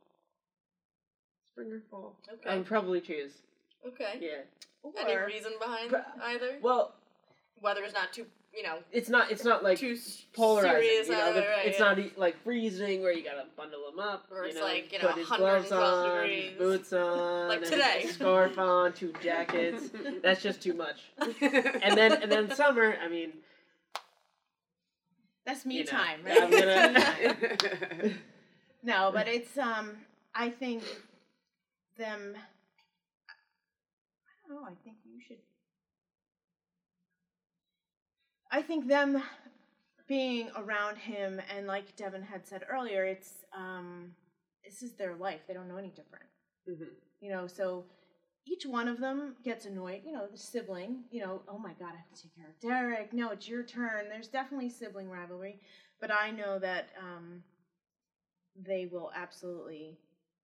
Spring 1.45 1.73
or 1.73 1.81
fall. 1.91 2.15
Okay. 2.31 2.49
I 2.49 2.55
would 2.55 2.65
probably 2.65 3.01
choose. 3.01 3.33
Okay. 3.85 4.19
Yeah. 4.21 4.91
Any 4.97 5.17
reason 5.17 5.53
behind 5.59 5.91
But- 5.91 6.07
either? 6.23 6.57
Well, 6.61 6.95
Weather 7.61 7.83
is 7.83 7.93
not 7.93 8.13
too, 8.13 8.25
you 8.53 8.63
know, 8.63 8.79
it's 8.91 9.09
not. 9.09 9.31
It's 9.31 9.43
not 9.45 9.63
like 9.63 9.77
too 9.77 9.95
polarizing. 10.33 10.81
serious. 10.81 11.07
you 11.07 11.13
know, 11.13 11.29
either, 11.29 11.41
the- 11.41 11.47
right, 11.47 11.65
it's 11.67 11.79
yeah. 11.79 11.85
not 11.85 11.99
e- 11.99 12.11
like 12.17 12.41
freezing 12.43 13.01
where 13.01 13.11
you 13.13 13.23
gotta 13.23 13.45
bundle 13.55 13.79
them 13.89 13.99
up. 13.99 14.25
Or 14.31 14.43
you 14.43 14.49
it's 14.49 14.55
know, 14.57 14.63
like, 14.65 14.91
you 14.91 14.99
know, 14.99 15.07
put 15.09 15.17
his 15.17 15.27
gloves 15.27 15.71
on, 15.71 16.27
his 16.29 16.57
boots 16.57 16.91
on, 16.93 17.47
Like 17.47 17.63
today. 17.63 18.01
a 18.05 18.07
scarf 18.11 18.57
on, 18.57 18.93
two 18.93 19.13
jackets. 19.23 19.89
That's 20.23 20.41
just 20.41 20.61
too 20.61 20.73
much. 20.73 20.97
And 21.41 21.97
then 21.97 22.13
and 22.23 22.31
then 22.31 22.51
summer. 22.55 22.95
I 23.01 23.07
mean, 23.07 23.33
That's 25.45 25.65
me 25.65 25.77
You 25.77 25.83
know, 25.85 25.91
time, 25.91 26.19
I'm 26.27 26.51
right? 26.51 26.51
gonna- 26.51 26.93
Me 26.93 27.57
time. 28.09 28.19
No, 28.83 29.11
but 29.13 29.27
it's 29.27 29.57
um 29.57 29.91
I 30.33 30.49
think 30.49 30.83
them 31.97 32.35
I 33.27 34.47
don't 34.47 34.61
know, 34.61 34.67
I 34.67 34.73
think 34.83 34.97
you 35.05 35.21
should 35.25 35.37
I 38.51 38.61
think 38.61 38.87
them 38.87 39.21
being 40.07 40.49
around 40.55 40.97
him 40.97 41.39
and 41.55 41.67
like 41.67 41.95
Devin 41.95 42.23
had 42.23 42.47
said 42.47 42.63
earlier, 42.69 43.05
it's 43.05 43.45
um 43.55 44.11
this 44.63 44.81
is 44.83 44.93
their 44.93 45.15
life. 45.15 45.41
They 45.47 45.53
don't 45.53 45.67
know 45.67 45.77
any 45.77 45.89
different. 45.89 46.25
Mhm. 46.67 46.89
You 47.21 47.31
know, 47.31 47.47
so 47.47 47.85
each 48.45 48.65
one 48.65 48.87
of 48.87 48.99
them 48.99 49.35
gets 49.43 49.65
annoyed, 49.65 50.01
you 50.05 50.11
know, 50.11 50.25
the 50.27 50.37
sibling, 50.37 51.03
you 51.11 51.21
know, 51.21 51.43
oh 51.47 51.57
my 51.59 51.73
god, 51.73 51.93
I 51.93 51.97
have 51.97 52.13
to 52.15 52.21
take 52.23 52.35
care 52.35 52.47
of 52.47 52.59
Derek. 52.59 53.13
No, 53.13 53.29
it's 53.31 53.47
your 53.47 53.63
turn. 53.63 54.09
There's 54.09 54.27
definitely 54.27 54.69
sibling 54.69 55.09
rivalry, 55.09 55.59
but 55.99 56.11
I 56.11 56.31
know 56.31 56.57
that 56.59 56.89
um 56.99 57.43
they 58.55 58.87
will 58.87 59.11
absolutely 59.15 59.97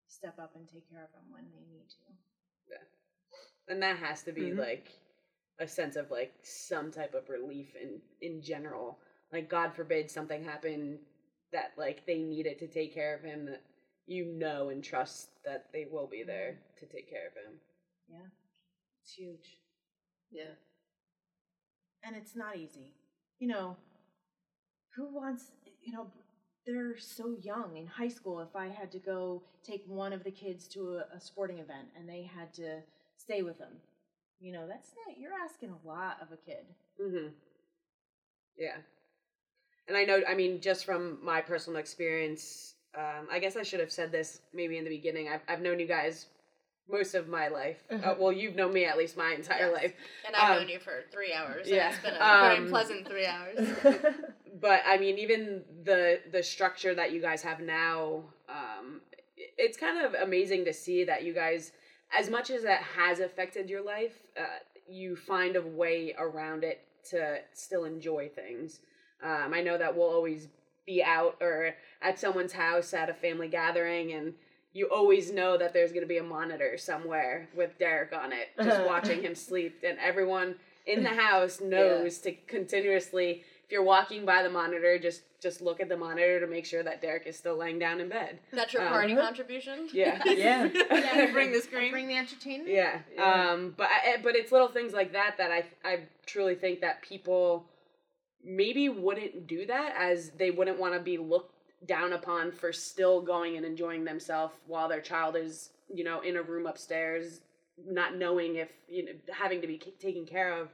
step 0.07 0.37
up 0.39 0.55
and 0.55 0.67
take 0.67 0.87
care 0.89 1.03
of 1.03 1.09
him 1.11 1.31
when 1.31 1.43
they 1.51 1.65
need 1.73 1.89
to. 1.89 2.13
Yeah, 2.69 3.73
and 3.73 3.81
that 3.81 3.97
has 3.97 4.23
to 4.23 4.31
be 4.31 4.51
Mhm. 4.51 4.57
like 4.57 4.91
a 5.59 5.67
sense 5.67 5.95
of 5.95 6.11
like 6.11 6.33
some 6.43 6.91
type 6.91 7.13
of 7.13 7.29
relief 7.29 7.75
in 7.81 7.99
in 8.21 8.41
general 8.41 8.99
like 9.31 9.49
god 9.49 9.73
forbid 9.73 10.09
something 10.11 10.43
happened 10.43 10.99
that 11.51 11.71
like 11.77 12.05
they 12.05 12.17
needed 12.19 12.59
to 12.59 12.67
take 12.67 12.93
care 12.93 13.15
of 13.15 13.23
him 13.23 13.45
that 13.45 13.61
you 14.07 14.25
know 14.25 14.69
and 14.69 14.83
trust 14.83 15.29
that 15.45 15.65
they 15.73 15.85
will 15.91 16.07
be 16.07 16.23
there 16.23 16.51
mm-hmm. 16.51 16.85
to 16.85 16.93
take 16.93 17.09
care 17.09 17.27
of 17.27 17.33
him 17.33 17.59
Yeah. 18.09 18.27
It's 19.01 19.13
huge. 19.13 19.59
yeah. 20.31 20.55
And 22.03 22.15
it's 22.15 22.35
not 22.35 22.57
easy. 22.57 22.93
You 23.39 23.47
know, 23.47 23.77
who 24.95 25.07
wants, 25.13 25.51
you 25.83 25.93
know, 25.93 26.07
they're 26.65 26.97
so 26.97 27.35
young 27.41 27.77
in 27.77 27.87
high 27.87 28.07
school. 28.07 28.39
If 28.41 28.55
I 28.55 28.67
had 28.67 28.91
to 28.93 28.99
go 28.99 29.43
take 29.63 29.83
one 29.87 30.13
of 30.13 30.23
the 30.23 30.31
kids 30.31 30.67
to 30.69 30.99
a, 31.13 31.15
a 31.17 31.19
sporting 31.21 31.59
event 31.59 31.87
and 31.97 32.07
they 32.07 32.23
had 32.23 32.53
to 32.55 32.81
stay 33.17 33.41
with 33.43 33.57
them, 33.59 33.73
you 34.39 34.51
know, 34.51 34.67
that's 34.67 34.91
not, 35.07 35.17
you're 35.17 35.33
asking 35.43 35.69
a 35.69 35.87
lot 35.87 36.17
of 36.21 36.31
a 36.31 36.37
kid. 36.37 36.65
mm-hmm 37.01 37.27
yeah 38.57 38.77
and 39.87 39.97
i 39.97 40.03
know 40.05 40.21
i 40.29 40.33
mean 40.33 40.61
just 40.61 40.85
from 40.85 41.17
my 41.23 41.41
personal 41.41 41.77
experience 41.79 42.75
um 42.97 43.27
i 43.31 43.37
guess 43.37 43.57
i 43.57 43.63
should 43.63 43.81
have 43.81 43.91
said 43.91 44.11
this 44.13 44.39
maybe 44.53 44.77
in 44.77 44.83
the 44.85 44.89
beginning 44.89 45.27
i've, 45.27 45.41
I've 45.49 45.61
known 45.61 45.77
you 45.79 45.87
guys 45.87 46.27
most 46.89 47.15
of 47.15 47.27
my 47.27 47.49
life 47.49 47.83
uh, 47.91 48.15
well 48.17 48.31
you've 48.31 48.55
known 48.55 48.71
me 48.73 48.85
at 48.85 48.97
least 48.97 49.17
my 49.17 49.33
entire 49.33 49.71
Yes. 49.71 49.73
life 49.73 49.93
And 50.25 50.35
I've 50.35 50.51
Um, 50.55 50.59
known 50.61 50.69
you 50.69 50.79
for 50.79 51.03
three 51.11 51.33
hours. 51.33 51.67
yeah, 51.69 51.75
Yeah. 51.75 51.89
It's 51.89 51.99
been 51.99 52.15
a 52.15 52.17
very 52.19 52.57
um, 52.59 52.67
pleasant 52.69 53.07
three 53.07 53.25
hours. 53.25 53.59
but 54.61 54.81
I 54.85 54.97
mean, 54.97 55.17
even 55.17 55.63
the 55.83 56.19
the 56.31 56.41
structure 56.43 56.93
that 56.95 57.11
you 57.11 57.21
guys 57.21 57.41
have 57.41 57.59
now, 57.59 58.23
um, 58.47 59.01
it's 59.57 59.77
kind 59.77 59.97
of 60.05 60.13
amazing 60.13 60.63
to 60.65 60.73
see 60.73 61.03
that 61.05 61.23
you 61.23 61.33
guys, 61.33 61.71
as 62.17 62.29
much 62.29 62.49
as 62.49 62.63
that 62.63 62.81
has 62.81 63.19
affected 63.19 63.69
your 63.69 63.83
life, 63.83 64.13
uh, 64.39 64.59
you 64.87 65.15
find 65.15 65.55
a 65.55 65.61
way 65.61 66.13
around 66.17 66.63
it 66.63 66.81
to 67.09 67.37
still 67.53 67.85
enjoy 67.85 68.29
things. 68.29 68.79
Um, 69.23 69.53
I 69.53 69.61
know 69.61 69.77
that 69.77 69.95
we'll 69.95 70.09
always 70.09 70.47
be 70.85 71.03
out 71.03 71.37
or 71.41 71.75
at 72.01 72.19
someone's 72.19 72.53
house 72.53 72.93
at 72.93 73.09
a 73.09 73.13
family 73.13 73.47
gathering 73.47 74.13
and. 74.13 74.33
You 74.77 74.89
always 74.93 75.31
know 75.31 75.57
that 75.57 75.71
there's 75.71 75.91
going 75.91 76.03
to 76.03 76.05
be 76.05 76.17
a 76.17 76.23
monitor 76.23 76.77
somewhere 76.77 77.47
with 77.55 77.79
Derek 77.79 78.11
on 78.11 78.33
it, 78.33 78.49
just 78.61 78.85
watching 78.85 79.21
him 79.21 79.33
sleep, 79.33 79.85
and 79.87 79.97
everyone 79.99 80.55
in 80.85 81.03
the 81.03 81.09
house 81.09 81.61
knows 81.61 82.19
to 82.19 82.33
continuously 82.47 83.43
if 83.65 83.71
you're 83.71 83.83
walking 83.83 84.25
by 84.25 84.43
the 84.43 84.49
monitor 84.49 84.97
just 84.99 85.21
just 85.41 85.61
look 85.61 85.79
at 85.79 85.89
the 85.89 85.97
monitor 85.97 86.39
to 86.39 86.47
make 86.47 86.65
sure 86.65 86.81
that 86.83 87.01
Derek 87.01 87.27
is 87.27 87.35
still 87.37 87.55
laying 87.57 87.77
down 87.77 87.99
in 87.99 88.09
bed. 88.09 88.39
That's 88.51 88.73
your 88.73 88.83
Um, 88.83 88.89
party 88.89 89.15
contribution? 89.15 89.87
Yeah. 89.93 90.21
Yeah. 90.25 90.69
yeah. 90.91 91.31
bring 91.31 91.51
the 91.51 91.57
I 91.57 91.61
screen? 91.61 91.91
Bring 91.91 92.07
the 92.07 92.15
entertainment. 92.17 92.69
Yeah. 92.69 92.99
Yeah. 93.13 93.51
Um 93.51 93.73
but 93.77 93.87
I, 93.87 94.17
but 94.23 94.35
it's 94.35 94.51
little 94.51 94.67
things 94.69 94.93
like 94.93 95.13
that 95.13 95.35
that 95.37 95.51
I 95.51 95.65
I 95.83 95.99
truly 96.25 96.55
think 96.55 96.81
that 96.81 97.01
people 97.01 97.65
maybe 98.43 98.89
wouldn't 98.89 99.47
do 99.47 99.65
that 99.65 99.95
as 99.97 100.31
they 100.37 100.51
wouldn't 100.51 100.79
want 100.79 100.93
to 100.93 100.99
be 100.99 101.17
looked 101.17 101.51
down 101.87 102.13
upon 102.13 102.51
for 102.51 102.71
still 102.71 103.21
going 103.21 103.57
and 103.57 103.65
enjoying 103.65 104.03
themselves 104.03 104.53
while 104.67 104.87
their 104.87 105.01
child 105.01 105.35
is, 105.35 105.69
you 105.93 106.03
know, 106.03 106.21
in 106.21 106.35
a 106.37 106.41
room 106.41 106.65
upstairs 106.67 107.41
not 107.87 108.15
knowing 108.15 108.55
if, 108.55 108.69
you 108.87 109.03
know, 109.05 109.11
having 109.33 109.59
to 109.61 109.67
be 109.67 109.77
k- 109.77 109.93
taken 109.99 110.25
care 110.25 110.53
of. 110.53 110.69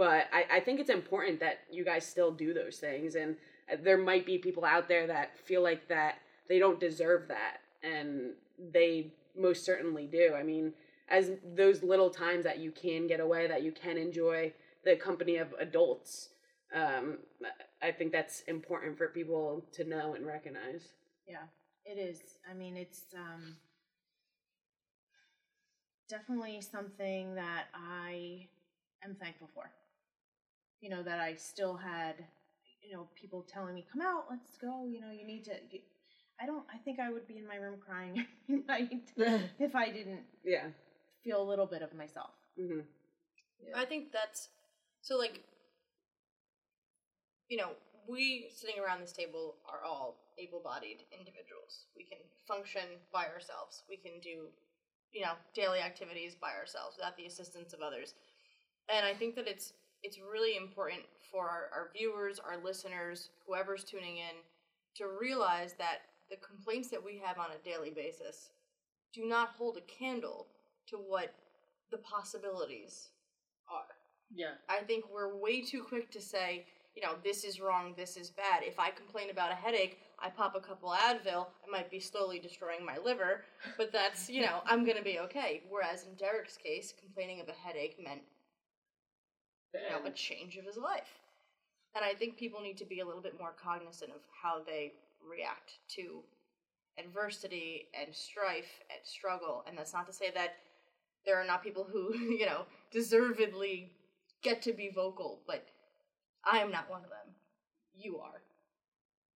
But 0.00 0.28
I, 0.32 0.56
I 0.56 0.60
think 0.60 0.80
it's 0.80 0.88
important 0.88 1.40
that 1.40 1.58
you 1.70 1.84
guys 1.84 2.06
still 2.06 2.32
do 2.32 2.54
those 2.54 2.78
things 2.78 3.16
and 3.16 3.36
uh, 3.70 3.76
there 3.84 3.98
might 3.98 4.24
be 4.24 4.38
people 4.38 4.64
out 4.64 4.88
there 4.88 5.06
that 5.06 5.36
feel 5.36 5.62
like 5.62 5.88
that 5.88 6.14
they 6.48 6.58
don't 6.58 6.80
deserve 6.80 7.28
that 7.28 7.58
and 7.82 8.30
they 8.72 9.12
most 9.38 9.64
certainly 9.64 10.06
do 10.06 10.32
i 10.34 10.42
mean 10.42 10.72
as 11.08 11.32
those 11.54 11.82
little 11.82 12.10
times 12.10 12.44
that 12.44 12.58
you 12.58 12.70
can 12.72 13.06
get 13.06 13.20
away 13.20 13.46
that 13.46 13.62
you 13.62 13.72
can 13.72 13.96
enjoy 13.96 14.52
the 14.84 14.96
company 14.96 15.36
of 15.36 15.54
adults 15.60 16.30
um, 16.74 17.18
i 17.82 17.92
think 17.92 18.10
that's 18.10 18.40
important 18.48 18.96
for 18.98 19.08
people 19.08 19.62
to 19.70 19.84
know 19.84 20.14
and 20.14 20.26
recognize 20.26 20.88
Yeah, 21.30 21.46
it 21.84 21.96
is. 21.98 22.18
I 22.50 22.54
mean, 22.54 22.76
it's 22.76 23.02
um, 23.14 23.54
definitely 26.08 26.60
something 26.60 27.36
that 27.36 27.66
I 27.72 28.48
am 29.04 29.14
thankful 29.14 29.48
for. 29.54 29.70
You 30.80 30.90
know, 30.90 31.02
that 31.02 31.20
I 31.20 31.34
still 31.34 31.76
had, 31.76 32.14
you 32.82 32.96
know, 32.96 33.08
people 33.14 33.44
telling 33.46 33.74
me, 33.74 33.84
come 33.92 34.00
out, 34.00 34.24
let's 34.30 34.56
go, 34.56 34.86
you 34.86 35.00
know, 35.00 35.10
you 35.10 35.26
need 35.26 35.44
to. 35.44 35.52
Get... 35.70 35.82
I 36.40 36.46
don't, 36.46 36.64
I 36.72 36.78
think 36.78 36.98
I 36.98 37.10
would 37.10 37.26
be 37.26 37.36
in 37.38 37.46
my 37.46 37.56
room 37.56 37.76
crying 37.84 38.26
every 38.48 38.64
night 38.66 39.12
if 39.58 39.74
I 39.74 39.90
didn't 39.90 40.22
yeah 40.44 40.68
feel 41.22 41.42
a 41.42 41.44
little 41.44 41.66
bit 41.66 41.82
of 41.82 41.94
myself. 41.94 42.30
hmm 42.58 42.80
I 43.76 43.84
think 43.84 44.10
that's 44.10 44.48
so 45.02 45.18
like 45.18 45.42
you 47.50 47.58
know, 47.58 47.72
we 48.08 48.48
sitting 48.54 48.80
around 48.80 49.02
this 49.02 49.12
table 49.12 49.56
are 49.68 49.84
all 49.84 50.16
able-bodied 50.38 51.02
individuals. 51.12 51.86
We 51.96 52.04
can 52.04 52.18
function 52.46 53.02
by 53.12 53.26
ourselves. 53.26 53.82
We 53.90 53.96
can 53.96 54.20
do, 54.22 54.48
you 55.12 55.22
know, 55.22 55.34
daily 55.52 55.80
activities 55.80 56.34
by 56.40 56.52
ourselves 56.54 56.96
without 56.96 57.16
the 57.16 57.26
assistance 57.26 57.74
of 57.74 57.80
others. 57.80 58.14
And 58.88 59.04
I 59.04 59.12
think 59.12 59.34
that 59.34 59.48
it's 59.48 59.72
it's 60.02 60.18
really 60.18 60.56
important 60.56 61.00
for 61.30 61.48
our, 61.48 61.68
our 61.72 61.90
viewers, 61.96 62.38
our 62.38 62.62
listeners, 62.62 63.30
whoever's 63.46 63.84
tuning 63.84 64.18
in, 64.18 64.36
to 64.96 65.04
realize 65.20 65.74
that 65.78 65.98
the 66.30 66.36
complaints 66.36 66.88
that 66.90 67.04
we 67.04 67.20
have 67.24 67.38
on 67.38 67.50
a 67.50 67.64
daily 67.64 67.90
basis 67.90 68.50
do 69.12 69.26
not 69.26 69.50
hold 69.50 69.76
a 69.76 69.92
candle 69.92 70.46
to 70.88 70.96
what 70.96 71.34
the 71.90 71.98
possibilities 71.98 73.08
are. 73.70 73.94
Yeah. 74.32 74.52
I 74.68 74.78
think 74.82 75.04
we're 75.12 75.36
way 75.36 75.60
too 75.62 75.82
quick 75.82 76.10
to 76.12 76.20
say, 76.20 76.66
you 76.94 77.02
know, 77.02 77.14
this 77.22 77.44
is 77.44 77.60
wrong, 77.60 77.94
this 77.96 78.16
is 78.16 78.30
bad. 78.30 78.62
If 78.62 78.78
I 78.78 78.90
complain 78.90 79.30
about 79.30 79.52
a 79.52 79.54
headache, 79.54 79.98
I 80.22 80.28
pop 80.28 80.54
a 80.54 80.60
couple 80.60 80.90
Advil, 80.90 81.46
I 81.66 81.70
might 81.70 81.90
be 81.90 82.00
slowly 82.00 82.38
destroying 82.38 82.84
my 82.84 82.98
liver, 82.98 83.44
but 83.76 83.92
that's, 83.92 84.28
you 84.28 84.42
know, 84.42 84.60
I'm 84.66 84.84
gonna 84.84 85.02
be 85.02 85.18
okay. 85.20 85.62
Whereas 85.68 86.04
in 86.04 86.14
Derek's 86.14 86.56
case, 86.56 86.92
complaining 86.98 87.40
of 87.40 87.48
a 87.48 87.52
headache 87.52 87.96
meant, 88.02 88.22
you 89.74 89.90
know, 89.90 90.06
a 90.06 90.10
change 90.10 90.56
of 90.56 90.64
his 90.64 90.76
life. 90.76 91.20
And 91.94 92.04
I 92.04 92.14
think 92.14 92.36
people 92.36 92.60
need 92.60 92.78
to 92.78 92.84
be 92.84 93.00
a 93.00 93.06
little 93.06 93.22
bit 93.22 93.38
more 93.38 93.54
cognizant 93.60 94.10
of 94.12 94.20
how 94.42 94.62
they 94.64 94.92
react 95.28 95.78
to 95.96 96.22
adversity 96.98 97.88
and 98.00 98.14
strife 98.14 98.80
and 98.90 99.00
struggle. 99.04 99.64
And 99.66 99.76
that's 99.76 99.92
not 99.92 100.06
to 100.06 100.12
say 100.12 100.30
that 100.34 100.54
there 101.24 101.40
are 101.40 101.46
not 101.46 101.62
people 101.62 101.86
who, 101.90 102.14
you 102.18 102.46
know, 102.46 102.64
deservedly 102.90 103.90
get 104.42 104.62
to 104.62 104.72
be 104.72 104.90
vocal, 104.94 105.40
but 105.46 105.66
I 106.44 106.58
am 106.58 106.70
not 106.70 106.90
one 106.90 107.02
of 107.02 107.10
them. 107.10 107.34
You 107.98 108.18
are. 108.18 108.40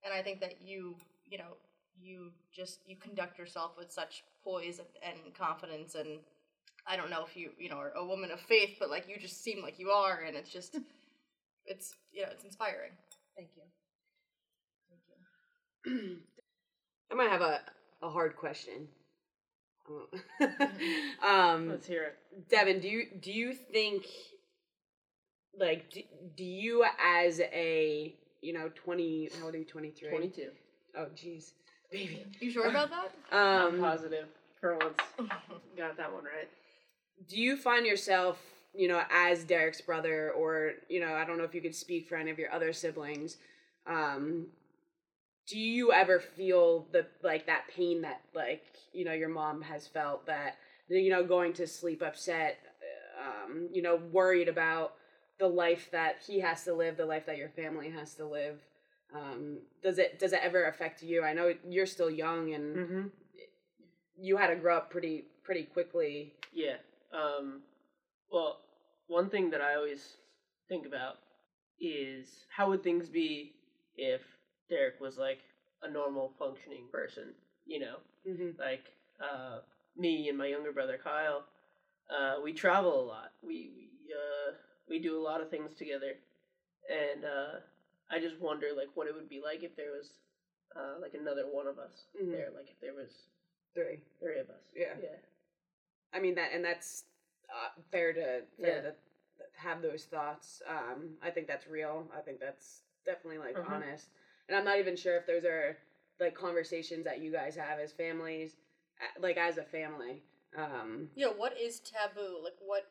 And 0.04 0.14
I 0.14 0.22
think 0.22 0.40
that 0.40 0.62
you, 0.62 0.96
you 1.28 1.38
know, 1.38 1.56
you 2.00 2.30
just 2.52 2.80
you 2.86 2.96
conduct 2.96 3.38
yourself 3.38 3.72
with 3.78 3.90
such 3.90 4.24
poise 4.42 4.78
and, 4.78 5.14
and 5.24 5.34
confidence 5.34 5.94
and 5.94 6.18
I 6.86 6.96
don't 6.96 7.10
know 7.10 7.24
if 7.26 7.36
you, 7.36 7.50
you 7.58 7.68
know, 7.68 7.76
are 7.76 7.92
a 7.96 8.04
woman 8.04 8.30
of 8.30 8.40
faith, 8.40 8.76
but 8.78 8.90
like 8.90 9.08
you 9.08 9.16
just 9.18 9.42
seem 9.42 9.62
like 9.62 9.78
you 9.78 9.90
are 9.90 10.22
and 10.26 10.36
it's 10.36 10.50
just 10.50 10.76
it's 11.66 11.94
you 12.12 12.22
know, 12.22 12.28
it's 12.32 12.44
inspiring. 12.44 12.90
Thank 13.36 13.48
you. 13.56 13.62
Thank 15.84 15.98
you. 15.98 16.16
I 17.10 17.14
might 17.14 17.30
have 17.30 17.40
a, 17.40 17.60
a 18.02 18.10
hard 18.10 18.36
question. 18.36 18.88
um, 21.22 21.68
Let's 21.68 21.86
hear 21.86 22.04
it. 22.04 22.48
Devin, 22.48 22.80
do 22.80 22.88
you 22.88 23.06
do 23.20 23.32
you 23.32 23.52
think 23.52 24.04
like 25.58 25.90
do, 25.90 26.00
do 26.36 26.44
you 26.44 26.84
as 27.02 27.40
a 27.40 28.14
you 28.40 28.52
know 28.52 28.70
twenty 28.74 29.28
how 29.38 29.46
old 29.46 29.54
are 29.54 29.58
you 29.58 29.64
twenty 29.64 29.90
three 29.90 30.08
22. 30.08 30.48
oh 30.96 31.06
jeez 31.14 31.52
baby 31.90 32.24
You 32.40 32.50
sure 32.50 32.68
about 32.68 32.90
that? 32.90 33.12
I'm 33.30 33.74
um 33.74 33.80
positive. 33.80 34.26
For 34.60 34.76
once. 34.78 34.96
Got 35.76 35.98
that 35.98 36.12
one 36.12 36.24
right. 36.24 36.48
Do 37.28 37.40
you 37.40 37.56
find 37.56 37.86
yourself 37.86 38.38
you 38.74 38.88
know 38.88 39.02
as 39.10 39.44
Derek's 39.44 39.80
brother 39.80 40.30
or 40.32 40.72
you 40.88 41.00
know 41.00 41.14
I 41.14 41.24
don't 41.24 41.38
know 41.38 41.44
if 41.44 41.54
you 41.54 41.60
could 41.60 41.74
speak 41.74 42.08
for 42.08 42.16
any 42.16 42.30
of 42.30 42.38
your 42.38 42.52
other 42.52 42.72
siblings 42.72 43.36
um 43.86 44.46
do 45.46 45.58
you 45.58 45.92
ever 45.92 46.18
feel 46.20 46.86
the 46.92 47.06
like 47.22 47.46
that 47.46 47.64
pain 47.74 48.00
that 48.02 48.20
like 48.34 48.64
you 48.92 49.04
know 49.04 49.12
your 49.12 49.28
mom 49.28 49.62
has 49.62 49.86
felt 49.86 50.26
that 50.26 50.56
you 50.88 51.10
know 51.10 51.24
going 51.24 51.52
to 51.54 51.66
sleep 51.66 52.02
upset 52.02 52.58
um 53.20 53.68
you 53.72 53.82
know 53.82 53.96
worried 54.10 54.48
about 54.48 54.94
the 55.38 55.46
life 55.46 55.88
that 55.92 56.16
he 56.26 56.40
has 56.40 56.64
to 56.64 56.72
live 56.74 56.96
the 56.96 57.04
life 57.06 57.26
that 57.26 57.36
your 57.36 57.48
family 57.50 57.90
has 57.90 58.14
to 58.14 58.24
live 58.24 58.60
um 59.14 59.58
does 59.82 59.98
it 59.98 60.18
does 60.18 60.32
it 60.32 60.40
ever 60.42 60.64
affect 60.64 61.02
you 61.02 61.22
i 61.22 61.32
know 61.32 61.52
you're 61.68 61.86
still 61.86 62.10
young 62.10 62.52
and 62.54 62.76
Mm-hmm. 62.76 63.06
you 64.18 64.36
had 64.36 64.48
to 64.48 64.56
grow 64.56 64.76
up 64.78 64.90
pretty 64.90 65.24
pretty 65.42 65.64
quickly 65.64 66.32
Yeah. 66.52 66.76
Um, 67.14 67.62
well, 68.30 68.58
one 69.08 69.28
thing 69.28 69.50
that 69.50 69.60
I 69.60 69.74
always 69.74 70.16
think 70.68 70.86
about 70.86 71.18
is 71.80 72.46
how 72.48 72.68
would 72.70 72.82
things 72.82 73.08
be 73.08 73.52
if 73.96 74.22
Derek 74.68 75.00
was 75.00 75.18
like 75.18 75.40
a 75.82 75.88
normal 75.88 76.32
functioning 76.38 76.86
person, 76.92 77.34
you 77.66 77.80
know? 77.80 77.96
mm-hmm. 78.28 78.50
Like 78.60 78.92
uh, 79.20 79.58
me 79.96 80.28
and 80.28 80.38
my 80.38 80.46
younger 80.46 80.72
brother 80.72 80.98
Kyle, 81.02 81.44
uh, 82.10 82.36
we 82.42 82.52
travel 82.52 83.00
a 83.02 83.06
lot. 83.06 83.32
We 83.42 83.70
we, 83.76 83.88
uh, 84.14 84.52
we 84.88 84.98
do 84.98 85.18
a 85.18 85.22
lot 85.22 85.40
of 85.40 85.50
things 85.50 85.74
together, 85.74 86.14
and 86.90 87.24
uh, 87.24 87.60
I 88.10 88.18
just 88.20 88.38
wonder 88.40 88.68
like 88.76 88.88
what 88.94 89.06
it 89.08 89.14
would 89.14 89.28
be 89.28 89.40
like 89.40 89.62
if 89.62 89.76
there 89.76 89.92
was 89.92 90.10
uh, 90.76 91.00
like 91.00 91.14
another 91.14 91.44
one 91.46 91.66
of 91.66 91.78
us 91.78 92.06
Mhm. 92.20 92.32
there, 92.32 92.50
like 92.54 92.68
if 92.70 92.80
there 92.80 92.94
was 92.94 93.10
three 93.74 94.00
three 94.20 94.38
of 94.38 94.50
us. 94.50 94.62
Yeah. 94.74 94.94
Yeah. 95.00 95.16
I 96.14 96.20
mean 96.20 96.34
that, 96.36 96.50
and 96.54 96.64
that's 96.64 97.04
uh, 97.50 97.68
fair 97.90 98.12
to 98.12 98.42
fair 98.60 98.76
Yeah. 98.76 98.80
to 98.82 98.94
have 99.56 99.82
those 99.82 100.04
thoughts. 100.04 100.62
Um, 100.68 101.16
I 101.22 101.30
think 101.30 101.46
that's 101.46 101.66
real. 101.66 102.08
I 102.16 102.20
think 102.20 102.40
that's 102.40 102.82
definitely 103.04 103.38
like 103.38 103.56
Mhm. 103.56 103.68
honest. 103.70 104.08
And 104.48 104.56
I'm 104.56 104.64
not 104.64 104.78
even 104.78 104.96
sure 104.96 105.16
if 105.16 105.26
those 105.26 105.44
are 105.44 105.76
like 106.20 106.34
conversations 106.34 107.04
that 107.04 107.18
you 107.20 107.32
guys 107.32 107.56
have 107.56 107.78
as 107.78 107.92
families, 107.92 108.56
like 109.18 109.36
as 109.36 109.58
a 109.58 109.64
family. 109.64 110.22
Um, 110.56 111.10
Yeah, 111.16 111.28
what 111.28 111.58
is 111.58 111.80
taboo? 111.80 112.38
Like 112.42 112.56
what 112.60 112.86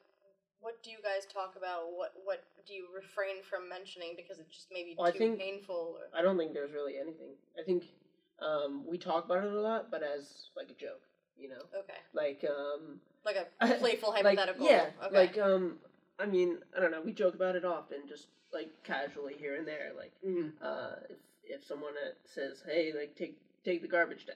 what 0.60 0.82
do 0.82 0.92
you 0.92 1.02
guys 1.02 1.26
talk 1.26 1.56
about? 1.58 1.92
What 1.94 2.14
what 2.24 2.44
do 2.66 2.74
you 2.74 2.88
refrain 2.94 3.42
from 3.44 3.68
mentioning 3.68 4.16
because 4.16 4.40
it 4.40 4.50
just 4.50 4.72
may 4.72 4.84
be 4.84 4.96
Well, 4.98 5.08
I 5.08 5.12
too 5.12 5.18
think- 5.20 5.40
painful 5.40 5.98
or 6.00 6.10
I 6.18 6.22
don't 6.22 6.38
think 6.38 6.54
there's 6.54 6.72
really 6.72 6.98
anything. 6.98 7.36
I 7.60 7.64
think 7.64 7.86
um, 8.40 8.86
we 8.86 8.98
talk 8.98 9.26
about 9.26 9.44
it 9.46 9.54
a 9.54 9.60
lot, 9.62 9.90
but 9.92 10.04
as 10.04 10.50
like 10.56 10.70
a 10.70 10.74
joke, 10.74 11.02
you 11.38 11.50
know, 11.50 11.62
Okay. 11.76 12.00
like 12.14 12.44
um, 12.46 13.00
Like 13.26 13.38
a 13.62 13.68
playful 13.80 14.10
like, 14.10 14.24
hypothetical. 14.26 14.66
yeah, 14.68 14.88
Okay. 15.06 15.16
like 15.16 15.38
um, 15.38 15.78
I 16.20 16.26
mean, 16.26 16.58
I 16.76 16.80
don't 16.82 16.92
know. 16.92 17.02
We 17.02 17.12
joke 17.14 17.36
about 17.36 17.56
it 17.56 17.66
often, 17.66 18.08
just 18.08 18.28
like 18.54 18.70
casually 18.84 19.36
here 19.40 19.56
and 19.56 19.68
there. 19.68 19.92
Like 19.98 20.12
mhm. 20.26 20.52
uh, 20.62 20.96
if 21.10 21.18
if 21.44 21.64
someone 21.66 21.94
uh, 21.94 22.12
says, 22.26 22.62
"Hey, 22.66 22.94
like 22.98 23.16
take 23.16 23.38
take 23.64 23.82
the 23.82 23.88
garbage 23.88 24.26
down," 24.26 24.36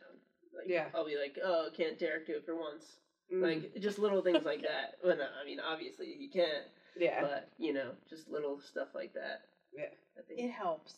like 0.55 0.67
Yeah. 0.67 0.85
I'll 0.95 1.05
be 1.05 1.17
like, 1.17 1.37
"Oh, 1.43 1.69
can't 1.75 1.99
Derek 1.99 2.25
do 2.27 2.33
it 2.37 2.45
for 2.45 2.55
once?" 2.55 2.97
Mhm. 3.31 3.41
Like 3.41 3.81
just 3.81 3.99
little 3.99 4.21
things 4.21 4.45
like 4.45 4.61
that. 4.71 4.95
Well, 5.03 5.17
no, 5.17 5.27
I 5.41 5.45
mean, 5.45 5.59
obviously 5.59 6.15
he 6.17 6.27
can't, 6.27 6.63
yeah, 6.97 7.21
but 7.21 7.49
you 7.57 7.73
know, 7.73 7.91
just 8.09 8.29
little 8.29 8.59
stuff 8.61 8.87
like 8.95 9.13
that. 9.13 9.41
Yeah. 9.73 9.89
I 10.17 10.21
think. 10.21 10.39
It 10.39 10.51
helps. 10.51 10.93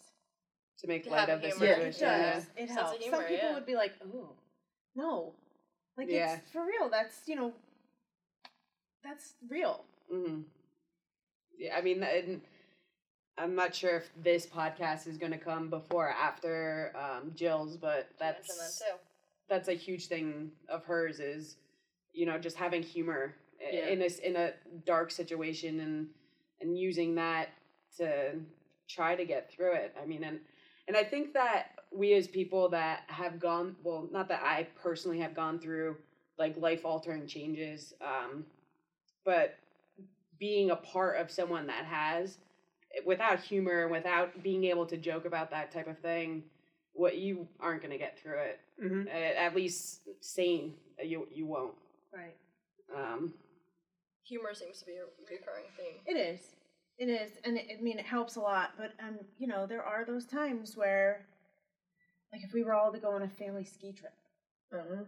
to 0.81 0.87
make 0.87 1.03
To 1.05 1.09
light 1.09 1.27
of 1.29 1.41
the 1.41 1.49
humor. 1.49 1.65
Yeah. 1.65 1.71
It 1.71 1.93
situation. 1.95 2.07
yeah. 2.07 2.33
does. 2.35 2.45
It 2.55 2.69
helps. 2.69 2.97
humor, 2.99 3.17
Some 3.17 3.25
people 3.25 3.47
yeah. 3.49 3.53
would 3.55 3.65
be 3.65 3.75
like, 3.75 3.93
"Oh, 4.13 4.29
no," 4.95 5.33
like 5.97 6.07
Yeah. 6.07 6.37
it's 6.37 6.51
for 6.51 6.63
real. 6.65 6.87
That's 6.89 7.27
you 7.27 7.35
know, 7.35 7.53
that's 9.03 9.33
real. 9.49 9.85
hmm 10.11 10.41
Yeah, 11.57 11.75
I 11.77 11.81
mean, 11.81 12.03
I'm 13.37 13.55
not 13.55 13.73
sure 13.73 13.97
if 13.97 14.09
this 14.21 14.45
podcast 14.45 15.07
is 15.07 15.17
going 15.17 15.31
to 15.31 15.37
come 15.37 15.69
before 15.69 16.07
or 16.07 16.11
after 16.11 16.93
um, 16.97 17.31
Jill's, 17.35 17.77
but 17.77 18.09
that's 18.19 18.47
that 18.79 18.97
that's 19.49 19.67
a 19.69 19.73
huge 19.73 20.07
thing 20.07 20.51
of 20.67 20.85
hers 20.85 21.19
is, 21.19 21.55
you 22.13 22.25
know, 22.25 22.37
just 22.37 22.57
having 22.57 22.83
humor 22.83 23.35
Yeah. 23.61 23.87
in 23.87 24.01
a 24.01 24.27
in 24.27 24.35
a 24.35 24.51
dark 24.85 25.11
situation 25.11 25.79
and 25.79 26.07
and 26.61 26.77
using 26.77 27.15
that 27.15 27.49
to 27.97 28.33
try 28.89 29.15
to 29.15 29.25
get 29.25 29.51
through 29.51 29.73
it. 29.73 29.95
I 30.01 30.05
mean, 30.05 30.23
and 30.23 30.39
and 30.87 30.97
I 30.97 31.03
think 31.03 31.33
that 31.33 31.67
we 31.91 32.13
as 32.13 32.27
people 32.27 32.69
that 32.69 33.03
have 33.07 33.39
gone 33.39 33.75
well, 33.83 34.07
not 34.11 34.27
that 34.29 34.41
I 34.43 34.67
personally 34.75 35.19
have 35.19 35.33
gone 35.35 35.59
through 35.59 35.97
like 36.37 36.57
life 36.57 36.85
altering 36.85 37.27
changes, 37.27 37.93
um, 38.01 38.45
but 39.29 39.57
being 40.39 40.71
a 40.71 40.75
part 40.75 41.17
of 41.21 41.29
someone 41.29 41.67
that 41.67 41.85
has 41.85 42.39
without 43.05 43.39
humor, 43.39 43.83
and 43.83 43.91
without 43.91 44.41
being 44.41 44.63
able 44.63 44.87
to 44.87 44.97
joke 44.97 45.25
about 45.25 45.51
that 45.51 45.71
type 45.71 45.87
of 45.87 45.99
thing, 45.99 46.41
what 46.93 47.19
you 47.19 47.47
aren't 47.59 47.83
gonna 47.83 47.99
get 47.99 48.17
through 48.17 48.39
it. 48.39 48.59
Mm-hmm. 48.83 49.07
At, 49.07 49.35
at 49.35 49.55
least 49.55 49.99
sane, 50.19 50.73
uh, 50.99 51.03
you 51.03 51.27
you 51.31 51.45
won't. 51.45 51.75
Right. 52.11 52.35
Um, 52.95 53.31
Humor 54.23 54.55
seems 54.55 54.79
to 54.79 54.85
be 54.87 54.93
a 54.93 55.05
recurring 55.29 55.65
theme. 55.77 56.01
It 56.07 56.17
is. 56.19 56.39
It 56.97 57.09
is, 57.09 57.29
and 57.43 57.55
it, 57.55 57.67
I 57.77 57.81
mean 57.83 57.99
it 57.99 58.05
helps 58.05 58.35
a 58.35 58.39
lot. 58.39 58.71
But 58.77 58.93
um, 59.05 59.19
you 59.37 59.47
know, 59.47 59.67
there 59.67 59.83
are 59.83 60.05
those 60.05 60.25
times 60.25 60.75
where, 60.75 61.27
like, 62.33 62.41
if 62.43 62.51
we 62.51 62.63
were 62.63 62.73
all 62.73 62.91
to 62.91 62.97
go 62.97 63.11
on 63.11 63.21
a 63.21 63.29
family 63.29 63.63
ski 63.63 63.93
trip, 63.93 64.13
Uh-huh. 64.73 65.03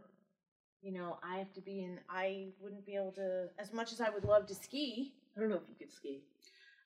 You 0.82 0.92
know, 0.92 1.18
I 1.24 1.38
have 1.38 1.54
to 1.54 1.62
be 1.62 1.84
in. 1.84 2.00
I 2.10 2.48
wouldn't 2.60 2.86
be 2.86 2.96
able 2.96 3.12
to, 3.14 3.48
as 3.60 3.74
much 3.74 3.92
as 3.94 4.02
I 4.02 4.10
would 4.10 4.24
love 4.26 4.48
to 4.48 4.56
ski. 4.56 5.14
I 5.36 5.40
don't 5.40 5.50
know 5.50 5.58
if 5.58 5.70
you 5.70 5.76
could 5.76 5.94
ski. 5.94 6.22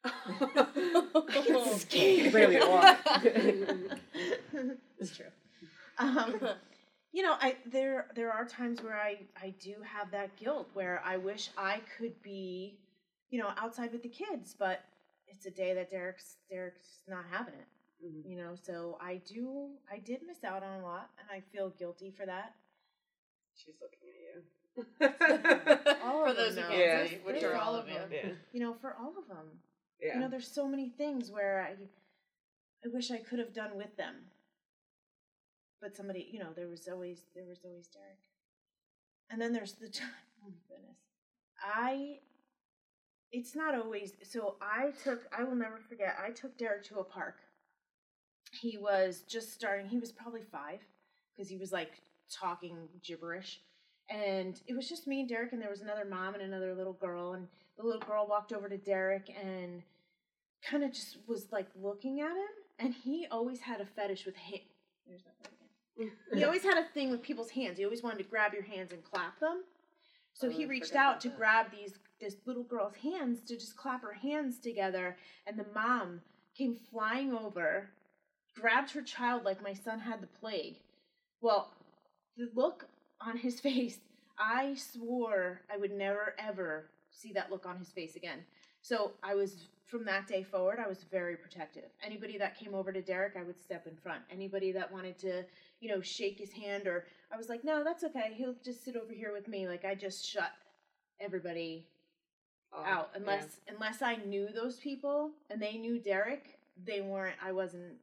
ski. 1.79 2.15
You 2.17 2.23
can 2.23 2.31
barely 2.31 2.57
walk. 2.57 2.97
it's 4.99 5.15
true. 5.15 5.25
Um, 5.97 6.35
you 7.11 7.23
know, 7.23 7.35
I 7.39 7.55
there 7.65 8.07
there 8.15 8.31
are 8.31 8.45
times 8.45 8.81
where 8.83 8.95
I 8.99 9.19
I 9.41 9.53
do 9.59 9.75
have 9.83 10.11
that 10.11 10.35
guilt 10.35 10.69
where 10.73 11.01
I 11.05 11.17
wish 11.17 11.49
I 11.57 11.79
could 11.97 12.21
be, 12.21 12.77
you 13.29 13.39
know, 13.39 13.51
outside 13.57 13.91
with 13.93 14.03
the 14.03 14.09
kids, 14.09 14.55
but 14.57 14.81
it's 15.27 15.45
a 15.45 15.51
day 15.51 15.73
that 15.73 15.89
Derek's 15.89 16.35
Derek's 16.49 17.03
not 17.07 17.23
having 17.31 17.53
it. 17.53 17.67
Mhm. 18.05 18.29
You 18.29 18.37
know, 18.37 18.55
so 18.61 18.97
I 19.01 19.21
do 19.25 19.69
I 19.91 19.99
did 19.99 20.21
miss 20.27 20.43
out 20.43 20.61
on 20.63 20.81
a 20.81 20.83
lot, 20.83 21.09
and 21.19 21.27
I 21.31 21.41
feel 21.55 21.69
guilty 21.69 22.11
for 22.11 22.25
that. 22.25 22.53
She's 23.55 23.75
looking 23.81 23.99
at 24.09 24.15
you. 24.21 25.95
All 26.03 26.23
For 26.23 26.29
of 26.31 26.35
those 26.35 26.55
them 26.55 26.65
who 26.65 26.77
know. 26.77 26.83
Yeah. 26.83 27.07
which 27.23 27.43
are 27.43 27.55
all 27.55 27.73
all 27.73 27.75
of 27.75 27.85
of 27.85 27.87
you. 27.89 27.93
them. 27.95 28.09
yeah, 28.11 28.29
You 28.51 28.59
know, 28.59 28.73
for 28.73 28.95
all 28.99 29.13
of 29.17 29.27
them. 29.27 29.45
yeah. 30.01 30.15
You 30.15 30.19
know, 30.19 30.27
there's 30.29 30.47
so 30.51 30.67
many 30.67 30.89
things 30.89 31.31
where 31.31 31.61
I 31.61 31.75
I 32.85 32.89
wish 32.93 33.09
I 33.11 33.17
could 33.17 33.39
have 33.39 33.53
done 33.53 33.77
with 33.77 33.95
them. 33.97 34.15
But 35.81 35.95
somebody, 35.95 36.27
you 36.31 36.39
know, 36.39 36.49
there 36.55 36.67
was 36.67 36.87
always 36.91 37.25
there 37.35 37.45
was 37.45 37.59
always 37.63 37.87
Derek. 37.87 38.19
And 39.29 39.41
then 39.41 39.53
there's 39.53 39.73
the 39.73 39.87
time 40.01 40.09
oh 40.45 40.49
my 40.49 40.75
goodness. 40.75 40.97
I 41.63 42.19
it's 43.31 43.55
not 43.55 43.75
always 43.75 44.13
so 44.23 44.55
I 44.61 44.91
took 45.03 45.23
I 45.37 45.43
will 45.43 45.55
never 45.55 45.79
forget, 45.87 46.17
I 46.21 46.31
took 46.31 46.57
Derek 46.57 46.83
to 46.89 46.99
a 46.99 47.03
park. 47.03 47.37
He 48.51 48.77
was 48.77 49.23
just 49.27 49.53
starting, 49.53 49.87
he 49.87 49.99
was 49.99 50.11
probably 50.11 50.41
5 50.43 50.79
because 51.35 51.49
he 51.49 51.57
was 51.57 51.71
like 51.71 52.01
talking 52.31 52.77
gibberish. 53.03 53.61
And 54.09 54.59
it 54.67 54.75
was 54.75 54.87
just 54.87 55.07
me 55.07 55.21
and 55.21 55.29
Derek 55.29 55.51
and 55.53 55.61
there 55.61 55.69
was 55.69 55.81
another 55.81 56.05
mom 56.05 56.35
and 56.35 56.43
another 56.43 56.75
little 56.75 56.93
girl 56.93 57.33
and 57.33 57.47
the 57.77 57.83
little 57.83 58.01
girl 58.01 58.27
walked 58.27 58.53
over 58.53 58.69
to 58.69 58.77
Derek 58.77 59.29
and 59.29 59.81
kind 60.69 60.83
of 60.83 60.91
just 60.93 61.17
was 61.27 61.47
like 61.51 61.67
looking 61.81 62.21
at 62.21 62.31
him, 62.31 62.47
and 62.79 62.93
he 62.93 63.27
always 63.29 63.59
had 63.59 63.81
a 63.81 63.85
fetish 63.85 64.25
with 64.25 64.35
him. 64.35 64.59
There's 65.07 65.21
that 65.23 65.35
word 65.43 65.51
again. 65.99 66.11
He 66.39 66.43
always 66.45 66.63
had 66.63 66.77
a 66.77 66.85
thing 66.93 67.11
with 67.11 67.21
people's 67.21 67.51
hands. 67.51 67.77
He 67.77 67.85
always 67.85 68.01
wanted 68.03 68.19
to 68.19 68.23
grab 68.29 68.53
your 68.53 68.63
hands 68.63 68.91
and 68.91 69.03
clap 69.03 69.39
them. 69.39 69.63
So 70.33 70.47
Oh, 70.47 70.49
he 70.49 70.65
reached 70.65 70.95
out 70.95 71.21
to 71.21 71.29
that. 71.29 71.37
grab 71.37 71.65
these 71.71 71.93
this 72.21 72.37
little 72.45 72.63
girl's 72.63 72.95
hands 72.95 73.41
to 73.47 73.55
just 73.55 73.75
clap 73.75 74.01
her 74.01 74.13
hands 74.13 74.57
together, 74.59 75.17
and 75.45 75.59
the 75.59 75.65
mom 75.75 76.21
came 76.57 76.75
flying 76.89 77.33
over, 77.33 77.89
grabbed 78.55 78.91
her 78.91 79.01
child 79.01 79.43
like 79.43 79.61
my 79.61 79.73
son 79.73 79.99
had 79.99 80.21
the 80.21 80.27
plague. 80.27 80.77
Well, 81.41 81.73
the 82.37 82.49
look 82.55 82.87
on 83.21 83.37
his 83.37 83.59
face, 83.67 83.99
I 84.37 84.75
swore 84.75 85.61
I 85.73 85.77
would 85.77 85.91
never 85.91 86.35
ever 86.39 86.89
see 87.11 87.31
that 87.33 87.51
look 87.51 87.65
on 87.65 87.77
his 87.77 87.89
face 87.89 88.15
again. 88.15 88.39
So 88.81 89.13
I 89.23 89.35
was 89.35 89.67
from 89.85 90.03
that 90.05 90.27
day 90.27 90.43
forward, 90.43 90.79
I 90.83 90.87
was 90.87 91.03
very 91.11 91.37
protective. 91.37 91.85
Anybody 92.03 92.37
that 92.39 92.57
came 92.57 92.73
over 92.73 92.91
to 92.91 93.01
Derek, 93.01 93.35
I 93.37 93.43
would 93.43 93.59
step 93.59 93.87
in 93.87 93.95
front. 93.95 94.21
Anybody 94.31 94.71
that 94.71 94.91
wanted 94.91 95.17
to, 95.19 95.43
you 95.79 95.89
know, 95.89 96.01
shake 96.01 96.39
his 96.39 96.51
hand 96.51 96.87
or 96.87 97.05
I 97.31 97.37
was 97.37 97.49
like, 97.49 97.63
no, 97.63 97.83
that's 97.83 98.03
okay. 98.03 98.33
He'll 98.35 98.55
just 98.63 98.83
sit 98.83 98.95
over 98.95 99.13
here 99.13 99.31
with 99.31 99.47
me. 99.47 99.67
Like 99.67 99.85
I 99.85 99.95
just 99.95 100.25
shut 100.25 100.51
everybody 101.19 101.87
Oh, 102.73 102.83
out 102.83 103.09
yeah. 103.13 103.19
unless 103.21 103.59
unless 103.69 104.01
I 104.01 104.17
knew 104.17 104.49
those 104.53 104.77
people 104.77 105.31
and 105.49 105.61
they 105.61 105.77
knew 105.77 105.99
Derek, 105.99 106.59
they 106.83 106.99
weren't. 106.99 107.35
I 107.41 107.53
wasn't 107.53 107.93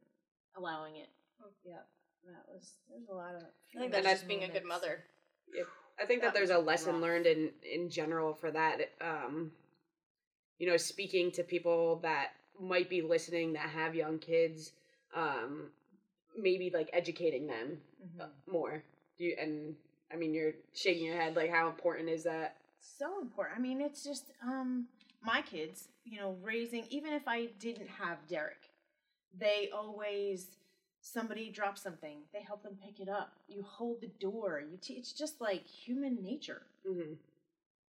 allowing 0.57 0.95
it. 0.95 1.09
Hmm. 1.39 1.49
Yeah, 1.63 1.83
that 2.25 2.45
was 2.53 2.73
there's 2.89 3.09
a 3.09 3.13
lot 3.13 3.35
of. 3.35 3.43
I 3.75 3.79
think 3.79 3.91
that's 3.91 4.05
just 4.07 4.27
being 4.27 4.43
a 4.43 4.47
good 4.47 4.63
moments. 4.63 4.85
mother. 4.85 5.03
I 6.01 6.05
think 6.05 6.21
that 6.21 6.33
That 6.33 6.39
there's 6.39 6.49
a 6.49 6.57
lesson 6.57 6.93
rough. 6.93 7.01
learned 7.03 7.25
in 7.27 7.51
in 7.63 7.89
general 7.89 8.33
for 8.33 8.51
that. 8.51 8.91
Um, 9.01 9.51
you 10.59 10.67
know, 10.69 10.77
speaking 10.77 11.31
to 11.31 11.43
people 11.43 11.97
that 12.03 12.29
might 12.59 12.89
be 12.89 13.01
listening 13.01 13.53
that 13.53 13.69
have 13.69 13.95
young 13.95 14.19
kids, 14.19 14.71
um, 15.15 15.69
maybe 16.37 16.69
like 16.73 16.89
educating 16.93 17.47
them 17.47 17.81
uh, 18.19 18.25
Mhm. 18.25 18.31
more. 18.47 18.83
Do 19.17 19.25
you, 19.25 19.35
and 19.39 19.75
I 20.11 20.15
mean, 20.15 20.33
you're 20.33 20.53
shaking 20.73 21.05
your 21.05 21.15
head. 21.15 21.35
Like, 21.35 21.49
how 21.49 21.67
important 21.67 22.09
is 22.09 22.23
that? 22.23 22.57
so 22.79 23.21
important. 23.21 23.57
I 23.57 23.61
mean, 23.61 23.79
it's 23.79 24.03
just 24.03 24.31
um 24.41 24.87
my 25.21 25.41
kids, 25.41 25.87
you 26.03 26.19
know, 26.19 26.37
raising 26.41 26.85
even 26.89 27.13
if 27.13 27.27
I 27.27 27.45
didn't 27.59 27.87
have 27.87 28.27
Derek, 28.27 28.69
they 29.33 29.69
always 29.73 30.57
somebody 31.03 31.51
drops 31.51 31.81
something, 31.83 32.19
they 32.33 32.41
help 32.41 32.63
them 32.63 32.77
pick 32.83 32.99
it 32.99 33.09
up. 33.09 33.33
You 33.47 33.61
hold 33.61 34.01
the 34.01 34.11
door. 34.19 34.63
You 34.67 34.77
te- 34.77 34.93
it's 34.93 35.11
just 35.11 35.41
like 35.41 35.67
human 35.67 36.23
nature. 36.23 36.63
Mm-hmm. 36.89 37.13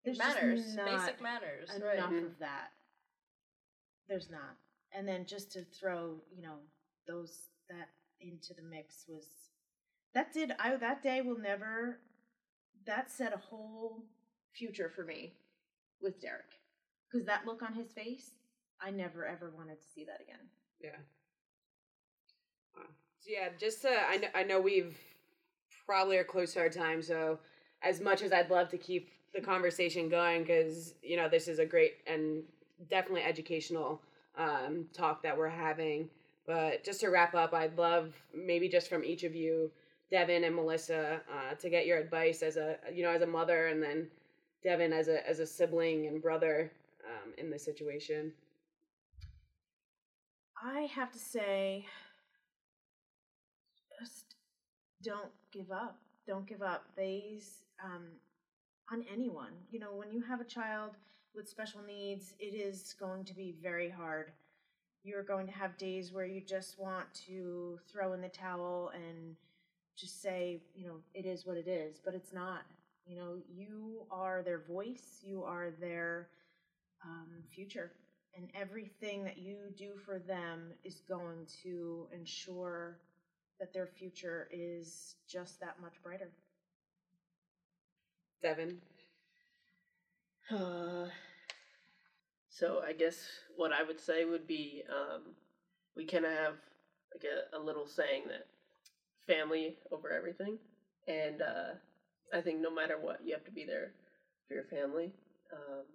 There's 0.03 0.17
just 0.17 0.35
manners, 0.35 0.75
not 0.75 0.85
basic 0.85 1.21
manners, 1.21 1.69
enough 1.75 2.11
right? 2.11 2.23
Of 2.23 2.39
that. 2.39 2.71
There's 4.09 4.29
not. 4.29 4.57
And 4.91 5.07
then 5.07 5.25
just 5.25 5.51
to 5.53 5.63
throw, 5.63 6.15
you 6.35 6.41
know, 6.41 6.55
those 7.07 7.49
that 7.69 7.89
into 8.19 8.53
the 8.53 8.63
mix 8.63 9.05
was 9.07 9.25
that 10.13 10.33
did 10.33 10.53
I 10.59 10.75
that 10.75 11.03
day 11.03 11.21
will 11.21 11.37
never 11.37 11.99
that 12.85 13.11
set 13.11 13.33
a 13.33 13.37
whole 13.37 14.03
future 14.53 14.91
for 14.93 15.03
me 15.03 15.33
with 16.01 16.19
Derek. 16.19 16.59
Cuz 17.11 17.25
that 17.25 17.45
look 17.45 17.61
on 17.61 17.73
his 17.73 17.91
face, 17.93 18.31
I 18.81 18.89
never 18.91 19.25
ever 19.25 19.51
wanted 19.51 19.79
to 19.79 19.87
see 19.93 20.03
that 20.05 20.19
again. 20.21 20.49
Yeah. 20.81 20.97
Wow. 22.75 22.83
Yeah, 23.25 23.49
just 23.59 23.81
to, 23.83 23.89
I 23.89 24.17
know, 24.17 24.27
I 24.35 24.43
know 24.43 24.59
we've 24.59 24.97
probably 25.85 26.17
are 26.17 26.23
close 26.23 26.53
to 26.53 26.59
our 26.59 26.69
time, 26.69 27.01
so 27.01 27.39
as 27.81 28.01
much 28.01 28.21
as 28.21 28.31
I'd 28.33 28.49
love 28.49 28.69
to 28.69 28.77
keep 28.77 29.09
the 29.33 29.41
conversation 29.41 30.09
going, 30.09 30.41
because 30.43 30.93
you 31.01 31.17
know 31.17 31.29
this 31.29 31.47
is 31.47 31.59
a 31.59 31.65
great 31.65 31.95
and 32.07 32.43
definitely 32.89 33.23
educational 33.23 34.01
um, 34.37 34.85
talk 34.93 35.23
that 35.23 35.37
we're 35.37 35.49
having. 35.49 36.09
But 36.45 36.83
just 36.83 36.99
to 37.01 37.09
wrap 37.09 37.33
up, 37.33 37.53
I'd 37.53 37.77
love 37.77 38.13
maybe 38.35 38.67
just 38.67 38.89
from 38.89 39.03
each 39.03 39.23
of 39.23 39.33
you, 39.33 39.71
Devin 40.11 40.43
and 40.43 40.55
Melissa, 40.55 41.21
uh, 41.31 41.55
to 41.55 41.69
get 41.69 41.85
your 41.85 41.97
advice 41.99 42.43
as 42.43 42.57
a 42.57 42.77
you 42.93 43.03
know 43.03 43.11
as 43.11 43.21
a 43.21 43.27
mother, 43.27 43.67
and 43.67 43.81
then 43.81 44.07
Devin 44.63 44.93
as 44.93 45.07
a 45.07 45.27
as 45.27 45.39
a 45.39 45.45
sibling 45.47 46.07
and 46.07 46.21
brother 46.21 46.71
um, 47.05 47.33
in 47.37 47.49
this 47.49 47.63
situation. 47.63 48.31
I 50.65 50.87
have 50.95 51.11
to 51.11 51.19
say, 51.19 51.85
just 53.99 54.35
don't 55.03 55.31
give 55.51 55.71
up. 55.71 55.97
Don't 56.27 56.47
give 56.47 56.61
up. 56.61 56.85
These 56.97 57.63
um, 57.83 58.03
on 58.91 59.03
anyone. 59.11 59.51
You 59.71 59.79
know, 59.79 59.93
when 59.93 60.11
you 60.11 60.21
have 60.21 60.41
a 60.41 60.45
child 60.45 60.91
with 61.35 61.47
special 61.47 61.81
needs, 61.85 62.33
it 62.39 62.55
is 62.55 62.95
going 62.99 63.25
to 63.25 63.35
be 63.35 63.55
very 63.61 63.89
hard. 63.89 64.31
You're 65.03 65.23
going 65.23 65.47
to 65.47 65.53
have 65.53 65.77
days 65.77 66.13
where 66.13 66.25
you 66.25 66.41
just 66.41 66.79
want 66.79 67.05
to 67.27 67.79
throw 67.91 68.13
in 68.13 68.21
the 68.21 68.29
towel 68.29 68.91
and 68.93 69.35
just 69.97 70.21
say, 70.21 70.61
you 70.73 70.87
know, 70.87 70.95
it 71.13 71.25
is 71.25 71.45
what 71.45 71.57
it 71.57 71.67
is, 71.67 71.99
but 72.03 72.13
it's 72.13 72.33
not. 72.33 72.61
You 73.05 73.17
know, 73.17 73.35
you 73.53 74.03
are 74.09 74.41
their 74.43 74.59
voice, 74.59 75.19
you 75.21 75.43
are 75.43 75.71
their 75.81 76.29
um, 77.03 77.27
future 77.53 77.91
and 78.35 78.47
everything 78.59 79.23
that 79.23 79.37
you 79.37 79.57
do 79.77 79.91
for 80.05 80.19
them 80.19 80.71
is 80.83 81.01
going 81.07 81.45
to 81.63 82.07
ensure 82.13 82.97
that 83.59 83.73
their 83.73 83.87
future 83.87 84.47
is 84.51 85.15
just 85.27 85.59
that 85.59 85.79
much 85.81 86.01
brighter. 86.03 86.29
Devin. 88.41 88.77
Uh, 90.51 91.07
so 92.49 92.81
I 92.85 92.93
guess 92.93 93.17
what 93.55 93.71
I 93.71 93.83
would 93.83 93.99
say 93.99 94.25
would 94.25 94.45
be 94.45 94.83
um, 94.89 95.35
we 95.95 96.05
kind 96.05 96.25
of 96.25 96.31
have 96.31 96.55
like 97.13 97.23
a, 97.23 97.57
a 97.57 97.59
little 97.59 97.87
saying 97.87 98.23
that 98.27 98.47
family 99.25 99.77
over 99.91 100.11
everything, 100.11 100.57
and 101.07 101.41
uh, 101.41 101.75
I 102.33 102.41
think 102.41 102.59
no 102.59 102.73
matter 102.73 102.97
what, 102.99 103.21
you 103.23 103.33
have 103.33 103.45
to 103.45 103.51
be 103.51 103.65
there 103.65 103.93
for 104.47 104.55
your 104.55 104.65
family 104.65 105.13
um, 105.53 105.85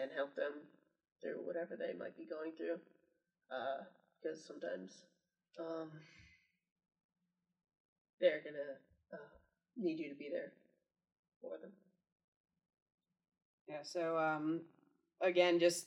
and 0.00 0.10
help 0.14 0.34
them 0.36 0.52
through 1.22 1.46
whatever 1.46 1.76
they 1.76 1.96
might 1.98 2.16
be 2.16 2.26
going 2.26 2.52
through, 2.52 2.78
because 4.22 4.44
sometimes 4.44 5.06
um, 5.58 5.88
they're 8.20 8.40
gonna 8.44 8.76
uh, 9.12 9.16
need 9.76 9.98
you 9.98 10.08
to 10.08 10.14
be 10.14 10.28
there 10.30 10.52
for 11.40 11.58
them. 11.60 11.70
Yeah, 13.68 13.82
so 13.82 14.16
um 14.18 14.60
again 15.20 15.58
just 15.58 15.86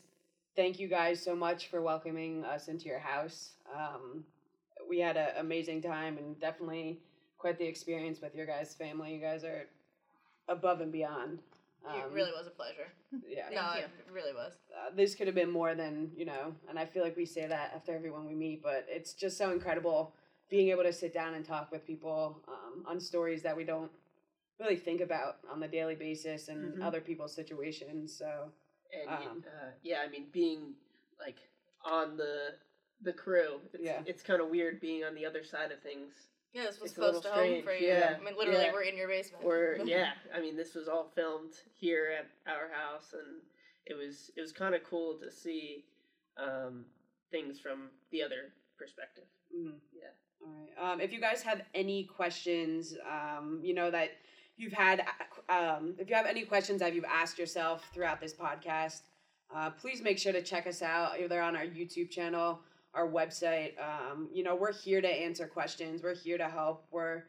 thank 0.56 0.80
you 0.80 0.88
guys 0.88 1.24
so 1.24 1.36
much 1.36 1.68
for 1.68 1.82
welcoming 1.82 2.44
us 2.46 2.68
into 2.68 2.86
your 2.86 3.00
house. 3.00 3.52
Um 3.76 4.24
we 4.90 5.00
had 5.00 5.18
an 5.18 5.30
amazing 5.38 5.82
time 5.82 6.18
and 6.18 6.40
definitely 6.40 7.00
quite 7.38 7.58
the 7.58 7.66
experience 7.66 8.20
with 8.22 8.36
your 8.36 8.46
guys' 8.46 8.74
family. 8.74 9.14
You 9.14 9.22
guys 9.22 9.44
are 9.44 9.66
above 10.48 10.82
and 10.82 10.92
beyond. 10.92 11.40
it 11.86 12.04
Um, 12.06 12.14
really 12.14 12.32
was 12.32 12.48
a 12.48 12.50
pleasure. 12.52 12.88
yeah. 13.28 13.50
no, 13.54 13.76
you. 13.80 13.86
it 13.86 14.12
really 14.14 14.34
was. 14.34 14.52
uh, 14.76 14.94
this 14.96 15.16
could 15.16 15.28
have 15.28 15.36
been 15.36 15.52
more 15.52 15.76
than 15.76 16.12
you 16.18 16.26
know 16.26 16.54
and 16.70 16.78
i 16.78 16.86
feel 16.86 17.04
like 17.04 17.16
we 17.18 17.26
say 17.26 17.48
that 17.48 17.72
after 17.76 17.94
everyone 17.96 18.26
we 18.28 18.36
meet 18.36 18.62
but 18.64 18.86
it's 18.90 19.14
just 19.14 19.38
so 19.38 19.52
incredible 19.52 20.14
being 20.50 20.70
able 20.70 20.84
to 20.84 20.94
sit 20.94 21.14
down 21.14 21.36
and 21.36 21.46
talk 21.46 21.72
with 21.72 21.86
people 21.86 22.42
um, 22.48 22.84
on 22.88 23.00
stories 23.00 23.42
that 23.44 23.56
we 23.56 23.64
don't 23.64 23.92
really 24.60 24.76
think 24.76 25.00
about 25.02 25.38
on 25.50 25.60
the 25.60 25.68
daily 25.68 25.96
basis 25.96 26.48
and 26.50 26.74
Mhm. 26.78 26.84
other 26.84 27.00
people's 27.02 27.34
situations 27.34 28.16
so 28.16 28.52
And 28.92 29.08
Um, 29.08 29.44
uh, 29.48 29.70
yeah, 29.84 30.02
I 30.02 30.08
mean, 30.08 30.32
being 30.32 30.76
like 31.20 31.38
on 31.84 32.18
the 32.18 32.58
the 33.02 33.14
crew, 33.14 33.62
it's, 33.72 33.84
Yeah. 33.84 34.02
it's 34.08 34.24
kind 34.24 34.42
of 34.42 34.50
weird 34.50 34.82
being 34.82 35.04
on 35.06 35.14
the 35.14 35.26
other 35.28 35.44
side 35.44 35.72
of 35.72 35.80
things. 35.82 36.28
Yeah, 36.54 36.64
this 36.64 36.80
was 36.82 36.90
It's 36.92 36.98
close 36.98 37.14
little 37.18 37.22
to 37.22 37.30
home 37.32 37.62
for 37.64 37.72
you. 37.74 37.88
yeah, 37.88 38.18
I 38.20 38.24
mean, 38.24 38.36
literally, 38.36 38.64
yeah. 38.66 38.74
we're 38.74 38.82
in 38.82 38.98
your 38.98 39.08
basement. 39.08 39.46
Or 39.46 39.78
yeah, 39.86 40.16
I 40.34 40.42
mean, 40.42 40.56
this 40.58 40.74
was 40.74 40.88
all 40.90 41.08
filmed 41.10 41.54
here 41.76 42.08
at 42.10 42.26
our 42.52 42.68
house, 42.70 43.14
and 43.14 43.42
it 43.86 43.94
was 43.94 44.32
it 44.36 44.42
was 44.42 44.52
kind 44.52 44.74
of 44.74 44.84
cool 44.84 45.20
to 45.20 45.30
see 45.32 45.86
um, 46.38 46.86
things 47.30 47.60
from 47.60 47.92
the 48.10 48.24
other 48.24 48.52
perspective. 48.76 49.28
mhm. 49.56 49.80
Yeah. 49.94 50.10
All 50.42 50.52
right. 50.52 50.94
Um, 50.94 51.02
if 51.02 51.12
you 51.12 51.20
guys 51.20 51.42
have 51.44 51.62
any 51.74 52.04
questions 52.04 52.96
um, 53.10 53.60
you 53.64 53.74
know 53.74 53.92
that 53.92 54.12
you've 54.58 54.74
had 54.74 55.06
um, 55.50 55.96
if 55.98 56.10
you 56.10 56.16
have 56.16 56.26
any 56.26 56.44
questions 56.44 56.80
that 56.80 56.94
you've 56.94 57.06
asked 57.06 57.38
yourself 57.38 57.84
throughout 57.94 58.20
this 58.20 58.34
podcast 58.34 59.02
uh, 59.56 59.70
please 59.70 60.02
make 60.02 60.18
sure 60.18 60.34
to 60.34 60.42
check 60.42 60.68
us 60.68 60.82
out 60.82 61.20
either 61.20 61.42
on 61.42 61.56
our 61.56 61.66
youtube 61.66 62.10
channel 62.10 62.60
our 62.94 63.08
website. 63.08 63.74
Um, 63.80 64.30
you 64.34 64.44
know 64.44 64.56
we're 64.56 64.74
here 64.74 65.02
to 65.02 65.08
answer 65.08 65.48
questions. 65.48 66.02
We're 66.04 66.16
here 66.16 66.38
to 66.38 66.48
help. 66.48 66.86
We're 66.92 67.24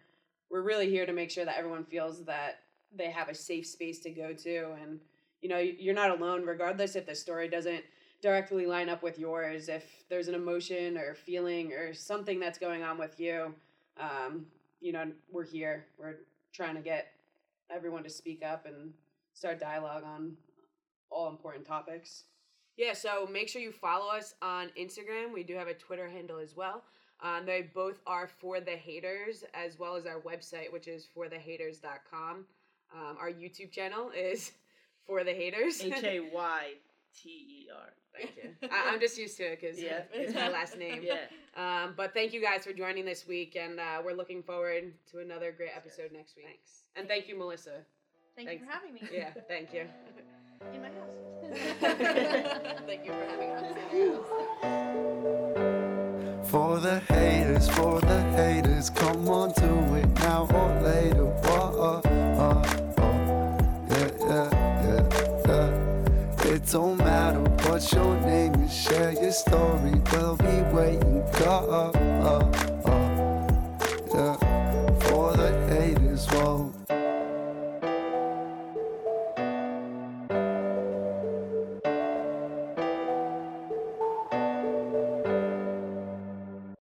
we're 0.51 0.63
really 0.63 0.89
here 0.89 1.07
to 1.07 1.13
make 1.13 1.31
sure 1.31 1.45
that 1.45 1.57
everyone 1.57 1.85
feels 1.85 2.25
that 2.25 2.61
they 2.95 3.11
have 3.11 3.29
a 3.29 3.35
safe 3.35 3.67
space 3.67 4.01
to 4.01 4.11
go 4.11 4.33
to. 4.33 4.73
And 4.83 5.01
you 5.41 5.49
know 5.49 5.59
you're 5.59 5.95
not 5.95 6.11
alone. 6.11 6.45
Regardless 6.45 6.97
if 6.97 7.07
the 7.07 7.15
story 7.15 7.49
doesn't 7.49 7.85
directly 8.21 8.67
line 8.67 8.89
up 8.89 9.03
with 9.03 9.19
yours 9.19 9.69
if 9.69 9.85
there's 10.09 10.29
an 10.29 10.35
emotion 10.35 10.99
or 10.99 11.15
feeling 11.15 11.73
or 11.73 11.95
something 11.95 12.39
that's 12.39 12.59
going 12.59 12.83
on 12.83 12.99
with 12.99 13.19
you. 13.19 13.55
Um, 13.99 14.47
you 14.81 14.93
know 14.93 15.11
we're 15.31 15.45
here. 15.45 15.87
We're 15.99 16.17
trying 16.53 16.75
to 16.75 16.81
get 16.81 17.09
everyone 17.71 18.03
to 18.03 18.11
speak 18.11 18.43
up 18.45 18.67
and 18.67 18.93
start 19.35 19.61
dialogue 19.61 20.05
on 20.05 20.37
all 21.11 21.29
important 21.29 21.67
topics. 21.67 22.25
Yeah 22.77 22.95
so 22.95 23.29
make 23.31 23.49
sure 23.49 23.61
you 23.61 23.73
follow 23.73 24.11
us 24.11 24.35
on 24.43 24.71
instagram. 24.79 25.33
We 25.33 25.43
do 25.43 25.55
have 25.55 25.69
a 25.69 25.75
twitter 25.75 26.09
handle 26.09 26.39
as 26.39 26.57
well. 26.57 26.83
Um, 27.23 27.45
they 27.45 27.69
both 27.75 28.01
are 28.07 28.27
for 28.27 28.61
the 28.61 28.71
haters 28.71 29.45
as 29.53 29.79
well 29.79 29.95
as 29.97 30.07
our 30.07 30.21
website 30.21 30.73
which 30.73 30.89
is 30.89 31.07
forthehaters.com 31.15 32.47
um, 32.95 33.17
our 33.21 33.31
youtube 33.31 33.71
channel 33.71 34.11
is 34.17 34.53
for 35.07 35.25
the 35.25 35.33
haters. 35.33 35.81
H 35.83 36.03
a 36.05 36.21
y 36.21 36.75
t 37.15 37.29
e 37.29 37.69
r. 37.75 37.93
Thank 38.21 38.37
you. 38.63 38.69
I, 38.73 38.91
I'm 38.93 39.01
just 39.01 39.17
used 39.19 39.37
to 39.39 39.45
it 39.45 39.61
because 39.61 39.79
Yeah. 39.81 40.03
it's 40.13 40.35
my 40.35 40.49
last 40.49 40.77
name. 40.79 41.03
Yeah. 41.11 41.19
Um, 41.57 41.95
but 41.97 42.15
thank 42.15 42.33
you 42.33 42.41
guys 42.41 42.65
for 42.65 42.73
joining 42.73 43.05
this 43.05 43.27
week, 43.27 43.57
and 43.61 43.81
uh, 43.81 44.01
we're 44.05 44.13
looking 44.15 44.43
forward 44.43 44.93
to 45.11 45.19
another 45.19 45.51
great 45.53 45.71
episode 45.77 46.13
next 46.13 46.37
week. 46.37 46.47
Thanks. 46.47 46.85
And 46.97 47.09
thank 47.09 47.27
you, 47.29 47.37
Melissa. 47.37 47.85
Thank 48.37 48.49
Thanks. 48.49 48.63
you 48.63 48.67
for 48.69 48.73
having 48.73 48.95
me. 48.95 49.01
Yeah, 49.13 49.33
thank 49.49 49.73
you. 49.75 49.87
In 50.75 50.83
my 50.83 50.89
house. 50.89 51.17
Thank 52.87 53.05
you 53.07 53.13
for 53.13 53.25
having 53.31 53.51
us. 53.51 53.65
For 56.51 56.79
the 56.81 57.01
haters, 57.01 57.69
for 57.71 58.01
the 58.01 58.23
haters, 58.37 58.91
come 58.91 59.29
on 59.29 59.53
to 59.55 59.95
it 59.95 60.09
now 60.21 60.47
or 60.53 60.83
later. 60.83 61.25
Whoa, 61.25 62.01
don't 66.71 66.99
matter 66.99 67.41
what 67.69 67.93
your 67.93 68.21
name 68.21 68.55
is, 68.63 68.73
share 68.73 69.11
your 69.11 69.33
story. 69.33 70.01
We'll 70.13 70.37
be 70.37 70.63
waiting. 70.73 71.23
Uh, 71.41 71.91
uh, 71.91 72.41
uh, 72.87 73.17
yeah. 74.15 74.40